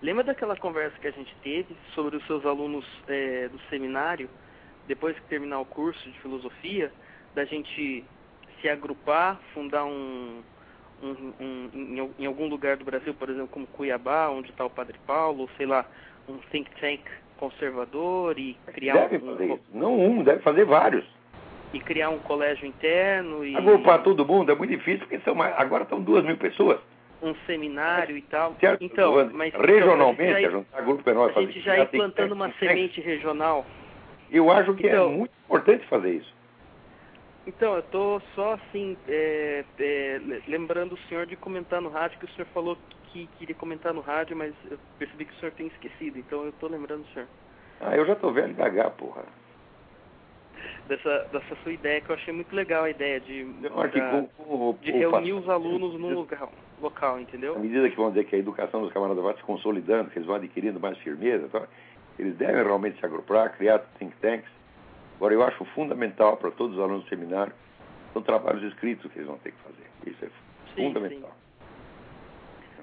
Lembra 0.00 0.24
daquela 0.24 0.56
conversa 0.56 0.98
que 0.98 1.06
a 1.06 1.12
gente 1.12 1.32
teve 1.44 1.76
sobre 1.94 2.16
os 2.16 2.26
seus 2.26 2.44
alunos 2.44 2.84
eh, 3.06 3.48
do 3.52 3.60
seminário, 3.70 4.28
depois 4.88 5.14
que 5.14 5.22
terminar 5.26 5.60
o 5.60 5.64
curso 5.64 6.10
de 6.10 6.18
filosofia, 6.20 6.92
da 7.34 7.44
gente 7.44 8.04
se 8.60 8.68
agrupar, 8.68 9.38
fundar 9.54 9.84
um, 9.84 10.42
um- 11.02 11.32
um- 11.40 11.70
em, 11.74 12.00
al- 12.00 12.10
em 12.18 12.26
algum 12.26 12.48
lugar 12.48 12.76
do 12.76 12.84
Brasil, 12.84 13.12
por 13.14 13.28
exemplo, 13.28 13.48
como 13.48 13.66
Cuiabá, 13.66 14.28
onde 14.28 14.50
está 14.50 14.64
o 14.64 14.70
Padre 14.70 14.96
Paulo, 15.06 15.42
ou 15.42 15.50
sei 15.56 15.66
lá, 15.66 15.84
um 16.28 16.38
think 16.50 16.70
tank 16.80 17.00
conservador 17.38 18.38
e 18.38 18.56
criar 18.72 19.08
Deve 19.08 19.16
um, 19.24 19.32
fazer 19.32 19.46
isso. 19.46 19.60
Não 19.74 19.98
um, 19.98 20.22
deve 20.22 20.40
fazer 20.42 20.64
vários. 20.64 21.04
e 21.72 21.80
criar 21.80 22.10
um 22.10 22.18
colégio 22.18 22.66
interno 22.66 23.44
e 23.44 23.56
Agrupar 23.56 24.02
todo 24.02 24.24
mundo 24.26 24.52
é 24.52 24.54
muito 24.54 24.70
difícil, 24.70 25.00
porque 25.00 25.18
são 25.20 25.34
mais, 25.34 25.54
agora 25.58 25.82
estão 25.84 26.00
duas 26.00 26.24
mil 26.24 26.36
pessoas. 26.36 26.78
um 27.22 27.34
seminário 27.46 28.16
e 28.16 28.22
tal. 28.22 28.54
Certo? 28.60 28.82
Então, 28.84 29.30
mas 29.32 29.52
regionalmente, 29.54 30.22
então, 30.22 30.36
a 30.36 30.40
gente 30.40 30.42
já, 30.42 30.50
juntar 30.50 30.80
grupo 30.82 31.02
menor, 31.08 31.32
a 31.34 31.40
gente 31.40 31.60
já 31.60 31.78
ir 31.78 31.86
plantando 31.88 32.32
uma 32.32 32.52
semente 32.58 33.00
regional. 33.00 33.64
Eu 34.30 34.50
acho 34.50 34.74
que 34.74 34.86
Então- 34.86 35.06
é 35.12 35.16
muito 35.16 35.32
importante 35.44 35.86
fazer 35.86 36.14
isso. 36.14 36.34
Então, 37.46 37.74
eu 37.74 37.80
estou 37.80 38.22
só 38.34 38.52
assim, 38.54 38.96
é, 39.08 39.64
é, 39.78 40.18
le- 40.18 40.42
lembrando 40.46 40.92
o 40.94 40.98
senhor 41.08 41.26
de 41.26 41.36
comentar 41.36 41.80
no 41.80 41.88
rádio, 41.88 42.18
que 42.18 42.24
o 42.24 42.28
senhor 42.30 42.46
falou 42.54 42.78
que 43.10 43.26
queria 43.38 43.54
comentar 43.54 43.92
no 43.92 44.00
rádio, 44.00 44.36
mas 44.36 44.54
eu 44.70 44.78
percebi 44.98 45.24
que 45.24 45.32
o 45.32 45.36
senhor 45.36 45.52
tem 45.52 45.66
esquecido, 45.66 46.18
então 46.18 46.44
eu 46.44 46.50
estou 46.50 46.68
lembrando 46.70 47.02
o 47.02 47.08
senhor 47.12 47.28
Ah, 47.80 47.96
eu 47.96 48.06
já 48.06 48.14
tô 48.14 48.30
velho 48.32 48.54
gaga, 48.54 48.90
porra. 48.90 49.24
dessa, 50.86 51.28
dessa 51.32 51.56
sua 51.62 51.72
ideia, 51.72 52.00
que 52.00 52.10
eu 52.10 52.14
achei 52.14 52.32
muito 52.32 52.54
legal 52.54 52.84
a 52.84 52.90
ideia 52.90 53.20
de, 53.20 53.44
que 53.54 53.60
da- 53.60 53.70
com 53.70 54.30
o- 54.36 54.78
de 54.80 54.92
o 54.92 54.98
reunir 54.98 55.32
pastor- 55.32 55.40
os 55.42 55.48
alunos 55.48 56.00
num 56.00 56.14
lugar, 56.14 56.48
local, 56.78 57.16
À 57.16 57.20
entendeu? 57.20 57.58
medida 57.58 57.90
que 57.90 57.96
vão 57.96 58.10
dizer 58.10 58.24
que 58.24 58.36
a 58.36 58.38
educação 58.38 58.82
dos 58.82 58.92
camaradas 58.92 59.22
vai 59.22 59.34
se 59.36 59.42
consolidando, 59.42 60.10
que 60.10 60.18
eles 60.18 60.26
vão 60.26 60.36
adquirindo 60.36 60.78
mais 60.78 60.96
firmeza, 60.98 61.46
então, 61.46 61.66
eles 62.18 62.36
devem 62.36 62.62
realmente 62.62 62.98
se 63.00 63.04
agrupar, 63.04 63.56
criar 63.56 63.80
think 63.98 64.14
tanks. 64.18 64.48
Agora, 65.16 65.34
eu 65.34 65.42
acho 65.42 65.64
fundamental 65.66 66.36
para 66.36 66.50
todos 66.50 66.76
os 66.76 66.82
alunos 66.82 67.04
do 67.04 67.08
seminário, 67.08 67.52
são 68.12 68.22
trabalhos 68.22 68.62
escritos 68.64 69.10
que 69.10 69.18
eles 69.18 69.28
vão 69.28 69.38
ter 69.38 69.52
que 69.52 69.62
fazer. 69.62 69.86
Isso 70.06 70.24
é 70.24 70.28
Sim, 70.74 70.88
fundamental. 70.88 71.30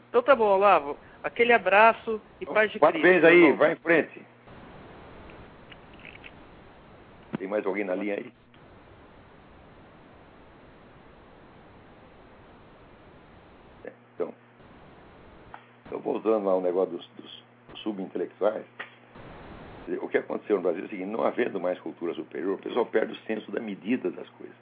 Então 0.10 0.24
tá 0.24 0.36
bom, 0.36 0.46
Olavo. 0.46 0.98
Aquele 1.24 1.54
abraço 1.54 2.22
e 2.40 2.46
paz 2.46 2.72
de 2.72 2.80
Cristo. 2.80 2.94
Parabéns 2.94 3.24
aí, 3.24 3.52
vai 3.54 3.74
em 3.74 3.76
frente. 3.76 4.22
Tem 7.38 7.48
mais 7.48 7.66
alguém 7.66 7.84
na 7.84 7.96
linha 7.96 8.16
aí? 8.16 8.34
É, 13.86 13.92
Então, 14.16 14.34
então 15.86 16.00
voltando 16.00 16.50
ao 16.50 16.62
negócio 16.62 16.98
dos, 16.98 17.10
dos 17.18 17.44
subintelectuais, 17.82 18.66
o 20.02 20.08
que 20.08 20.18
aconteceu 20.18 20.58
no 20.58 20.62
Brasil 20.62 20.84
é 20.84 20.86
o 20.86 20.90
seguinte, 20.90 21.10
não 21.10 21.24
havendo 21.24 21.60
mais 21.60 21.80
cultura 21.80 22.14
superior, 22.14 22.56
o 22.56 22.62
pessoal 22.62 22.86
perde 22.86 23.14
o 23.14 23.18
senso 23.26 23.52
da 23.52 23.60
medida 23.60 24.10
das 24.12 24.28
coisas, 24.30 24.56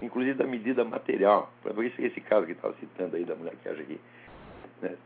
inclusive 0.00 0.34
da 0.34 0.46
medida 0.46 0.84
material. 0.84 1.50
Por 1.62 1.70
exemplo, 1.70 1.84
esse, 1.84 2.02
esse 2.04 2.20
caso 2.20 2.46
que 2.46 2.52
estava 2.52 2.74
citando 2.80 3.16
aí 3.16 3.24
da 3.24 3.34
mulher 3.34 3.54
que 3.62 3.68
acha 3.68 3.82
que 3.82 4.00
né, 4.80 4.96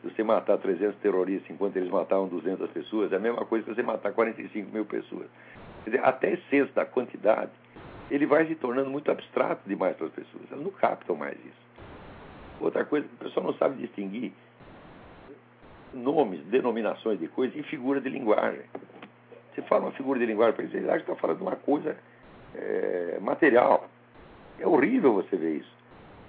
se 0.00 0.10
você 0.10 0.22
matar 0.22 0.58
300 0.58 0.96
terroristas 1.00 1.50
enquanto 1.50 1.76
eles 1.76 1.90
matavam 1.90 2.28
200 2.28 2.70
pessoas, 2.70 3.12
é 3.12 3.16
a 3.16 3.20
mesma 3.20 3.44
coisa 3.44 3.64
que 3.64 3.74
você 3.74 3.82
matar 3.82 4.12
45 4.12 4.72
mil 4.72 4.84
pessoas. 4.84 5.26
Quer 5.84 5.90
dizer, 5.90 6.04
até 6.04 6.32
esse 6.32 6.42
senso 6.48 6.72
da 6.72 6.84
quantidade, 6.84 7.50
ele 8.10 8.26
vai 8.26 8.46
se 8.46 8.54
tornando 8.54 8.90
muito 8.90 9.10
abstrato 9.10 9.62
demais 9.66 9.96
para 9.96 10.06
as 10.06 10.12
pessoas. 10.12 10.44
Elas 10.50 10.64
não 10.64 10.70
captam 10.70 11.16
mais 11.16 11.36
isso. 11.38 11.68
Outra 12.60 12.84
coisa, 12.84 13.06
o 13.06 13.24
pessoal 13.24 13.46
não 13.46 13.54
sabe 13.54 13.76
distinguir 13.76 14.32
nomes, 15.92 16.44
denominações 16.46 17.18
de 17.18 17.28
coisas 17.28 17.56
e 17.56 17.62
figura 17.64 18.00
de 18.00 18.08
linguagem. 18.08 18.62
Você 19.58 19.62
fala 19.62 19.86
uma 19.86 19.92
figura 19.92 20.20
de 20.20 20.26
linguagem 20.26 20.54
para 20.54 20.62
eles, 20.62 20.74
eles 20.74 20.88
acham 20.88 21.04
que 21.04 21.10
está 21.10 21.20
falando 21.20 21.38
de 21.38 21.42
uma 21.42 21.56
coisa 21.56 21.96
é, 22.54 23.18
material. 23.20 23.88
É 24.60 24.64
horrível 24.64 25.14
você 25.14 25.36
ver 25.36 25.56
isso. 25.56 25.76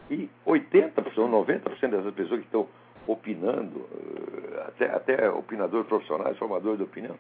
E 0.10 0.28
80%, 0.48 0.94
90% 1.14 1.90
dessas 1.92 2.14
pessoas 2.16 2.40
que 2.40 2.48
estão 2.48 2.68
opinando, 3.06 3.88
eh, 3.94 4.64
até, 4.68 4.86
até 4.90 5.30
opinadores 5.30 5.88
profissionais, 5.88 6.38
formadores 6.40 6.80
de 6.80 6.84
opinião, 6.84 7.16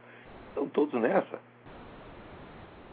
estão 0.47 0.67
todos 0.69 0.99
nessa. 0.99 1.39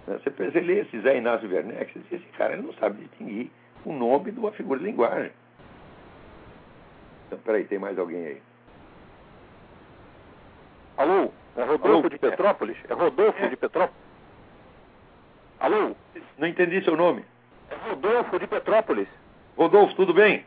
Né? 0.07 0.19
Você, 0.23 0.29
você 0.29 0.61
lê 0.61 0.81
esse 0.81 1.01
Zé 1.01 1.17
Inácio 1.17 1.49
Werneck, 1.51 1.93
você 1.95 1.99
diz, 2.01 2.12
esse 2.12 2.33
cara 2.37 2.53
ele 2.53 2.67
não 2.67 2.75
sabe 2.75 3.03
distinguir 3.03 3.51
o 3.87 3.93
nome 3.95 4.31
de 4.31 4.39
uma 4.39 4.53
figura 4.53 4.79
de 4.79 4.85
linguagem. 4.85 5.33
Então, 7.27 7.39
peraí, 7.39 7.64
tem 7.64 7.79
mais 7.79 7.99
alguém 7.99 8.27
aí? 8.27 8.43
Alô? 10.99 11.31
É 11.57 11.64
Rodolfo 11.64 12.11
de 12.11 12.18
Petrópolis? 12.18 12.76
É 12.88 12.92
Rodolfo 12.94 13.42
É. 13.44 13.48
de 13.48 13.57
Petrópolis? 13.57 13.96
Alô? 15.61 15.92
Não 16.38 16.46
entendi 16.48 16.82
seu 16.84 16.96
nome. 16.96 17.24
É 17.70 17.88
Rodolfo 17.88 18.38
de 18.38 18.46
Petrópolis. 18.46 19.09
Rodolfo, 19.57 19.94
tudo 19.94 20.12
bem? 20.12 20.44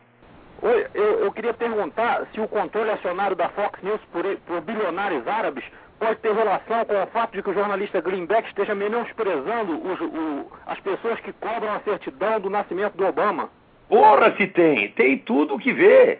Oi, 0.61 0.87
eu, 0.93 1.19
eu 1.21 1.31
queria 1.31 1.53
perguntar 1.53 2.27
se 2.33 2.39
o 2.39 2.47
controle 2.47 2.91
acionário 2.91 3.35
da 3.35 3.49
Fox 3.49 3.81
News 3.81 4.01
por, 4.11 4.23
por 4.45 4.61
bilionários 4.61 5.27
árabes 5.27 5.63
pode 5.97 6.17
ter 6.19 6.33
relação 6.33 6.85
com 6.85 7.01
o 7.01 7.07
fato 7.07 7.31
de 7.33 7.41
que 7.41 7.49
o 7.49 7.53
jornalista 7.53 8.01
Greenback 8.01 8.47
esteja 8.49 8.75
menosprezando 8.75 9.73
os, 9.73 9.99
o, 10.01 10.51
as 10.65 10.79
pessoas 10.79 11.19
que 11.21 11.33
cobram 11.33 11.73
a 11.73 11.79
certidão 11.79 12.39
do 12.39 12.49
nascimento 12.49 12.95
do 12.95 13.05
Obama. 13.05 13.49
Porra, 13.87 14.35
se 14.37 14.47
tem. 14.47 14.89
Tem 14.91 15.17
tudo 15.17 15.55
o 15.55 15.59
que 15.59 15.73
vê. 15.73 16.19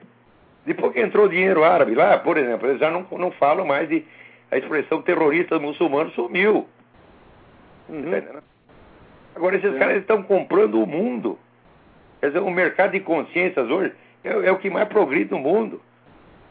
Depois 0.66 0.94
que 0.94 1.00
entrou 1.02 1.28
dinheiro 1.28 1.64
árabe 1.64 1.94
lá, 1.96 2.18
por 2.18 2.38
exemplo, 2.38 2.68
eles 2.68 2.80
já 2.80 2.90
não, 2.90 3.06
não 3.12 3.32
falam 3.32 3.66
mais 3.66 3.88
de. 3.88 4.06
A 4.52 4.58
expressão 4.58 5.02
terrorista 5.02 5.60
muçulmano 5.60 6.12
sumiu. 6.12 6.68
Uhum. 7.88 8.02
Tá 8.02 8.18
entendendo? 8.18 8.44
Agora, 9.36 9.56
esses 9.56 9.78
caras 9.78 9.98
estão 9.98 10.24
comprando 10.24 10.82
o 10.82 10.88
mundo. 10.88 11.38
Quer 12.20 12.28
dizer, 12.28 12.40
o 12.40 12.50
mercado 12.50 12.92
de 12.92 13.00
consciências 13.00 13.70
hoje 13.70 13.94
é, 14.24 14.30
é 14.30 14.52
o 14.52 14.58
que 14.58 14.70
mais 14.70 14.88
progride 14.88 15.32
no 15.32 15.40
mundo. 15.40 15.82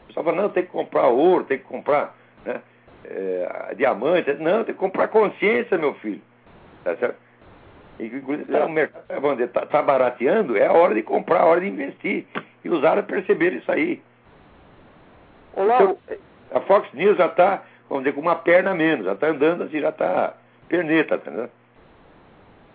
O 0.03 0.07
pessoal 0.07 0.25
fala, 0.25 0.41
não, 0.41 0.49
tem 0.49 0.63
que 0.63 0.71
comprar 0.71 1.07
ouro, 1.07 1.43
tem 1.43 1.57
que 1.59 1.65
comprar 1.65 2.15
né, 2.45 2.61
é, 3.05 3.75
diamante. 3.75 4.33
Não, 4.35 4.63
tem 4.63 4.73
que 4.73 4.79
comprar 4.79 5.07
consciência, 5.09 5.77
meu 5.77 5.93
filho. 5.95 6.21
Tá 6.83 6.95
certo? 6.95 7.17
Inclusive, 7.99 8.51
tá, 8.51 8.65
o 8.65 8.69
mercado 8.69 9.03
tá, 9.05 9.33
dizer, 9.33 9.49
tá, 9.49 9.65
tá 9.65 9.81
barateando, 9.81 10.57
é 10.57 10.65
a 10.65 10.71
hora 10.71 10.95
de 10.95 11.03
comprar, 11.03 11.41
a 11.41 11.45
hora 11.45 11.61
de 11.61 11.67
investir. 11.67 12.25
E 12.63 12.69
os 12.69 12.83
árabes 12.83 13.11
perceberam 13.11 13.57
isso 13.57 13.71
aí. 13.71 14.01
Olá, 15.53 15.75
Então, 15.75 15.97
a 16.51 16.61
Fox 16.61 16.91
News 16.93 17.17
já 17.17 17.25
está, 17.25 17.63
vamos 17.89 18.03
dizer, 18.03 18.13
com 18.13 18.21
uma 18.21 18.35
perna 18.35 18.73
menos, 18.73 19.05
já 19.05 19.13
está 19.13 19.27
andando 19.27 19.63
assim, 19.63 19.81
já 19.81 19.89
está 19.89 20.33
perneta, 20.67 21.17
tá 21.17 21.31
entendendo? 21.31 21.51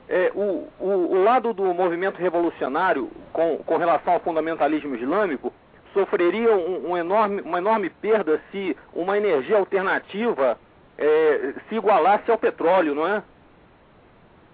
é, 0.08 0.30
o, 0.34 0.68
o, 0.78 0.88
o 0.88 1.22
lado 1.22 1.52
do 1.52 1.62
movimento 1.74 2.16
revolucionário 2.18 3.10
com, 3.32 3.58
com 3.58 3.76
relação 3.76 4.14
ao 4.14 4.20
fundamentalismo 4.20 4.94
islâmico 4.94 5.52
sofreria 5.92 6.54
um, 6.54 6.90
um 6.90 6.96
enorme, 6.96 7.40
uma 7.40 7.58
enorme 7.58 7.88
perda 7.88 8.40
se 8.50 8.76
uma 8.92 9.16
energia 9.16 9.56
alternativa 9.56 10.58
é, 10.98 11.54
se 11.68 11.76
igualasse 11.76 12.30
ao 12.30 12.38
petróleo, 12.38 12.94
não 12.94 13.06
é? 13.06 13.22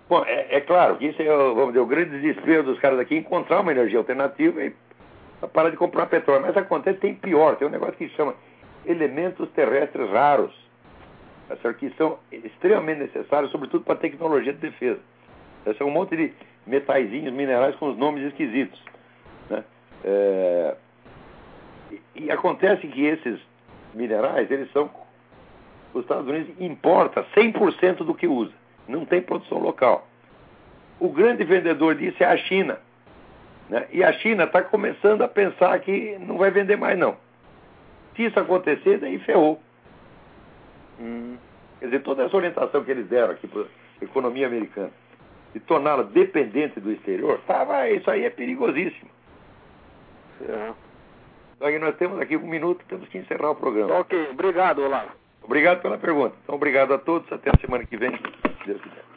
Bom, 0.09 0.25
é, 0.27 0.57
é 0.57 0.61
claro 0.61 0.97
que 0.97 1.07
isso 1.07 1.21
é, 1.21 1.27
vamos 1.27 1.69
dizer, 1.69 1.81
o 1.81 1.87
grande 1.87 2.21
desespero 2.21 2.63
dos 2.63 2.79
caras 2.79 2.99
aqui 2.99 3.17
encontrar 3.17 3.61
uma 3.61 3.73
energia 3.73 3.99
alternativa 3.99 4.63
e 4.63 4.75
parar 5.53 5.71
de 5.71 5.77
comprar 5.77 6.07
petróleo. 6.07 6.43
Mas 6.43 6.57
acontece, 6.57 6.99
tem 6.99 7.15
pior, 7.15 7.57
tem 7.57 7.67
um 7.67 7.71
negócio 7.71 7.95
que 7.95 8.09
chama 8.11 8.35
elementos 8.87 9.49
terrestres 9.51 10.09
raros, 10.11 10.55
que 11.79 11.91
são 11.97 12.19
extremamente 12.31 13.01
necessários, 13.01 13.51
sobretudo 13.51 13.85
para 13.85 13.95
a 13.95 13.99
tecnologia 13.99 14.53
de 14.53 14.61
defesa. 14.61 15.01
Tá 15.65 15.73
certo? 15.73 15.85
um 15.85 15.91
monte 15.91 16.17
de 16.17 16.33
metaizinhos, 16.67 17.33
minerais 17.33 17.75
com 17.77 17.91
os 17.91 17.97
nomes 17.99 18.25
esquisitos. 18.25 18.81
Né? 19.49 19.65
É, 20.05 20.77
e 22.15 22.31
acontece 22.31 22.87
que 22.87 23.05
esses 23.05 23.41
minerais, 23.95 24.51
eles 24.51 24.71
são. 24.73 24.91
Os 25.93 26.03
Estados 26.03 26.29
Unidos 26.29 26.55
importa 26.61 27.27
100% 27.35 28.05
do 28.05 28.15
que 28.15 28.29
usa. 28.29 28.53
Não 28.87 29.05
tem 29.05 29.21
produção 29.21 29.59
local. 29.59 30.07
O 31.01 31.09
grande 31.09 31.43
vendedor 31.43 31.97
disso 31.97 32.23
é 32.23 32.27
a 32.27 32.37
China. 32.37 32.79
né? 33.69 33.89
E 33.91 34.05
a 34.05 34.13
China 34.13 34.45
está 34.45 34.63
começando 34.63 35.23
a 35.23 35.29
pensar 35.29 35.79
que 35.81 36.17
não 36.21 36.39
vai 36.39 36.51
vender 36.51 36.77
mais, 36.77 36.97
não. 36.97 37.17
Se 38.15 38.25
isso 38.25 38.39
acontecer, 38.39 38.99
daí 38.99 39.19
ferrou. 39.21 39.61
Quer 41.79 41.87
dizer, 41.87 42.03
toda 42.03 42.25
essa 42.25 42.37
orientação 42.37 42.85
que 42.85 42.91
eles 42.91 43.09
deram 43.09 43.33
aqui 43.33 43.49
para 43.49 43.63
a 43.63 44.05
economia 44.05 44.47
americana, 44.47 44.91
de 45.55 45.61
torná-la 45.61 46.03
dependente 46.03 46.79
do 46.79 46.93
exterior, 46.93 47.41
tava, 47.47 47.89
isso 47.89 48.11
aí 48.11 48.25
é 48.25 48.31
perigosíssimo. 48.31 49.11
É. 50.43 50.73
Então, 51.57 51.69
aí 51.69 51.79
nós 51.79 51.97
temos 51.97 52.21
aqui 52.21 52.37
um 52.37 52.47
minuto, 52.47 52.85
temos 52.89 53.09
que 53.09 53.19
encerrar 53.19 53.51
o 53.51 53.57
programa. 53.57 54.01
Ok, 54.01 54.29
obrigado, 54.31 54.83
Olavo. 54.83 55.11
Obrigado 55.43 55.83
pela 55.83 55.99
pergunta. 55.99 56.37
Então, 56.43 56.55
obrigado 56.55 56.95
a 56.95 56.99
todos. 56.99 57.31
Até 57.33 57.51
a 57.51 57.61
semana 57.61 57.85
que 57.85 57.97
vem, 57.97 58.11
se 58.11 58.67
Deus 58.67 58.81
quiser. 58.81 59.10